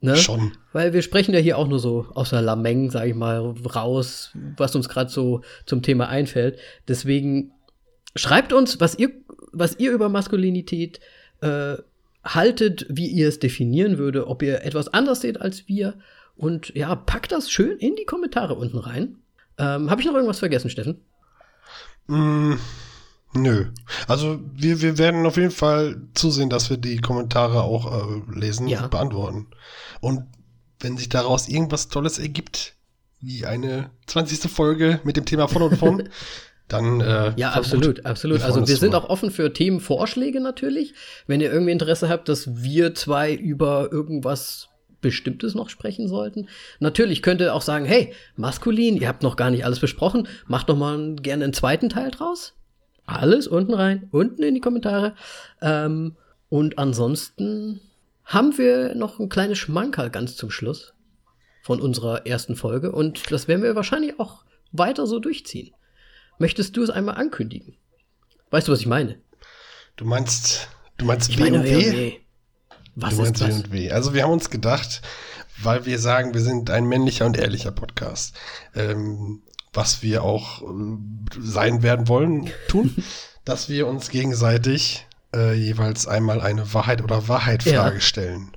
ne? 0.00 0.16
Schon. 0.16 0.52
Weil 0.72 0.92
wir 0.92 1.02
sprechen 1.02 1.34
ja 1.34 1.40
hier 1.40 1.58
auch 1.58 1.68
nur 1.68 1.78
so 1.78 2.06
aus 2.14 2.30
der 2.30 2.42
Lameng, 2.42 2.90
sage 2.90 3.10
ich 3.10 3.14
mal, 3.14 3.54
raus, 3.74 4.32
was 4.56 4.74
uns 4.74 4.88
gerade 4.88 5.10
so 5.10 5.42
zum 5.64 5.82
Thema 5.82 6.08
einfällt. 6.08 6.58
Deswegen 6.88 7.52
schreibt 8.14 8.52
uns, 8.52 8.80
was 8.80 8.98
ihr, 8.98 9.10
was 9.52 9.78
ihr 9.78 9.92
über 9.92 10.08
Maskulinität 10.08 11.00
äh, 11.40 11.76
haltet, 12.26 12.86
wie 12.88 13.06
ihr 13.06 13.28
es 13.28 13.38
definieren 13.38 13.98
würde, 13.98 14.26
ob 14.26 14.42
ihr 14.42 14.62
etwas 14.62 14.88
anders 14.88 15.20
seht 15.20 15.40
als 15.40 15.68
wir. 15.68 15.94
Und 16.36 16.74
ja, 16.74 16.94
packt 16.94 17.32
das 17.32 17.50
schön 17.50 17.78
in 17.78 17.96
die 17.96 18.04
Kommentare 18.04 18.54
unten 18.54 18.78
rein. 18.78 19.16
Ähm, 19.58 19.90
Habe 19.90 20.00
ich 20.02 20.06
noch 20.06 20.14
irgendwas 20.14 20.38
vergessen, 20.40 20.68
Steffen? 20.68 21.00
Mm, 22.08 22.54
nö. 23.32 23.66
Also 24.06 24.40
wir, 24.54 24.80
wir 24.82 24.98
werden 24.98 25.24
auf 25.26 25.36
jeden 25.36 25.50
Fall 25.50 26.02
zusehen, 26.14 26.50
dass 26.50 26.68
wir 26.68 26.76
die 26.76 26.98
Kommentare 26.98 27.62
auch 27.62 28.06
äh, 28.10 28.38
lesen 28.38 28.68
Ja. 28.68 28.84
und 28.84 28.90
beantworten. 28.90 29.46
Und 30.00 30.24
wenn 30.80 30.96
sich 30.98 31.08
daraus 31.08 31.48
irgendwas 31.48 31.88
Tolles 31.88 32.18
ergibt, 32.18 32.74
wie 33.20 33.46
eine 33.46 33.90
20. 34.06 34.50
Folge 34.50 35.00
mit 35.04 35.16
dem 35.16 35.24
Thema 35.24 35.48
von 35.48 35.62
und 35.62 35.76
von, 35.78 36.08
dann 36.68 37.00
äh, 37.00 37.32
Ja, 37.36 37.50
absolut, 37.50 37.96
gut. 37.96 38.06
absolut. 38.06 38.38
Wir 38.38 38.46
also 38.46 38.66
wir 38.66 38.76
sind 38.76 38.94
auch 38.94 39.08
offen 39.08 39.30
für 39.30 39.52
Themenvorschläge 39.52 40.40
natürlich. 40.40 40.94
Wenn 41.26 41.40
ihr 41.40 41.52
irgendwie 41.52 41.72
Interesse 41.72 42.08
habt, 42.08 42.28
dass 42.28 42.62
wir 42.62 42.94
zwei 42.94 43.34
über 43.34 43.90
irgendwas 43.92 44.68
Bestimmtes 45.00 45.54
noch 45.54 45.68
sprechen 45.68 46.08
sollten. 46.08 46.48
Natürlich 46.80 47.22
könnt 47.22 47.40
ihr 47.40 47.54
auch 47.54 47.62
sagen, 47.62 47.84
hey, 47.84 48.12
maskulin, 48.34 48.96
ihr 48.96 49.08
habt 49.08 49.22
noch 49.22 49.36
gar 49.36 49.50
nicht 49.50 49.64
alles 49.64 49.78
besprochen, 49.78 50.26
macht 50.46 50.68
doch 50.68 50.76
mal 50.76 51.14
gerne 51.16 51.44
einen 51.44 51.52
zweiten 51.52 51.88
Teil 51.88 52.10
draus. 52.10 52.54
Alles 53.04 53.46
unten 53.46 53.74
rein, 53.74 54.08
unten 54.10 54.42
in 54.42 54.54
die 54.54 54.60
Kommentare. 54.60 55.14
Ähm, 55.62 56.16
und 56.48 56.78
ansonsten 56.78 57.80
haben 58.24 58.58
wir 58.58 58.94
noch 58.96 59.20
ein 59.20 59.28
kleines 59.28 59.58
Schmankerl 59.58 60.10
ganz 60.10 60.34
zum 60.36 60.50
Schluss 60.50 60.92
von 61.62 61.80
unserer 61.80 62.26
ersten 62.26 62.56
Folge 62.56 62.90
und 62.90 63.30
das 63.30 63.46
werden 63.46 63.62
wir 63.62 63.76
wahrscheinlich 63.76 64.18
auch 64.18 64.44
weiter 64.72 65.06
so 65.06 65.20
durchziehen. 65.20 65.72
Möchtest 66.39 66.76
du 66.76 66.82
es 66.82 66.91
einmal 66.91 67.16
ankündigen? 67.16 67.74
Weißt 68.51 68.68
du, 68.68 68.72
was 68.72 68.80
ich 68.80 68.87
meine? 68.87 69.18
Du 69.97 70.05
meinst, 70.05 70.68
du 70.99 71.05
meinst 71.07 71.30
Ich 71.30 71.39
meine 71.39 71.62
W&W? 71.64 72.12
Was 72.95 73.16
du 73.16 73.22
ist 73.22 73.41
meinst 73.41 73.41
das? 73.43 73.64
W&W. 73.70 73.91
Also 73.93 74.14
wir 74.14 74.22
haben 74.22 74.32
uns 74.32 74.51
gedacht, 74.51 75.03
weil 75.62 75.84
wir 75.87 75.99
sagen, 75.99 76.34
wir 76.34 76.41
sind 76.41 76.70
ein 76.70 76.87
männlicher 76.87 77.26
und 77.26 77.37
ehrlicher 77.37 77.70
Podcast, 77.72 78.34
ähm, 78.74 79.43
was 79.72 80.03
wir 80.03 80.22
auch 80.22 80.62
äh, 80.62 80.66
sein 81.39 81.82
werden 81.82 82.09
wollen, 82.09 82.51
tun, 82.68 82.95
dass 83.45 83.68
wir 83.68 83.87
uns 83.87 84.11
gegenseitig 84.11 85.07
äh, 85.34 85.55
jeweils 85.55 86.07
einmal 86.07 86.41
eine 86.41 86.72
Wahrheit 86.74 87.03
oder 87.03 87.28
Wahrheit-Frage 87.28 87.97
Ja. 87.97 88.01
stellen. 88.01 88.53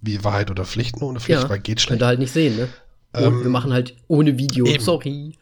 Wie 0.00 0.22
Wahrheit 0.22 0.50
oder 0.50 0.64
Pflicht, 0.64 1.00
nur 1.00 1.08
ohne 1.10 1.18
Pflicht, 1.20 1.42
Ja, 1.42 1.48
weil 1.48 1.58
geht 1.58 1.78
Könnt 1.78 1.80
schlecht. 1.80 2.02
ihr 2.02 2.06
halt 2.06 2.18
nicht 2.18 2.32
sehen, 2.32 2.56
ne? 2.56 2.68
Und 3.14 3.22
Ähm, 3.22 3.42
wir 3.42 3.50
machen 3.50 3.72
halt 3.72 3.96
ohne 4.08 4.36
Video. 4.38 4.66
eben. 4.66 4.82
Sorry. 4.84 5.38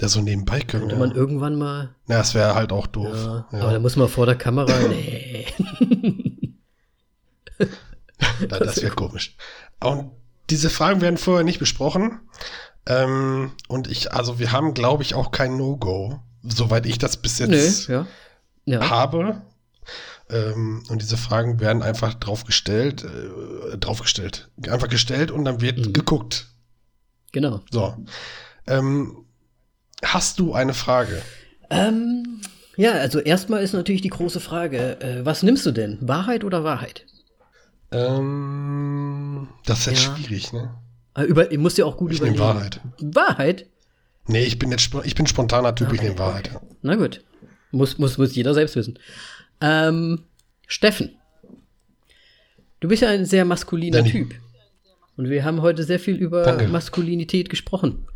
Ja, 0.00 0.08
so 0.08 0.20
nebenbei 0.20 0.60
können 0.60 0.88
Könnte 0.88 0.96
wir. 0.96 1.06
man 1.06 1.14
irgendwann 1.16 1.56
mal. 1.56 1.94
Ja, 2.08 2.18
das 2.18 2.34
wäre 2.34 2.54
halt 2.54 2.72
auch 2.72 2.86
doof. 2.88 3.14
Ja, 3.14 3.46
Ja. 3.52 3.60
Aber 3.62 3.72
da 3.72 3.78
muss 3.78 3.96
man 3.96 4.08
vor 4.08 4.26
der 4.26 4.36
Kamera. 4.36 4.72
Nee. 4.88 5.46
Da- 8.48 8.58
das 8.58 8.82
wäre 8.82 8.94
komisch. 8.94 9.36
Und 9.82 10.10
diese 10.50 10.70
Fragen 10.70 11.00
werden 11.00 11.16
vorher 11.18 11.44
nicht 11.44 11.58
besprochen. 11.58 12.20
Ähm, 12.86 13.52
und 13.68 13.88
ich, 13.90 14.12
also 14.12 14.38
wir 14.38 14.52
haben, 14.52 14.74
glaube 14.74 15.02
ich, 15.02 15.14
auch 15.14 15.30
kein 15.30 15.56
No-Go, 15.56 16.20
soweit 16.42 16.86
ich 16.86 16.98
das 16.98 17.16
bis 17.16 17.40
nee, 17.40 17.54
jetzt 17.56 17.88
ja. 17.88 18.06
Ja. 18.66 18.90
habe. 18.90 19.42
Ähm, 20.30 20.82
und 20.88 21.00
diese 21.02 21.16
Fragen 21.16 21.60
werden 21.60 21.82
einfach 21.82 22.14
drauf 22.14 22.44
gestellt, 22.44 23.04
äh, 23.04 23.78
drauf 23.78 24.00
gestellt, 24.00 24.50
einfach 24.68 24.88
gestellt 24.88 25.30
und 25.30 25.44
dann 25.44 25.60
wird 25.60 25.78
Mhm. 25.78 25.92
geguckt. 25.92 26.48
Genau. 27.32 27.60
So. 27.70 27.94
Ähm, 28.66 29.23
hast 30.02 30.38
du 30.40 30.52
eine 30.54 30.74
Frage? 30.74 31.22
Ähm, 31.70 32.40
ja, 32.76 32.92
also 32.92 33.18
erstmal 33.20 33.62
ist 33.62 33.72
natürlich 33.72 34.02
die 34.02 34.08
große 34.10 34.40
Frage, 34.40 35.00
äh, 35.00 35.24
was 35.24 35.42
nimmst 35.42 35.64
du 35.66 35.72
denn? 35.72 35.98
Wahrheit 36.00 36.44
oder 36.44 36.64
Wahrheit? 36.64 37.06
Ähm, 37.92 39.48
das 39.66 39.80
ist 39.80 39.86
jetzt 39.86 40.04
Ja. 40.04 40.16
schwierig, 40.16 40.52
ne? 40.52 40.74
Äh, 41.16 41.22
über, 41.24 41.50
ihr 41.52 41.58
müsst 41.58 41.78
ja 41.78 41.84
auch 41.84 41.96
gut 41.96 42.12
Ich 42.12 42.20
nehme 42.20 42.34
überlegen. 42.34 42.56
Wahrheit. 42.56 42.80
Wahrheit? 43.00 43.66
Nee, 44.26 44.44
ich 44.44 44.58
bin 44.58 44.70
jetzt 44.70 44.90
ich 45.04 45.14
bin 45.14 45.26
spontaner 45.26 45.74
Typ, 45.74 45.88
ich 45.92 45.98
Okay, 46.00 46.08
nehme 46.08 46.18
Wahrheit. 46.18 46.50
Na 46.82 46.96
gut. 46.96 47.22
Muss, 47.70 47.98
muss, 47.98 48.18
muss 48.18 48.34
jeder 48.34 48.54
selbst 48.54 48.76
wissen. 48.76 48.98
Ähm, 49.60 50.22
Steffen. 50.66 51.16
Du 52.80 52.88
bist 52.88 53.02
ja 53.02 53.08
ein 53.10 53.24
sehr 53.26 53.44
maskuliner 53.44 53.98
Danny. 53.98 54.10
Typ. 54.10 54.34
Und 55.16 55.28
wir 55.28 55.44
haben 55.44 55.62
heute 55.62 55.84
sehr 55.84 56.00
viel 56.00 56.16
über 56.16 56.42
Danke. 56.44 56.68
Maskulinität 56.68 57.48
gesprochen. 57.50 58.06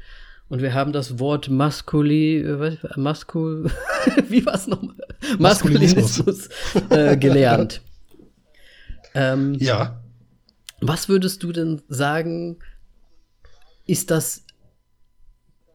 Und 0.48 0.62
wir 0.62 0.72
haben 0.72 0.92
das 0.92 1.18
Wort 1.18 1.50
Maskuli, 1.50 2.38
äh, 2.40 2.76
Maskul, 2.96 3.70
wie 4.28 4.44
war 4.46 4.54
es 4.54 4.66
nochmal? 4.66 4.96
Maskulinismus. 5.38 6.48
Äh, 6.90 7.16
gelernt. 7.18 7.82
ähm, 9.14 9.54
Ja. 9.54 10.02
was 10.80 11.08
würdest 11.08 11.42
du 11.42 11.52
denn 11.52 11.82
sagen, 11.88 12.58
ist 13.86 14.10
das 14.10 14.44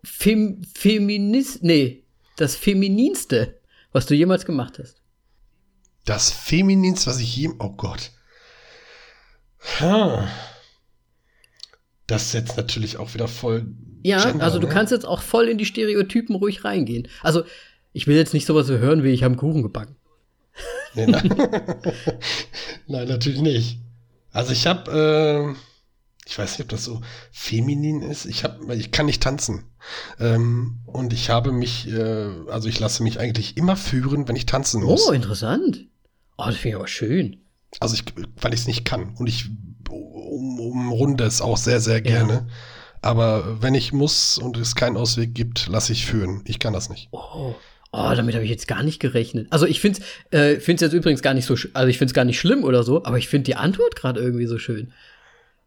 Fem 0.03 0.63
Feminist, 0.75 1.63
nee, 1.63 2.03
das 2.35 2.55
Femininste, 2.55 3.59
was 3.91 4.05
du 4.07 4.15
jemals 4.15 4.45
gemacht 4.45 4.79
hast? 4.79 5.01
Das 6.05 6.29
Feminins, 6.31 7.07
was 7.07 7.19
ich 7.19 7.35
je. 7.37 7.49
Oh 7.59 7.69
Gott. 7.69 8.11
Ha. 9.79 10.27
Das 12.07 12.23
ist 12.23 12.33
jetzt 12.33 12.57
natürlich 12.57 12.97
auch 12.97 13.13
wieder 13.13 13.29
voll. 13.29 13.65
Ja, 14.03 14.23
Gender, 14.23 14.43
also 14.43 14.59
du 14.59 14.67
ne? 14.67 14.73
kannst 14.73 14.91
jetzt 14.91 15.05
auch 15.05 15.21
voll 15.21 15.47
in 15.47 15.57
die 15.57 15.65
Stereotypen 15.65 16.35
ruhig 16.35 16.63
reingehen. 16.63 17.07
Also, 17.21 17.43
ich 17.93 18.07
will 18.07 18.15
jetzt 18.15 18.33
nicht 18.33 18.45
sowas 18.45 18.67
so 18.67 18.77
hören 18.77 19.03
wie 19.03 19.09
ich 19.09 19.23
habe 19.23 19.35
Kuchen 19.35 19.63
gebacken. 19.63 19.95
Nee, 20.93 21.07
nein. 21.07 21.29
nein, 22.87 23.07
natürlich 23.07 23.41
nicht. 23.41 23.79
Also 24.31 24.51
ich 24.51 24.67
habe, 24.67 25.55
äh, 25.55 26.27
ich 26.27 26.37
weiß 26.37 26.51
nicht, 26.51 26.61
ob 26.61 26.69
das 26.69 26.83
so 26.83 27.01
feminin 27.31 28.01
ist. 28.01 28.25
Ich 28.25 28.43
habe, 28.43 28.75
ich 28.75 28.91
kann 28.91 29.05
nicht 29.05 29.21
tanzen. 29.21 29.65
Ähm, 30.19 30.79
und 30.85 31.13
ich 31.13 31.29
habe 31.29 31.51
mich, 31.51 31.87
äh, 31.87 32.29
also 32.49 32.67
ich 32.67 32.79
lasse 32.79 33.03
mich 33.03 33.19
eigentlich 33.19 33.57
immer 33.57 33.75
führen, 33.75 34.27
wenn 34.27 34.35
ich 34.35 34.45
tanzen 34.45 34.83
muss. 34.83 35.07
Oh, 35.07 35.11
interessant. 35.11 35.85
Oh, 36.37 36.45
das 36.47 36.55
finde 36.55 36.69
ich 36.69 36.75
aber 36.75 36.87
schön. 36.87 37.37
Also 37.79 37.95
ich, 37.95 38.03
weil 38.41 38.53
ich 38.53 38.61
es 38.61 38.67
nicht 38.67 38.85
kann. 38.85 39.15
Und 39.15 39.27
ich 39.27 39.49
um, 39.89 40.59
umrunde 40.59 41.23
es 41.23 41.41
auch 41.41 41.57
sehr, 41.57 41.79
sehr 41.79 42.01
gerne. 42.01 42.47
Aber 43.03 43.61
wenn 43.61 43.75
ich 43.75 43.91
muss 43.91 44.37
und 44.37 44.57
es 44.57 44.75
keinen 44.75 44.95
Ausweg 44.95 45.35
gibt, 45.35 45.67
lasse 45.67 45.91
ich 45.91 46.05
führen. 46.05 46.41
Ich 46.45 46.57
kann 46.57 46.71
das 46.71 46.89
nicht. 46.89 47.09
Oh, 47.11 47.53
oh 47.91 48.13
damit 48.15 48.33
habe 48.33 48.45
ich 48.45 48.49
jetzt 48.49 48.67
gar 48.67 48.81
nicht 48.81 49.01
gerechnet. 49.01 49.47
Also 49.49 49.65
ich 49.65 49.81
finde 49.81 50.01
es 50.31 50.39
äh, 50.39 50.59
find's 50.61 50.81
jetzt 50.81 50.93
übrigens 50.93 51.21
gar 51.21 51.33
nicht 51.33 51.45
so, 51.45 51.55
also 51.73 51.87
ich 51.89 51.97
finde 51.97 52.11
es 52.11 52.13
gar 52.13 52.23
nicht 52.23 52.39
schlimm 52.39 52.63
oder 52.63 52.83
so, 52.83 53.03
aber 53.03 53.17
ich 53.17 53.27
finde 53.27 53.43
die 53.43 53.55
Antwort 53.55 53.97
gerade 53.97 54.21
irgendwie 54.21 54.45
so 54.45 54.57
schön. 54.57 54.93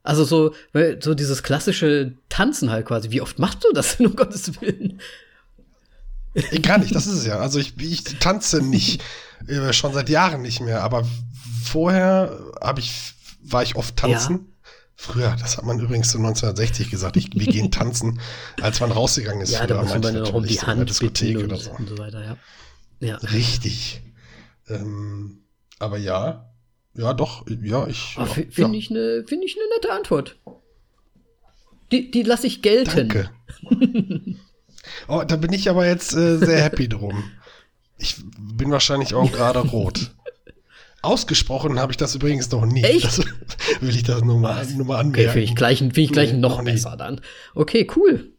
Also 0.02 0.24
so, 0.24 0.54
so 1.00 1.14
dieses 1.14 1.42
klassische 1.42 2.14
Tanzen 2.30 2.70
halt 2.70 2.86
quasi. 2.86 3.10
Wie 3.10 3.20
oft 3.20 3.38
machst 3.38 3.64
du 3.64 3.72
das 3.74 3.98
denn, 3.98 4.06
um 4.06 4.16
Gottes 4.16 4.58
Willen? 4.62 5.00
Ich 6.52 6.62
kann 6.62 6.80
nicht, 6.80 6.94
das 6.94 7.06
ist 7.06 7.18
es 7.18 7.26
ja. 7.26 7.38
Also 7.38 7.58
ich, 7.58 7.76
ich 7.78 8.02
tanze 8.18 8.62
nicht. 8.62 9.02
Äh, 9.46 9.74
schon 9.74 9.92
seit 9.92 10.08
Jahren 10.08 10.40
nicht 10.40 10.60
mehr. 10.60 10.82
Aber 10.82 11.06
vorher 11.64 12.38
ich, 12.78 13.14
war 13.42 13.62
ich 13.62 13.76
oft 13.76 13.96
tanzen. 13.96 14.55
Früher, 14.98 15.36
das 15.38 15.58
hat 15.58 15.64
man 15.64 15.78
übrigens 15.78 16.10
so 16.10 16.18
1960 16.18 16.90
gesagt, 16.90 17.16
ich, 17.16 17.30
wir 17.34 17.46
gehen 17.46 17.70
tanzen, 17.70 18.18
als 18.60 18.80
man 18.80 18.90
rausgegangen 18.92 19.42
ist. 19.42 19.52
Ja, 19.52 19.66
da 19.66 19.82
früher, 19.84 19.98
muss 19.98 20.12
man 20.12 20.22
auch 20.22 20.32
um 20.32 20.44
die 20.46 20.54
so 20.54 20.60
in 20.60 20.66
der 20.66 20.76
Hand 20.76 20.88
Diskothek 20.90 21.36
und, 21.36 21.44
oder 21.44 21.56
so. 21.58 21.70
und 21.72 21.88
so 21.88 21.98
weiter, 21.98 22.24
ja. 22.24 22.36
Ja. 23.00 23.16
Richtig. 23.16 24.02
Ähm, 24.68 25.44
aber 25.78 25.98
ja, 25.98 26.50
ja, 26.94 27.12
doch, 27.12 27.44
ja, 27.62 27.86
ich. 27.86 28.14
Aber 28.16 28.26
ja, 28.28 28.32
fi- 28.34 28.48
Finde 28.50 28.72
ja. 28.72 28.78
ich 28.78 28.90
eine 28.90 29.24
find 29.28 29.44
ich 29.44 29.56
eine 29.56 29.68
nette 29.74 29.92
Antwort. 29.92 30.38
Die, 31.92 32.10
die 32.10 32.22
lasse 32.22 32.46
ich 32.46 32.62
gelten. 32.62 33.08
Danke. 33.08 33.30
oh, 35.08 35.22
da 35.26 35.36
bin 35.36 35.52
ich 35.52 35.68
aber 35.68 35.86
jetzt 35.86 36.14
äh, 36.14 36.38
sehr 36.38 36.62
happy 36.62 36.88
drum. 36.88 37.22
Ich 37.98 38.16
bin 38.38 38.70
wahrscheinlich 38.70 39.14
auch 39.14 39.30
gerade 39.32 39.58
rot. 39.60 40.10
Ausgesprochen 41.06 41.78
habe 41.78 41.92
ich 41.92 41.96
das 41.96 42.14
übrigens 42.14 42.50
noch 42.50 42.66
nie. 42.66 42.82
Echt? 42.84 43.04
Das 43.04 43.18
will 43.80 43.90
ich 43.94 44.02
das 44.02 44.22
nur 44.22 44.38
mal, 44.38 44.64
nur 44.66 44.86
mal 44.86 44.94
Okay, 44.96 45.00
anmerken. 45.06 45.30
finde 45.32 45.44
ich 45.44 45.54
gleich, 45.54 45.78
find 45.78 45.96
ich 45.98 46.12
gleich 46.12 46.32
Nee, 46.32 46.38
noch 46.38 46.50
noch 46.58 46.62
nie. 46.62 46.72
besser 46.72 46.96
dann. 46.96 47.20
Okay, 47.54 47.86
cool. 47.96 48.32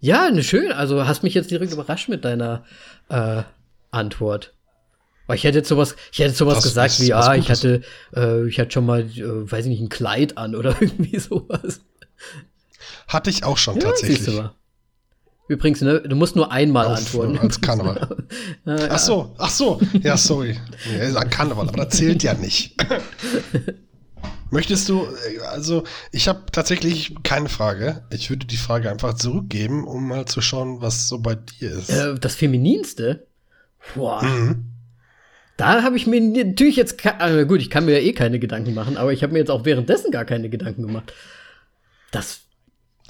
Ja, 0.00 0.30
ne, 0.30 0.42
schön. 0.42 0.72
Also 0.72 1.06
hast 1.06 1.22
mich 1.22 1.34
jetzt 1.34 1.50
direkt 1.50 1.72
überrascht 1.72 2.08
mit 2.08 2.24
deiner 2.24 2.64
äh, 3.08 3.42
Antwort. 3.90 4.54
Weil 5.26 5.36
ich 5.36 5.44
hätte 5.44 5.58
jetzt 5.58 5.68
sowas, 5.68 5.94
ich 6.12 6.18
hätte 6.18 6.34
sowas 6.34 6.56
Das 6.56 6.64
gesagt 6.64 7.00
wie, 7.00 7.12
ah, 7.12 7.34
ich 7.36 7.50
hatte, 7.50 7.82
äh, 8.16 8.46
ich 8.48 8.58
hatte 8.58 8.72
schon 8.72 8.86
mal, 8.86 9.02
äh, 9.02 9.50
weiß 9.50 9.64
ich 9.66 9.70
nicht, 9.70 9.80
ein 9.80 9.88
Kleid 9.88 10.36
an 10.38 10.56
oder 10.56 10.74
irgendwie 10.80 11.18
sowas. 11.18 11.80
Hatte 13.06 13.30
ich 13.30 13.44
auch 13.44 13.56
schon 13.58 13.76
Ja, 13.76 13.82
tatsächlich. 13.82 14.40
Übrigens, 15.50 15.80
ne, 15.80 16.00
du 16.00 16.14
musst 16.14 16.36
nur 16.36 16.52
einmal 16.52 16.86
Auf, 16.86 16.98
antworten. 16.98 17.36
als 17.38 17.60
Karneval. 17.60 18.24
Äh, 18.66 18.86
Ach 18.88 18.98
so, 19.00 19.34
ach 19.36 19.50
so. 19.50 19.80
Ja, 20.00 20.16
sorry. 20.16 20.56
Ja, 20.96 21.02
ist 21.02 21.16
ein 21.16 21.28
Karneval, 21.28 21.68
aber 21.68 21.84
das 21.86 21.96
zählt 21.96 22.22
ja 22.22 22.34
nicht. 22.34 22.76
Möchtest 24.52 24.88
du, 24.88 25.06
also 25.50 25.82
ich 26.12 26.28
habe 26.28 26.42
tatsächlich 26.52 27.14
keine 27.24 27.48
Frage. 27.48 28.02
Ich 28.12 28.30
würde 28.30 28.46
die 28.46 28.56
Frage 28.56 28.90
einfach 28.90 29.14
zurückgeben, 29.14 29.84
um 29.86 30.06
mal 30.08 30.26
zu 30.26 30.40
schauen, 30.40 30.80
was 30.80 31.08
so 31.08 31.18
bei 31.18 31.34
dir 31.34 31.72
ist. 31.72 31.90
Äh, 31.90 32.14
das 32.20 32.34
Femininste? 32.36 33.26
Boah, 33.96 34.22
Mhm. 34.22 34.66
da 35.56 35.82
habe 35.82 35.96
ich 35.96 36.06
mir 36.06 36.20
natürlich 36.20 36.76
jetzt, 36.76 37.04
also 37.18 37.44
gut, 37.46 37.60
ich 37.60 37.70
kann 37.70 37.86
mir 37.86 38.00
ja 38.00 38.06
eh 38.06 38.12
keine 38.12 38.38
Gedanken 38.38 38.74
machen, 38.74 38.96
aber 38.96 39.12
ich 39.12 39.22
habe 39.24 39.32
mir 39.32 39.38
jetzt 39.40 39.50
auch 39.50 39.64
währenddessen 39.64 40.10
gar 40.12 40.24
keine 40.24 40.48
Gedanken 40.48 40.82
gemacht. 40.82 41.12
Das, 42.12 42.40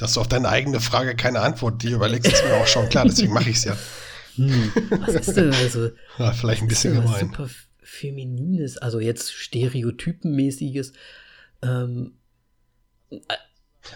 Dass 0.00 0.14
du 0.14 0.20
auf 0.20 0.28
deine 0.28 0.48
eigene 0.48 0.80
Frage 0.80 1.14
keine 1.14 1.40
Antwort 1.40 1.82
dir 1.82 1.94
überlegst, 1.96 2.32
ist 2.32 2.44
mir 2.44 2.54
auch 2.56 2.66
schon 2.66 2.88
klar, 2.88 3.04
deswegen 3.04 3.32
mache 3.32 3.50
ich 3.50 3.56
es 3.56 3.64
ja. 3.64 3.76
hm, 4.36 4.72
was 5.00 5.14
ist 5.14 5.36
denn 5.36 5.52
also? 5.52 5.90
ja. 6.18 6.32
Vielleicht 6.32 6.62
ein 6.62 6.68
bisschen 6.68 6.94
gemein. 6.94 7.20
super 7.28 7.48
feminines, 7.82 8.78
also 8.78 8.98
jetzt 9.00 9.32
stereotypenmäßiges. 9.34 10.92
Ähm, 11.62 12.12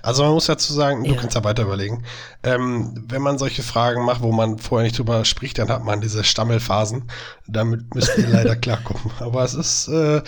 Also 0.03 0.25
man 0.25 0.33
muss 0.33 0.47
dazu 0.47 0.73
sagen, 0.73 1.05
du 1.05 1.11
Ja. 1.15 1.21
kannst 1.21 1.37
ja 1.37 1.45
weiter 1.45 1.63
überlegen. 1.63 2.05
Ähm, 2.43 3.05
wenn 3.09 3.23
man 3.23 3.39
solche 3.39 3.63
Fragen 3.63 4.05
macht, 4.05 4.23
wo 4.23 4.33
man 4.33 4.59
vorher 4.59 4.85
nicht 4.85 4.99
drüber 4.99 5.25
spricht, 5.25 5.59
dann 5.59 5.69
hat 5.69 5.85
man 5.85 6.01
diese 6.01 6.25
Stammelphasen. 6.25 7.05
Damit 7.47 7.95
müsst 7.95 8.17
ihr 8.19 8.27
leider 8.29 8.57
klarkommen. 8.65 9.13
Aber 9.21 9.45
es 9.45 9.55
ist, 9.55 9.89
äh, 9.89 10.23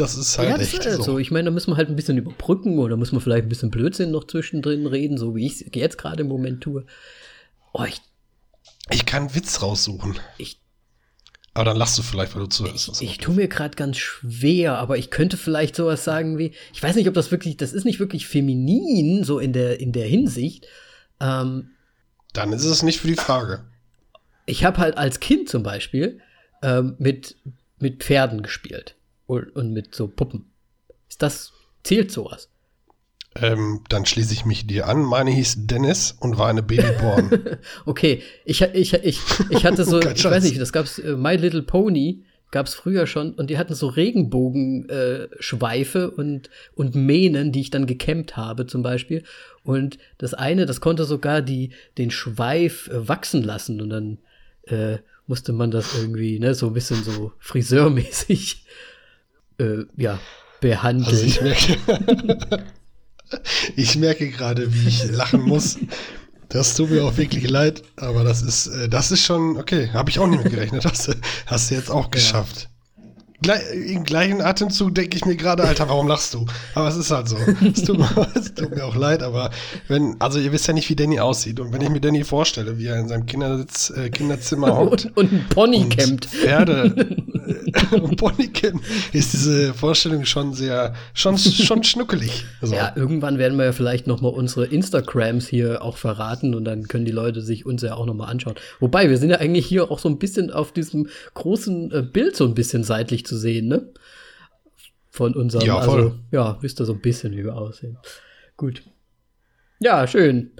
das 0.00 0.16
ist 0.16 0.38
halt 0.38 0.48
ja, 0.48 0.58
das 0.58 0.68
echt 0.68 0.80
ist 0.80 0.86
halt 0.86 0.96
so. 0.96 1.02
so. 1.02 1.18
Ich 1.18 1.30
meine, 1.30 1.46
da 1.46 1.50
müssen 1.50 1.70
wir 1.72 1.76
halt 1.76 1.88
ein 1.88 1.96
bisschen 1.96 2.18
überbrücken 2.18 2.78
oder 2.78 2.96
müssen 2.96 3.14
wir 3.16 3.20
vielleicht 3.20 3.44
ein 3.44 3.48
bisschen 3.48 3.70
Blödsinn 3.70 4.10
noch 4.10 4.26
zwischendrin 4.26 4.86
reden, 4.86 5.18
so 5.18 5.36
wie 5.36 5.46
ich 5.46 5.60
es 5.60 5.64
jetzt 5.74 5.98
gerade 5.98 6.22
im 6.22 6.28
Moment 6.28 6.62
tue. 6.62 6.84
Oh, 7.72 7.84
ich, 7.84 8.00
Ich 8.90 9.06
kann 9.06 9.24
einen 9.24 9.34
Witz 9.34 9.62
raussuchen. 9.62 10.18
ich, 10.38 10.60
Aber 11.54 11.64
dann 11.64 11.76
lachst 11.76 11.98
du 11.98 12.02
vielleicht, 12.02 12.34
weil 12.34 12.42
du 12.42 12.48
zuhörst. 12.48 13.00
Ich 13.00 13.10
okay. 13.10 13.18
tue 13.20 13.34
mir 13.34 13.48
gerade 13.48 13.76
ganz 13.76 13.98
schwer, 13.98 14.78
aber 14.78 14.98
ich 14.98 15.10
könnte 15.10 15.36
vielleicht 15.36 15.76
sowas 15.76 16.02
sagen 16.02 16.38
wie, 16.38 16.52
ich 16.72 16.82
weiß 16.82 16.96
nicht, 16.96 17.08
ob 17.08 17.14
das 17.14 17.30
wirklich, 17.30 17.56
das 17.56 17.72
ist 17.72 17.84
nicht 17.84 18.00
wirklich 18.00 18.26
feminin, 18.26 19.22
so 19.22 19.38
in 19.38 19.52
der, 19.52 19.80
in 19.80 19.92
der 19.92 20.06
Hinsicht. 20.06 20.66
Ähm, 21.20 21.70
Dann 22.32 22.52
ist 22.52 22.64
es 22.64 22.82
nicht 22.82 23.00
für 23.00 23.08
die 23.08 23.14
Frage. 23.14 23.64
ich 24.46 24.64
habe 24.64 24.78
halt 24.78 24.96
als 24.96 25.20
Kind 25.20 25.48
zum 25.48 25.62
Beispiel 25.62 26.20
ähm, 26.62 26.96
mit, 26.98 27.36
mit 27.78 28.02
Pferden 28.02 28.42
gespielt 28.42 28.96
und, 29.30 29.72
mit 29.72 29.94
so 29.94 30.08
Puppen. 30.08 30.50
Ist 31.08 31.22
das, 31.22 31.52
zählt 31.82 32.10
sowas? 32.10 32.50
Ähm, 33.36 33.84
dann 33.88 34.04
schließe 34.06 34.32
ich 34.32 34.44
mich 34.44 34.66
dir 34.66 34.88
an. 34.88 35.02
Meine 35.02 35.30
hieß 35.30 35.66
Dennis 35.66 36.16
und 36.18 36.36
war 36.36 36.48
eine 36.48 36.64
Babyborn. 36.64 37.58
okay, 37.86 38.22
ich, 38.44 38.62
ich, 38.62 38.92
ich, 38.94 39.20
ich 39.50 39.64
hatte 39.64 39.84
so, 39.84 40.00
Kein 40.00 40.16
ich 40.16 40.24
weiß 40.24 40.42
nicht, 40.44 40.60
das 40.60 40.72
gab's 40.72 40.98
äh, 40.98 41.14
My 41.16 41.36
Little 41.36 41.62
Pony 41.62 42.24
gab's 42.50 42.74
früher 42.74 43.06
schon 43.06 43.34
und 43.34 43.48
die 43.48 43.58
hatten 43.58 43.74
so 43.74 43.86
Regenbogenschweife 43.86 45.98
äh, 45.98 46.06
und, 46.06 46.50
und 46.74 46.96
Mähnen, 46.96 47.52
die 47.52 47.60
ich 47.60 47.70
dann 47.70 47.86
gekämmt 47.86 48.36
habe 48.36 48.66
zum 48.66 48.82
Beispiel. 48.82 49.22
Und 49.62 49.98
das 50.18 50.34
eine, 50.34 50.66
das 50.66 50.80
konnte 50.80 51.04
sogar 51.04 51.42
die, 51.42 51.70
den 51.98 52.10
Schweif 52.10 52.88
äh, 52.88 53.08
wachsen 53.08 53.44
lassen 53.44 53.80
und 53.80 53.90
dann 53.90 54.18
äh, 54.64 54.98
musste 55.26 55.52
man 55.52 55.70
das 55.70 55.96
irgendwie, 55.96 56.40
ne, 56.40 56.54
so 56.54 56.66
ein 56.66 56.72
bisschen 56.72 57.04
so 57.04 57.30
friseurmäßig, 57.38 58.64
äh, 59.60 59.84
ja, 59.96 60.18
behandeln. 60.60 61.08
Also 61.08 61.24
ich 61.24 61.40
merke, 61.40 61.76
ich 63.76 63.96
merke 63.96 64.30
gerade, 64.30 64.72
wie 64.74 64.88
ich 64.88 65.10
lachen 65.10 65.42
muss. 65.42 65.78
Das 66.48 66.74
tut 66.74 66.90
mir 66.90 67.04
auch 67.04 67.16
wirklich 67.16 67.48
leid, 67.48 67.82
aber 67.96 68.24
das 68.24 68.42
ist, 68.42 68.66
äh, 68.66 68.88
das 68.88 69.12
ist 69.12 69.24
schon, 69.24 69.56
okay, 69.56 69.90
habe 69.92 70.10
ich 70.10 70.18
auch 70.18 70.26
nicht 70.26 70.42
mit 70.42 70.52
gerechnet. 70.52 70.84
Hast, 70.84 71.16
hast 71.46 71.70
du 71.70 71.74
jetzt 71.74 71.90
auch 71.90 72.10
geschafft. 72.10 72.68
Gleich, 73.42 73.62
Im 73.72 74.04
gleichen 74.04 74.42
Atemzug 74.42 74.94
denke 74.94 75.16
ich 75.16 75.24
mir 75.24 75.36
gerade, 75.36 75.64
Alter, 75.64 75.88
warum 75.88 76.06
lachst 76.08 76.34
du? 76.34 76.44
Aber 76.74 76.88
es 76.88 76.96
ist 76.96 77.10
halt 77.10 77.28
so. 77.28 77.36
Es 77.36 77.84
tut, 77.84 77.98
mir, 77.98 78.28
es 78.34 78.54
tut 78.54 78.74
mir 78.74 78.84
auch 78.84 78.96
leid, 78.96 79.22
aber 79.22 79.50
wenn, 79.88 80.16
also 80.18 80.38
ihr 80.38 80.52
wisst 80.52 80.66
ja 80.66 80.74
nicht, 80.74 80.90
wie 80.90 80.96
Danny 80.96 81.20
aussieht. 81.20 81.58
Und 81.58 81.72
wenn 81.72 81.80
ich 81.80 81.88
mir 81.88 82.00
Danny 82.00 82.22
vorstelle, 82.24 82.78
wie 82.78 82.86
er 82.86 82.98
in 83.00 83.08
seinem 83.08 83.26
Kindersitz, 83.26 83.90
äh, 83.96 84.10
Kinderzimmer 84.10 84.76
hockt 84.76 85.06
und, 85.06 85.16
und 85.16 85.32
ein 85.32 85.46
Pony 85.48 85.88
kämmt. 85.88 86.26
Pferde 86.26 87.16
und 87.90 88.16
Ponycamp, 88.16 88.82
ist 89.12 89.32
diese 89.32 89.74
Vorstellung 89.74 90.24
schon 90.24 90.52
sehr, 90.54 90.94
schon, 91.14 91.38
schon 91.38 91.82
schnuckelig. 91.82 92.44
So. 92.60 92.74
Ja, 92.74 92.92
irgendwann 92.94 93.38
werden 93.38 93.58
wir 93.58 93.66
ja 93.66 93.72
vielleicht 93.72 94.06
noch 94.06 94.20
mal 94.20 94.28
unsere 94.28 94.66
Instagrams 94.66 95.46
hier 95.46 95.82
auch 95.82 95.96
verraten 95.96 96.54
und 96.54 96.64
dann 96.64 96.88
können 96.88 97.04
die 97.04 97.12
Leute 97.12 97.40
sich 97.40 97.66
uns 97.66 97.82
ja 97.82 97.94
auch 97.94 98.06
noch 98.06 98.14
mal 98.14 98.26
anschauen. 98.26 98.54
Wobei, 98.78 99.08
wir 99.10 99.18
sind 99.18 99.30
ja 99.30 99.38
eigentlich 99.38 99.66
hier 99.66 99.90
auch 99.90 99.98
so 99.98 100.08
ein 100.08 100.18
bisschen 100.18 100.50
auf 100.50 100.72
diesem 100.72 101.08
großen 101.34 101.92
äh, 101.92 102.02
Bild 102.02 102.36
so 102.36 102.44
ein 102.44 102.54
bisschen 102.54 102.84
seitlich 102.84 103.24
zu 103.30 103.38
sehen, 103.38 103.68
ne? 103.68 103.88
Von 105.08 105.34
unserem, 105.34 105.66
Ja, 105.66 105.80
voll. 105.82 106.02
also, 106.02 106.18
ja, 106.30 106.58
wisst 106.60 106.80
ihr 106.80 106.84
so 106.86 106.92
ein 106.92 107.00
bisschen, 107.00 107.32
wie 107.36 107.44
wir 107.44 107.56
aussehen. 107.56 107.96
Gut. 108.56 108.82
Ja, 109.80 110.06
schön. 110.06 110.52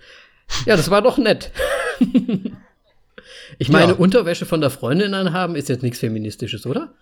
Ja, 0.67 0.77
das 0.77 0.91
war 0.91 1.03
doch 1.03 1.19
nett. 1.19 1.53
ich 3.59 3.69
meine, 3.69 3.93
Ja. 3.93 3.99
Unterwäsche 3.99 4.47
von 4.47 4.61
der 4.61 4.71
Freundin 4.71 5.15
anhaben 5.15 5.55
ist 5.57 5.69
jetzt 5.69 5.83
nichts 5.83 5.99
Feministisches, 5.99 6.67
oder? 6.67 6.95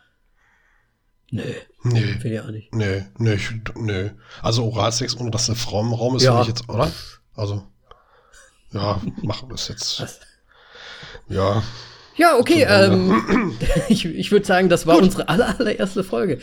Nö, 1.31 1.43
Nee. 1.85 2.01
finde 2.21 2.35
ich 2.35 2.41
auch 2.41 2.51
nicht. 2.51 2.75
Nee, 2.75 3.05
nee, 3.19 3.35
ich, 3.35 3.51
nee. 3.77 4.11
Also 4.43 4.65
Oralsex, 4.65 5.17
ohne 5.19 5.31
dass 5.31 5.49
eine 5.49 5.57
Frau 5.57 5.81
im 5.83 5.93
Raum 5.93 6.17
ist, 6.17 6.23
Ja. 6.25 6.33
finde 6.43 6.43
ich 6.43 6.49
jetzt, 6.59 6.69
oder? 6.69 6.91
Also, 7.35 7.67
ja, 8.73 9.01
machen 9.23 9.49
wir 9.49 9.55
das 9.55 9.69
jetzt. 9.69 10.01
Was? 10.01 10.21
Ja, 11.29 11.63
Ja, 12.19 12.37
okay. 12.37 12.67
Ähm, 12.69 13.55
ich 13.89 14.05
ich 14.05 14.31
würde 14.31 14.45
sagen, 14.45 14.69
das 14.69 14.87
war 14.87 14.99
unsere 14.99 15.29
aller, 15.29 15.59
allererste 15.61 16.05
Folge. 16.05 16.39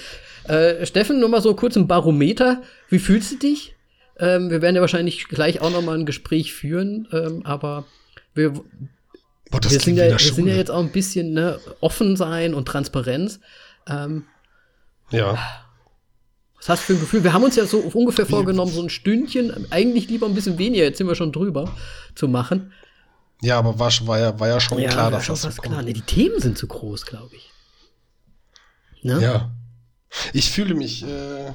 Äh, 0.47 0.85
Steffen, 0.85 1.19
nur 1.19 1.29
mal 1.29 1.41
so 1.41 1.53
kurz 1.53 1.75
ein 1.75 1.87
Barometer. 1.87 2.63
Wie 2.89 2.99
fühlst 2.99 3.31
du 3.31 3.35
dich? 3.35 3.75
Ähm, 4.17 4.49
wir 4.49 4.61
werden 4.61 4.75
ja 4.75 4.81
wahrscheinlich 4.81 5.27
gleich 5.27 5.61
auch 5.61 5.71
noch 5.71 5.81
mal 5.81 5.97
ein 5.97 6.05
Gespräch 6.05 6.53
führen, 6.53 7.07
ähm, 7.11 7.41
aber 7.45 7.85
wir, 8.33 8.51
boah, 9.51 9.59
das 9.59 9.73
wir, 9.73 9.79
sind 9.81 9.97
ja, 9.97 10.09
wir 10.09 10.17
sind 10.17 10.47
ja 10.47 10.55
jetzt 10.55 10.71
auch 10.71 10.79
ein 10.79 10.91
bisschen 10.91 11.33
ne, 11.33 11.59
offen 11.81 12.15
sein 12.15 12.53
und 12.53 12.65
Transparenz. 12.65 13.41
Ähm, 13.87 14.23
Ja, 15.11 15.37
was 16.65 16.69
hast 16.69 16.89
du 16.89 16.93
für 16.93 16.93
ein 16.93 17.01
Gefühl? 17.01 17.23
Wir 17.23 17.33
haben 17.33 17.43
uns 17.43 17.55
ja 17.55 17.65
so 17.65 17.77
ungefähr 17.77 18.25
vorgenommen, 18.25 18.71
so 18.71 18.81
ein 18.81 18.89
Stündchen, 18.89 19.67
eigentlich 19.69 20.09
lieber 20.09 20.25
ein 20.25 20.33
bisschen 20.33 20.57
weniger, 20.57 20.83
jetzt 20.83 20.97
sind 20.97 21.07
wir 21.07 21.13
schon 21.13 21.31
drüber, 21.31 21.71
zu 22.15 22.27
machen. 22.27 22.71
Ja, 23.41 23.57
aber 23.59 23.77
war, 23.79 23.91
war, 24.07 24.19
ja, 24.19 24.39
war 24.39 24.47
ja 24.47 24.59
schon 24.59 24.77
klar, 24.79 25.05
war 25.05 25.11
dass 25.11 25.25
schon 25.25 25.33
das 25.35 25.45
fast 25.45 25.57
kommt. 25.59 25.73
klar. 25.73 25.83
Ne, 25.83 25.93
die 25.93 26.01
Themen 26.01 26.39
sind 26.39 26.57
zu 26.57 26.67
groß, 26.67 27.05
glaube 27.05 27.35
ich. 27.35 27.51
Ne? 29.03 29.21
Ja. 29.21 29.51
Ich 30.33 30.51
fühle 30.51 30.73
mich, 30.75 31.03
äh, 31.05 31.51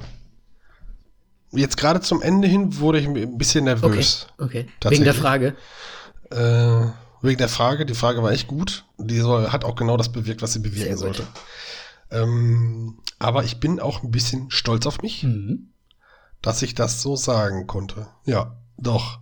jetzt 1.51 1.77
gerade 1.77 2.01
zum 2.01 2.21
Ende 2.21 2.47
hin 2.47 2.77
wurde 2.79 2.99
ich 2.99 3.07
ein 3.07 3.37
bisschen 3.37 3.67
Okay, 3.67 3.81
nervös. 3.81 4.27
okay. 4.37 4.59
Wegen 4.59 4.71
Tatsächlich. 4.79 5.05
der 5.05 5.13
Frage. 5.15 5.55
Äh, 6.29 6.91
wegen 7.23 7.37
der 7.37 7.49
Frage, 7.49 7.85
die 7.85 7.93
Frage 7.93 8.23
war 8.23 8.31
echt 8.31 8.47
gut. 8.47 8.85
Die 8.97 9.19
soll, 9.19 9.51
hat 9.51 9.63
auch 9.65 9.75
genau 9.75 9.97
das 9.97 10.11
bewirkt, 10.11 10.41
was 10.41 10.53
sie 10.53 10.59
bewirken 10.59 10.97
sollte. 10.97 11.27
Ähm, 12.09 12.99
aber 13.19 13.43
ich 13.43 13.59
bin 13.59 13.79
auch 13.79 14.03
ein 14.03 14.11
bisschen 14.11 14.49
stolz 14.51 14.85
auf 14.85 15.01
mich, 15.01 15.23
Mhm. 15.23 15.69
dass 16.41 16.61
ich 16.61 16.73
das 16.75 17.01
so 17.01 17.15
sagen 17.15 17.67
konnte. 17.67 18.07
Ja, 18.25 18.57
doch. 18.77 19.19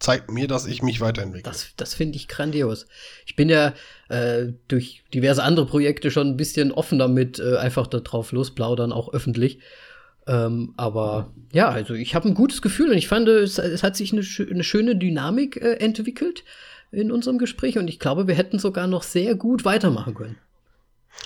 Zeigt 0.00 0.30
mir, 0.30 0.48
dass 0.48 0.66
ich 0.66 0.82
mich 0.82 1.00
weiterentwickle. 1.00 1.50
Das, 1.50 1.68
das 1.76 1.94
finde 1.94 2.16
ich 2.16 2.26
grandios. 2.26 2.86
Ich 3.26 3.36
bin 3.36 3.48
ja 3.48 3.74
äh, 4.08 4.46
durch 4.66 5.02
diverse 5.14 5.42
andere 5.42 5.66
Projekte 5.66 6.10
schon 6.10 6.28
ein 6.28 6.36
bisschen 6.36 6.72
offener 6.72 7.06
mit 7.06 7.38
äh, 7.38 7.56
einfach 7.58 7.86
da 7.86 8.00
drauf 8.00 8.32
losplaudern, 8.32 8.92
auch 8.92 9.12
öffentlich. 9.12 9.60
Ähm, 10.26 10.74
aber 10.76 11.32
ja, 11.52 11.68
also 11.68 11.94
ich 11.94 12.14
habe 12.14 12.28
ein 12.28 12.34
gutes 12.34 12.62
Gefühl 12.62 12.90
und 12.90 12.96
ich 12.96 13.08
fand, 13.08 13.28
es, 13.28 13.58
es 13.58 13.82
hat 13.82 13.94
sich 13.96 14.12
eine, 14.12 14.22
eine 14.50 14.64
schöne 14.64 14.96
Dynamik 14.96 15.56
äh, 15.56 15.74
entwickelt 15.74 16.44
in 16.92 17.12
unserem 17.12 17.38
Gespräch 17.38 17.78
und 17.78 17.88
ich 17.88 17.98
glaube, 17.98 18.26
wir 18.26 18.34
hätten 18.34 18.58
sogar 18.58 18.86
noch 18.86 19.02
sehr 19.02 19.34
gut 19.34 19.64
weitermachen 19.64 20.14
können. 20.14 20.38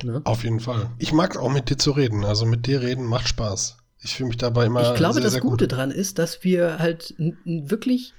Ne? 0.02 0.20
Auf 0.24 0.44
jeden 0.44 0.60
Fall. 0.60 0.90
Ich 0.98 1.12
mag 1.12 1.36
auch 1.36 1.52
mit 1.52 1.70
dir 1.70 1.78
zu 1.78 1.92
reden. 1.92 2.24
Also 2.24 2.46
mit 2.46 2.66
dir 2.66 2.80
reden 2.82 3.04
macht 3.04 3.28
Spaß. 3.28 3.76
Ich 4.02 4.16
fühle 4.16 4.28
mich 4.28 4.36
dabei 4.36 4.66
immer 4.66 4.90
Ich 4.92 4.96
glaube, 4.96 5.14
sehr, 5.14 5.22
das 5.22 5.32
sehr 5.32 5.40
Gute 5.40 5.68
gut. 5.68 5.76
dran 5.76 5.90
ist, 5.90 6.18
dass 6.18 6.42
wir 6.44 6.78
halt 6.78 7.14
wirklich 7.44 8.14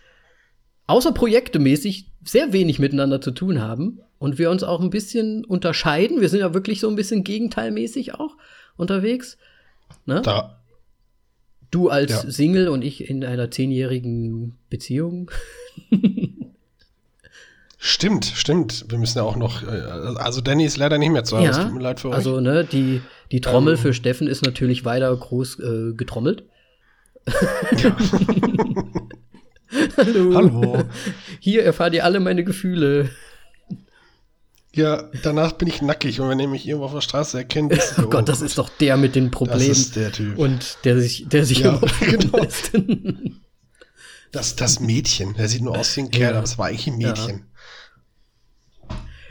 außer 0.87 1.11
projektemäßig 1.11 2.11
sehr 2.23 2.53
wenig 2.53 2.79
miteinander 2.79 3.21
zu 3.21 3.31
tun 3.31 3.61
haben 3.61 3.99
und 4.19 4.37
wir 4.37 4.49
uns 4.49 4.63
auch 4.63 4.81
ein 4.81 4.89
bisschen 4.89 5.45
unterscheiden. 5.45 6.21
Wir 6.21 6.29
sind 6.29 6.39
ja 6.39 6.53
wirklich 6.53 6.79
so 6.79 6.89
ein 6.89 6.95
bisschen 6.95 7.23
gegenteilmäßig 7.23 8.15
auch 8.15 8.35
unterwegs. 8.77 9.37
Ne? 10.05 10.21
Da, 10.21 10.59
Du 11.71 11.89
als 11.89 12.11
Ja. 12.23 12.31
Single 12.31 12.69
und 12.69 12.83
ich 12.83 13.09
in 13.09 13.25
einer 13.25 13.51
zehnjährigen 13.51 14.55
Beziehung. 14.69 15.29
stimmt, 17.77 18.25
stimmt. 18.25 18.85
Wir 18.89 18.97
müssen 18.97 19.17
ja 19.17 19.23
auch 19.25 19.35
noch, 19.35 19.63
äh, 19.63 19.67
also 20.15 20.39
Danny 20.41 20.65
ist 20.65 20.77
leider 20.77 20.97
nicht 20.97 21.11
mehr 21.11 21.23
zu 21.25 21.37
Hause. 21.37 21.49
Es 21.49 21.57
tut 21.57 21.73
mir 21.73 21.81
leid 21.81 21.99
für 21.99 22.09
euch. 22.09 22.15
also 22.15 22.39
ne, 22.39 22.63
die, 22.63 23.01
die 23.31 23.41
Trommel 23.41 23.73
Ähm. 23.73 23.79
für 23.79 23.93
Steffen 23.93 24.27
ist 24.27 24.45
natürlich 24.45 24.85
weiter 24.85 25.15
groß 25.15 25.59
äh, 25.59 25.93
getrommelt. 25.95 26.45
Ja. 27.83 27.97
Hallo. 29.97 30.35
Hallo. 30.35 30.83
Hier 31.39 31.63
erfahrt 31.63 31.93
ihr 31.93 32.03
alle 32.05 32.19
meine 32.19 32.43
Gefühle. 32.43 33.09
Ja, 34.73 35.09
danach 35.23 35.53
bin 35.53 35.69
ich 35.69 35.81
nackig 35.81 36.19
und 36.19 36.27
wenn 36.29 36.39
ihr 36.39 36.49
mich 36.49 36.67
irgendwo 36.67 36.85
auf 36.85 36.93
der 36.93 37.01
Straße 37.01 37.37
erkennt, 37.37 37.71
ist 37.71 37.97
Oh 37.97 38.07
Gott, 38.09 38.27
das 38.27 38.41
ist 38.41 38.57
doch 38.57 38.67
der 38.69 38.97
mit 38.97 39.15
den 39.15 39.25
das 39.31 39.31
Problemen. 39.37 39.71
ist 39.71 39.95
der 39.95 40.11
Typ. 40.11 40.37
Und 40.37 40.77
der 40.83 40.99
sich, 40.99 41.27
der 41.29 41.45
sich 41.45 41.59
Ja, 41.59 41.79
genau. 42.01 42.39
lässt. 42.39 42.71
Das, 44.33 44.55
das 44.57 44.81
Mädchen, 44.81 45.33
der 45.35 45.47
sieht 45.47 45.61
nur 45.61 45.77
aus 45.77 45.95
wie 45.95 46.01
ein 46.01 46.11
Kerl, 46.11 46.31
Ja. 46.31 46.37
aber 46.37 46.43
es 46.43 46.57
war 46.57 46.65
eigentlich 46.67 46.87
ein 46.87 46.97
Mädchen. 46.97 47.45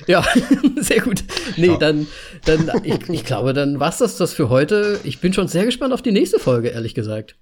ja, 0.07 0.24
sehr 0.78 1.01
gut. 1.03 1.24
Nee, 1.59 1.66
Ja. 1.66 1.76
dann, 1.76 2.07
dann, 2.47 2.70
ich, 2.82 3.07
ich 3.11 3.24
glaube, 3.24 3.53
dann 3.53 3.80
war's 3.80 3.99
das 3.99 4.16
das 4.16 4.32
für 4.32 4.49
heute. 4.49 4.99
Ich 5.05 5.20
bin 5.20 5.34
schon 5.34 5.49
sehr 5.49 5.66
gespannt 5.66 5.92
auf 5.92 6.01
die 6.01 6.12
nächste 6.12 6.38
Folge, 6.38 6.68
ehrlich 6.68 6.95
gesagt. 6.95 7.36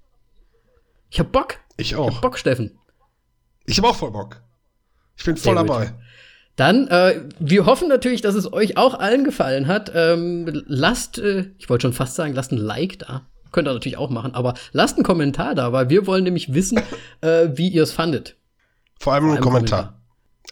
Ich 1.09 1.21
hab 1.21 1.31
Bock. 1.31 1.59
Ich 1.77 1.93
Ich 1.93 1.97
auch. 1.97 2.15
hab 2.17 2.21
Bock, 2.21 2.37
Steffen. 2.37 2.73
Ich 3.67 3.79
habe 3.79 3.89
auch 3.89 3.97
voll 3.97 4.11
Bock. 4.11 4.43
Ich 5.17 5.25
bin 5.25 5.37
voll 5.37 5.55
Sehr 5.55 5.63
gut. 5.63 5.71
dabei. 5.71 5.95
Dann, 6.57 6.89
äh, 6.89 7.23
wir 7.39 7.65
hoffen 7.65 7.89
natürlich, 7.89 8.21
dass 8.21 8.35
es 8.35 8.53
euch 8.53 8.77
auch 8.77 8.99
allen 8.99 9.25
gefallen 9.25 9.67
hat. 9.67 9.91
Ähm, 9.95 10.65
lasst, 10.67 11.19
äh, 11.19 11.51
ich 11.59 11.71
wollte 11.71 11.83
schon 11.83 11.93
fast 11.93 12.15
sagen, 12.15 12.35
lasst 12.35 12.53
ein 12.53 12.59
Like 12.59 12.99
da. 12.99 13.27
Könnt 13.53 13.69
ihr 13.69 13.73
natürlich 13.75 13.99
auch 13.99 14.11
machen, 14.11 14.35
aber 14.35 14.55
lasst 14.73 14.97
einen 14.97 15.05
Kommentar 15.05 15.55
da, 15.55 15.73
weil 15.73 15.91
wir 15.91 16.07
wollen 16.07 16.25
nämlich 16.25 16.53
wissen, 16.55 16.81
äh, 17.21 17.49
wie 17.55 17.69
ihr 17.69 17.83
es 17.83 17.93
fandet. 17.93 18.37
Vor 18.99 19.15
allem 19.15 19.25
Vor 19.25 19.33
ein 19.33 19.37
allem 19.37 19.45
Kommentar. 19.45 20.02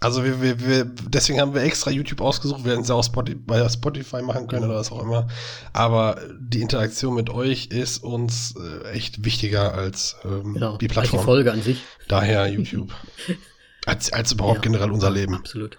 Also 0.03 0.25
wir, 0.25 0.41
wir, 0.41 0.67
wir, 0.67 0.85
deswegen 1.09 1.41
haben 1.41 1.53
wir 1.53 1.61
extra 1.63 1.91
YouTube 1.91 2.23
ausgesucht, 2.23 2.65
wir 2.65 2.73
hätten 2.73 2.83
es 2.83 2.89
ja 2.89 2.95
auch 2.95 3.05
Spotify, 3.05 3.39
bei 3.39 3.69
Spotify 3.69 4.23
machen 4.23 4.47
können 4.47 4.65
oder 4.65 4.77
was 4.77 4.91
auch 4.91 5.03
immer. 5.03 5.29
Aber 5.75 6.19
die 6.41 6.63
Interaktion 6.63 7.15
mit 7.15 7.29
euch 7.29 7.67
ist 7.67 8.03
uns 8.03 8.55
äh, 8.57 8.89
echt 8.93 9.25
wichtiger 9.27 9.75
als 9.75 10.17
ähm, 10.25 10.55
Genau, 10.55 10.79
die 10.79 10.87
als 10.87 10.93
Plattform. 10.95 11.21
die 11.21 11.25
Folge 11.27 11.53
an 11.53 11.61
sich. 11.63 11.83
Daher 12.09 12.47
YouTube. 12.49 12.95
als, 13.87 14.11
als 14.13 14.33
überhaupt 14.33 14.57
Ja. 14.57 14.63
generell 14.63 14.91
unser 14.91 15.11
Leben. 15.11 15.35
Absolut. 15.35 15.77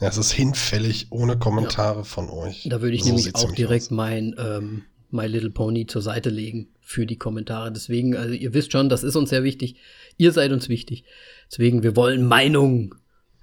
Ja, 0.00 0.08
es 0.08 0.16
ist 0.18 0.30
hinfällig 0.30 1.06
ohne 1.10 1.36
Kommentare 1.38 2.04
von 2.04 2.28
euch. 2.30 2.68
Da 2.70 2.80
würde 2.82 2.94
ich 2.94 3.02
So 3.02 3.08
nämlich 3.14 3.34
auch 3.34 3.50
direkt 3.52 3.86
aus. 3.86 3.90
mein 3.90 4.34
ähm, 4.38 4.82
My 5.10 5.26
Little 5.26 5.50
Pony 5.50 5.86
zur 5.86 6.02
Seite 6.02 6.28
legen 6.30 6.68
für 6.82 7.04
die 7.06 7.16
Kommentare. 7.16 7.72
Deswegen, 7.72 8.14
also 8.16 8.32
ihr 8.34 8.52
wisst 8.54 8.70
schon, 8.72 8.88
das 8.88 9.02
ist 9.02 9.16
uns 9.16 9.30
sehr 9.30 9.42
wichtig. 9.42 9.76
Ihr 10.18 10.32
seid 10.32 10.52
uns 10.52 10.68
wichtig. 10.68 11.04
Deswegen, 11.50 11.82
wir 11.82 11.96
wollen 11.96 12.28
Meinung 12.28 12.94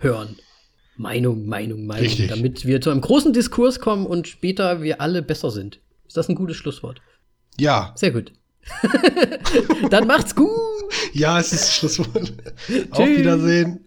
hören. 0.04 0.38
Meinung, 0.95 1.47
Meinung, 1.47 1.86
Meinung. 1.86 2.04
Richtig. 2.04 2.28
Damit 2.30 2.66
wir 2.66 2.82
zu 2.82 2.91
einem 2.91 3.01
großen 3.01 3.34
Diskurs 3.34 3.80
kommen 3.80 4.06
und 4.06 4.28
später 4.28 4.82
wir 4.82 5.01
alle 5.01 5.22
besser 5.22 5.49
sind. 5.49 5.80
Ist 6.08 6.18
das 6.18 6.30
ein 6.30 6.36
gutes 6.36 6.58
Schlusswort? 6.58 7.01
Ja, 7.58 7.93
Sehr 7.95 8.12
gut. 8.12 8.32
Dann 9.89 10.08
macht's 10.08 10.36
gut. 10.36 10.49
Ja, 11.14 11.39
es 11.39 11.51
ist 11.54 11.74
Schlusswort. 11.74 12.34
Auf 12.91 13.08
Wiedersehen. 13.08 13.83